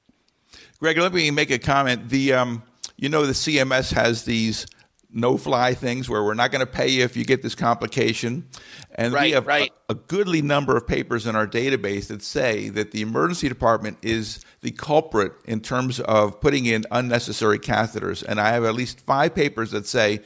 Greg, 0.79 0.99
let 0.99 1.13
me 1.13 1.31
make 1.31 1.51
a 1.51 1.59
comment. 1.59 2.11
The 2.11 2.35
um, 2.35 2.63
you 2.97 3.09
know 3.09 3.27
the 3.27 3.33
CMS 3.33 3.93
has 3.93 4.25
these 4.25 4.67
no 5.13 5.37
fly 5.37 5.75
things 5.75 6.09
where 6.09 6.23
we're 6.23 6.35
not 6.35 6.51
going 6.51 6.65
to 6.65 6.71
pay 6.71 6.89
you 6.89 7.05
if 7.05 7.17
you 7.17 7.25
get 7.25 7.43
this 7.43 7.55
complication. 7.55 8.49
And 8.95 9.13
right, 9.15 9.25
we 9.25 9.31
have 9.33 9.47
right. 9.47 9.73
a, 9.89 9.93
a, 9.93 9.95
goodly 9.95 10.43
number 10.43 10.77
of 10.77 10.87
papers 10.87 11.27
in 11.27 11.37
our 11.37 11.47
database 11.47 12.09
that 12.09 12.23
say 12.23 12.69
that 12.71 12.91
the 12.91 13.03
emergency 13.03 13.49
department 13.49 13.99
is 14.03 14.45
the 14.61 14.73
culprit 14.73 15.33
in 15.45 15.61
terms 15.61 16.01
of 16.01 16.41
putting 16.41 16.67
in 16.67 16.85
unnecessary 16.91 17.59
catheters. 17.59 18.23
And 18.23 18.41
I 18.41 18.51
have 18.51 18.65
at 18.65 18.75
least 18.75 19.01
five 19.01 19.35
papers 19.35 19.71
that 19.71 19.87
say 19.87 20.21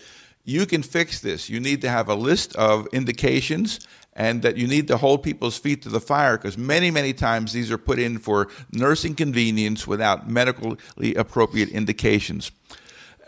you 0.45 0.67
can 0.67 0.83
fix 0.83 1.21
this. 1.21 1.49
You 1.49 1.61
need 1.61 1.83
to 1.83 1.89
have 1.89 2.09
a 2.09 2.15
list 2.15 2.57
of 2.57 2.87
indications 2.93 3.81
and 4.15 4.43
that 4.43 4.57
you 4.57 4.67
need 4.67 4.89
to 4.89 4.97
hold 4.97 5.23
people's 5.23 5.59
feet 5.59 5.83
to 5.83 5.89
the 5.89 6.01
fire 6.01 6.37
because 6.37 6.59
many, 6.59 6.91
many 6.91 7.13
times 7.13 7.53
these 7.53 7.71
are 7.71 7.79
put 7.79 7.99
in 7.99 8.19
for 8.19 8.49
nursing 8.73 9.15
convenience 9.15 9.87
without 9.87 10.29
medically 10.29 11.15
appropriate 11.15 11.69
indications. 11.69 12.51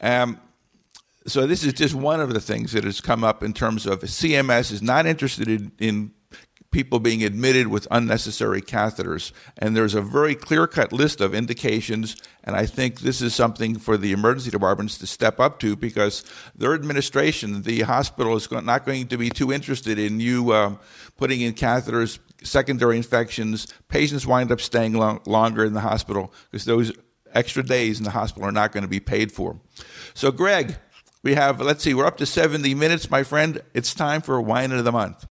Um, 0.00 0.40
so 1.26 1.46
this 1.46 1.64
is 1.64 1.72
just 1.72 1.94
one 1.94 2.20
of 2.20 2.34
the 2.34 2.40
things 2.40 2.72
that 2.72 2.84
has 2.84 3.00
come 3.00 3.22
up 3.22 3.42
in 3.42 3.52
terms 3.52 3.86
of 3.86 4.00
CMS 4.00 4.72
is 4.72 4.82
not 4.82 5.06
interested 5.06 5.48
in, 5.48 5.72
in 5.78 6.12
people 6.72 6.98
being 6.98 7.22
admitted 7.22 7.68
with 7.68 7.86
unnecessary 7.90 8.60
catheters. 8.60 9.30
And 9.58 9.76
there's 9.76 9.94
a 9.94 10.00
very 10.00 10.34
clear 10.34 10.66
cut 10.66 10.92
list 10.92 11.20
of 11.20 11.34
indications. 11.34 12.16
And 12.42 12.56
I 12.56 12.66
think 12.66 13.00
this 13.00 13.20
is 13.20 13.34
something 13.34 13.78
for 13.78 13.96
the 13.96 14.12
emergency 14.12 14.50
departments 14.50 14.98
to 14.98 15.06
step 15.06 15.38
up 15.38 15.60
to 15.60 15.76
because 15.76 16.24
their 16.56 16.74
administration, 16.74 17.62
the 17.62 17.82
hospital, 17.82 18.34
is 18.34 18.50
not 18.50 18.84
going 18.84 19.06
to 19.08 19.18
be 19.18 19.28
too 19.28 19.52
interested 19.52 19.98
in 19.98 20.18
you 20.18 20.52
um, 20.54 20.80
putting 21.16 21.42
in 21.42 21.52
catheters, 21.52 22.18
secondary 22.42 22.96
infections. 22.96 23.68
Patients 23.88 24.26
wind 24.26 24.50
up 24.50 24.60
staying 24.60 24.94
long, 24.94 25.20
longer 25.26 25.64
in 25.64 25.74
the 25.74 25.80
hospital 25.80 26.32
because 26.50 26.64
those 26.64 26.90
extra 27.34 27.62
days 27.62 27.98
in 27.98 28.04
the 28.04 28.10
hospital 28.10 28.48
are 28.48 28.52
not 28.52 28.72
going 28.72 28.82
to 28.82 28.88
be 28.88 29.00
paid 29.00 29.30
for. 29.30 29.60
So, 30.14 30.32
Greg, 30.32 30.76
we 31.22 31.34
have, 31.34 31.60
let's 31.60 31.84
see, 31.84 31.94
we're 31.94 32.06
up 32.06 32.16
to 32.18 32.26
70 32.26 32.74
minutes, 32.74 33.10
my 33.10 33.22
friend. 33.22 33.60
It's 33.74 33.94
time 33.94 34.22
for 34.22 34.40
Wine 34.40 34.72
of 34.72 34.84
the 34.84 34.92
Month. 34.92 35.26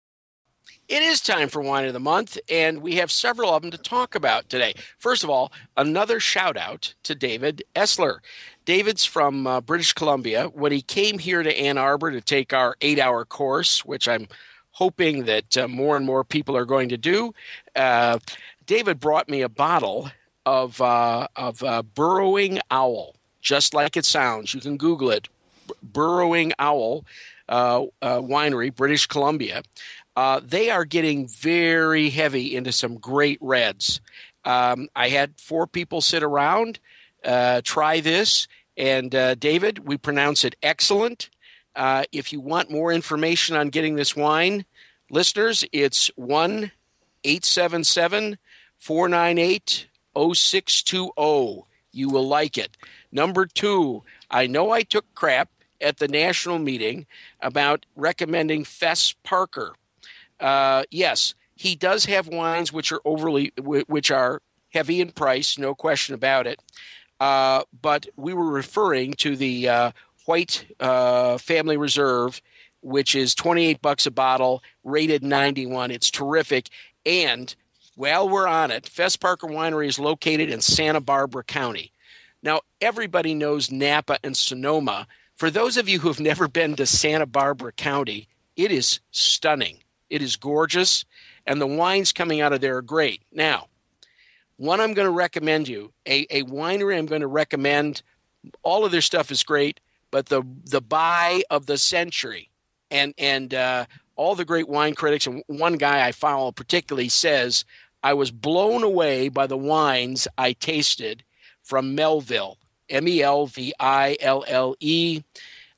It 0.89 1.01
is 1.01 1.19
time 1.19 1.49
for 1.49 1.61
Wine 1.61 1.85
of 1.85 1.93
the 1.93 1.99
Month, 1.99 2.37
and 2.49 2.81
we 2.81 2.95
have 2.95 3.11
several 3.11 3.53
of 3.53 3.61
them 3.61 3.71
to 3.71 3.77
talk 3.77 4.15
about 4.15 4.49
today. 4.49 4.73
First 4.97 5.23
of 5.23 5.29
all, 5.29 5.51
another 5.75 6.19
shout 6.19 6.55
out 6.55 6.93
to 7.03 7.13
David 7.13 7.63
Essler. 7.75 8.19
David's 8.63 9.03
from 9.03 9.47
uh, 9.47 9.61
British 9.61 9.93
Columbia. 9.93 10.45
When 10.47 10.71
he 10.71 10.81
came 10.81 11.19
here 11.19 11.43
to 11.43 11.57
Ann 11.57 11.77
Arbor 11.77 12.11
to 12.11 12.21
take 12.21 12.53
our 12.53 12.75
eight 12.81 12.99
hour 12.99 13.25
course, 13.25 13.83
which 13.83 14.07
I'm 14.07 14.27
hoping 14.71 15.25
that 15.25 15.57
uh, 15.57 15.67
more 15.67 15.97
and 15.97 16.05
more 16.05 16.23
people 16.23 16.55
are 16.55 16.65
going 16.65 16.89
to 16.89 16.97
do, 16.97 17.33
uh, 17.75 18.19
David 18.65 18.99
brought 18.99 19.27
me 19.27 19.41
a 19.41 19.49
bottle 19.49 20.09
of, 20.45 20.79
uh, 20.81 21.27
of 21.35 21.63
uh, 21.63 21.83
Burrowing 21.83 22.59
Owl, 22.71 23.15
just 23.41 23.73
like 23.73 23.97
it 23.97 24.05
sounds. 24.05 24.53
You 24.53 24.61
can 24.61 24.77
Google 24.77 25.11
it 25.11 25.27
Burrowing 25.81 26.53
Owl 26.59 27.05
uh, 27.49 27.85
uh, 28.01 28.19
Winery, 28.19 28.73
British 28.73 29.07
Columbia. 29.07 29.63
Uh, 30.15 30.41
they 30.43 30.69
are 30.69 30.85
getting 30.85 31.27
very 31.27 32.09
heavy 32.09 32.55
into 32.55 32.71
some 32.71 32.97
great 32.97 33.37
reds. 33.41 34.01
Um, 34.45 34.89
I 34.95 35.09
had 35.09 35.39
four 35.39 35.67
people 35.67 36.01
sit 36.01 36.23
around, 36.23 36.79
uh, 37.23 37.61
try 37.63 37.99
this, 37.99 38.47
and 38.75 39.13
uh, 39.13 39.35
David, 39.35 39.87
we 39.87 39.97
pronounce 39.97 40.43
it 40.43 40.55
excellent. 40.63 41.29
Uh, 41.75 42.03
if 42.11 42.33
you 42.33 42.39
want 42.39 42.71
more 42.71 42.91
information 42.91 43.55
on 43.55 43.69
getting 43.69 43.95
this 43.95 44.15
wine, 44.15 44.65
listeners, 45.11 45.63
it's 45.71 46.09
1 46.15 46.71
877 47.23 48.37
498 48.77 49.87
0620. 50.15 51.63
You 51.91 52.09
will 52.09 52.27
like 52.27 52.57
it. 52.57 52.77
Number 53.11 53.45
two, 53.45 54.03
I 54.29 54.47
know 54.47 54.71
I 54.71 54.81
took 54.81 55.05
crap 55.13 55.49
at 55.81 55.97
the 55.97 56.07
national 56.07 56.59
meeting 56.59 57.05
about 57.41 57.85
recommending 57.95 58.63
Fess 58.63 59.13
Parker. 59.23 59.73
Uh, 60.39 60.83
yes, 60.91 61.35
he 61.55 61.75
does 61.75 62.05
have 62.05 62.27
wines 62.27 62.71
which 62.71 62.91
are 62.91 63.01
overly, 63.05 63.51
which 63.57 64.11
are 64.11 64.41
heavy 64.73 65.01
in 65.01 65.11
price, 65.11 65.57
no 65.57 65.73
question 65.73 66.13
about 66.13 66.47
it. 66.47 66.61
Uh, 67.19 67.63
but 67.81 68.07
we 68.15 68.33
were 68.33 68.51
referring 68.51 69.13
to 69.13 69.35
the 69.35 69.67
uh, 69.67 69.91
White 70.25 70.65
uh, 70.79 71.37
Family 71.37 71.77
Reserve, 71.77 72.41
which 72.81 73.15
is 73.15 73.33
28 73.33 73.81
bucks 73.81 74.05
a 74.05 74.11
bottle, 74.11 74.61
rated 74.83 75.23
91. 75.23 75.89
It's 75.89 76.11
terrific. 76.11 76.69
And 77.05 77.55
while 77.95 78.29
we're 78.29 78.47
on 78.47 78.69
it, 78.69 78.87
Fess 78.87 79.17
Parker 79.17 79.47
Winery 79.47 79.87
is 79.87 79.97
located 79.97 80.49
in 80.49 80.61
Santa 80.61 81.01
Barbara 81.01 81.43
County. 81.43 81.91
Now, 82.43 82.61
everybody 82.79 83.33
knows 83.33 83.71
Napa 83.71 84.19
and 84.23 84.37
Sonoma, 84.37 85.07
for 85.37 85.49
those 85.49 85.77
of 85.77 85.87
you 85.87 85.99
who 85.99 86.07
have 86.07 86.19
never 86.19 86.47
been 86.47 86.75
to 86.75 86.85
Santa 86.85 87.25
Barbara 87.25 87.71
County, 87.71 88.27
it 88.55 88.71
is 88.71 88.99
stunning. 89.11 89.77
It 90.09 90.21
is 90.21 90.35
gorgeous, 90.35 91.05
and 91.45 91.61
the 91.61 91.67
wines 91.67 92.11
coming 92.11 92.41
out 92.41 92.53
of 92.53 92.61
there 92.61 92.77
are 92.77 92.81
great. 92.81 93.21
Now, 93.31 93.67
one 94.57 94.81
I'm 94.81 94.93
going 94.93 95.07
to 95.07 95.11
recommend 95.11 95.67
you, 95.67 95.93
a, 96.07 96.25
a 96.29 96.43
winery 96.43 96.97
I'm 96.97 97.05
going 97.05 97.21
to 97.21 97.27
recommend, 97.27 98.01
all 98.63 98.85
of 98.85 98.91
their 98.91 99.01
stuff 99.01 99.31
is 99.31 99.43
great, 99.43 99.79
but 100.11 100.27
the 100.27 100.43
the 100.65 100.81
buy 100.81 101.43
of 101.49 101.65
the 101.65 101.77
century 101.77 102.49
and 102.89 103.13
and 103.17 103.53
uh, 103.53 103.85
all 104.15 104.35
the 104.35 104.45
great 104.45 104.67
wine 104.67 104.95
critics 104.95 105.27
and 105.27 105.43
one 105.47 105.75
guy 105.75 106.07
I 106.07 106.11
follow 106.11 106.51
particularly 106.51 107.09
says 107.09 107.65
I 108.03 108.13
was 108.13 108.31
blown 108.31 108.83
away 108.83 109.29
by 109.29 109.47
the 109.47 109.57
wines 109.57 110.27
I 110.37 110.53
tasted 110.53 111.23
from 111.63 111.95
Melville. 111.95 112.57
M 112.89 113.07
E 113.07 113.21
L 113.21 113.47
V 113.47 113.73
I 113.79 114.17
L 114.19 114.43
L 114.47 114.75
E. 114.79 115.23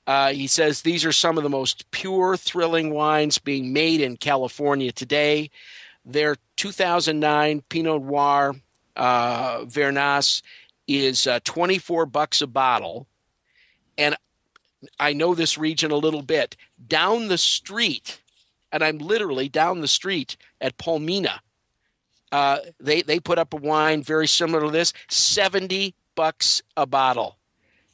Uh, 0.08 0.34
he 0.34 0.48
says 0.48 0.82
these 0.82 1.06
are 1.06 1.12
some 1.12 1.38
of 1.38 1.44
the 1.44 1.50
most 1.50 1.90
pure, 1.92 2.36
thrilling 2.36 2.92
wines 2.92 3.38
being 3.38 3.72
made 3.72 4.02
in 4.02 4.18
California 4.18 4.92
today. 4.92 5.52
Their 6.04 6.36
2009 6.58 7.62
Pinot 7.70 8.02
Noir 8.02 8.56
uh, 8.96 9.66
Verna's 9.66 10.42
is 10.88 11.28
uh, 11.28 11.40
24 11.44 12.08
bucks 12.08 12.42
a 12.42 12.48
bottle. 12.48 13.08
And 13.98 14.16
I 15.00 15.14
know 15.14 15.36
this 15.36 15.58
region 15.58 15.92
a 15.92 15.96
little 15.96 16.24
bit. 16.24 16.56
Down 16.88 17.28
the 17.28 17.38
street, 17.38 18.20
and 18.72 18.84
I'm 18.84 18.98
literally 18.98 19.50
down 19.50 19.82
the 19.82 19.88
street 19.88 20.38
at 20.60 20.78
Palmina, 20.78 21.40
uh, 22.32 22.60
they, 22.80 23.02
they 23.02 23.20
put 23.20 23.38
up 23.38 23.54
a 23.54 23.58
wine 23.58 24.04
very 24.04 24.28
similar 24.28 24.66
to 24.66 24.72
this, 24.72 24.94
70 25.10 25.94
bucks 26.20 26.62
a 26.76 26.86
bottle. 26.86 27.38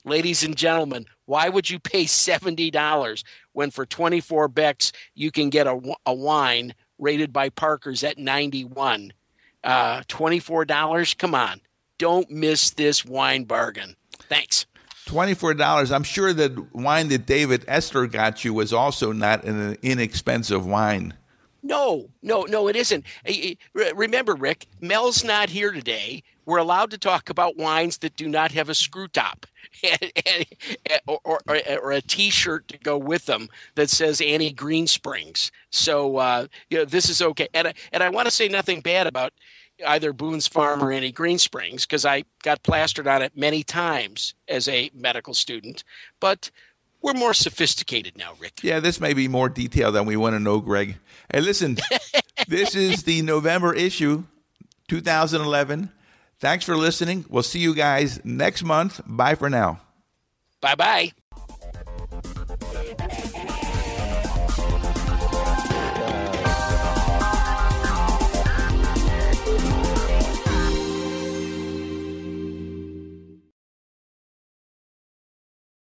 Ladies 0.04 0.44
and 0.44 0.58
gentlemen, 0.58 1.06
why 1.26 1.48
would 1.48 1.70
you 1.70 1.78
pay 1.78 2.06
$70 2.06 3.24
when 3.54 3.70
for 3.70 3.86
24 3.86 4.48
bucks 4.48 4.92
you 5.14 5.30
can 5.30 5.52
get 5.52 5.68
a, 5.68 5.80
a 6.08 6.14
wine 6.16 6.74
rated 6.98 7.32
by 7.32 7.50
Parker's 7.50 8.04
at 8.04 8.18
91? 8.18 9.14
Uh, 9.64 10.02
$24? 10.08 11.18
Come 11.20 11.36
on. 11.36 11.62
Don't 12.00 12.32
miss 12.32 12.72
this 12.72 13.06
wine 13.06 13.44
bargain. 13.44 13.96
Thanks. 14.28 14.66
$24. 15.06 15.92
I'm 15.94 16.02
sure 16.02 16.34
that 16.34 16.74
wine 16.74 17.10
that 17.10 17.28
David 17.28 17.64
Essler 17.68 18.12
got 18.12 18.44
you 18.44 18.56
was 18.56 18.74
also 18.74 19.12
not 19.12 19.44
an 19.44 19.78
inexpensive 19.84 20.66
wine. 20.66 21.14
No, 21.66 22.10
no, 22.22 22.44
no, 22.44 22.68
it 22.68 22.76
isn't. 22.76 23.04
Remember, 23.74 24.36
Rick, 24.36 24.68
Mel's 24.82 25.24
not 25.24 25.50
here 25.50 25.72
today 25.72 26.24
we're 26.46 26.58
allowed 26.58 26.92
to 26.92 26.98
talk 26.98 27.30
about 27.30 27.58
wines 27.58 27.98
that 28.00 28.16
do 28.16 28.28
not 28.28 28.52
have 28.52 28.70
a 28.70 28.76
screw 28.76 29.08
top 29.08 29.46
or, 31.08 31.18
or, 31.26 31.58
or, 31.82 31.92
a 31.92 32.02
t-shirt 32.02 32.68
to 32.68 32.78
go 32.78 32.98
with 32.98 33.26
them 33.26 33.50
that 33.76 33.90
says 33.90 34.22
Annie 34.22 34.54
Greensprings. 34.54 35.52
So, 35.72 36.18
uh, 36.18 36.48
you 36.70 36.78
know, 36.78 36.86
this 36.86 37.10
is 37.10 37.22
okay. 37.22 37.48
And, 37.54 37.74
and 37.92 38.04
I 38.04 38.10
want 38.10 38.28
to 38.28 38.32
say 38.32 38.48
nothing 38.48 38.82
bad 38.82 39.08
about 39.08 39.34
either 39.86 40.14
Boone's 40.14 40.48
Farm 40.48 40.82
or 40.84 40.92
Annie 40.92 41.12
Greensprings 41.12 41.82
because 41.86 42.06
I 42.06 42.24
got 42.44 42.64
plastered 42.64 43.08
on 43.08 43.22
it 43.22 43.36
many 43.36 43.64
times 43.64 44.36
as 44.48 44.68
a 44.68 44.90
medical 44.94 45.34
student. 45.34 45.84
But 46.20 46.52
we're 47.06 47.14
more 47.14 47.36
sophisticated 47.36 48.18
now, 48.18 48.34
Rick. 48.40 48.64
Yeah, 48.64 48.80
this 48.80 49.00
may 49.00 49.14
be 49.14 49.28
more 49.28 49.48
detail 49.48 49.92
than 49.92 50.06
we 50.06 50.18
want 50.18 50.34
to 50.34 50.40
know, 50.40 50.60
Greg. 50.60 50.98
Hey, 51.32 51.40
listen, 51.40 51.78
this 52.48 52.76
is 52.76 53.04
the 53.04 53.22
November 53.22 53.74
issue, 53.76 54.24
2011. 54.88 55.92
Thanks 56.40 56.66
for 56.66 56.76
listening. 56.76 57.24
We'll 57.30 57.44
see 57.44 57.60
you 57.60 57.76
guys 57.76 58.20
next 58.26 58.64
month. 58.64 59.02
Bye 59.06 59.36
for 59.36 59.50
now. 59.50 59.80
Bye 60.62 60.76
bye. 60.76 61.25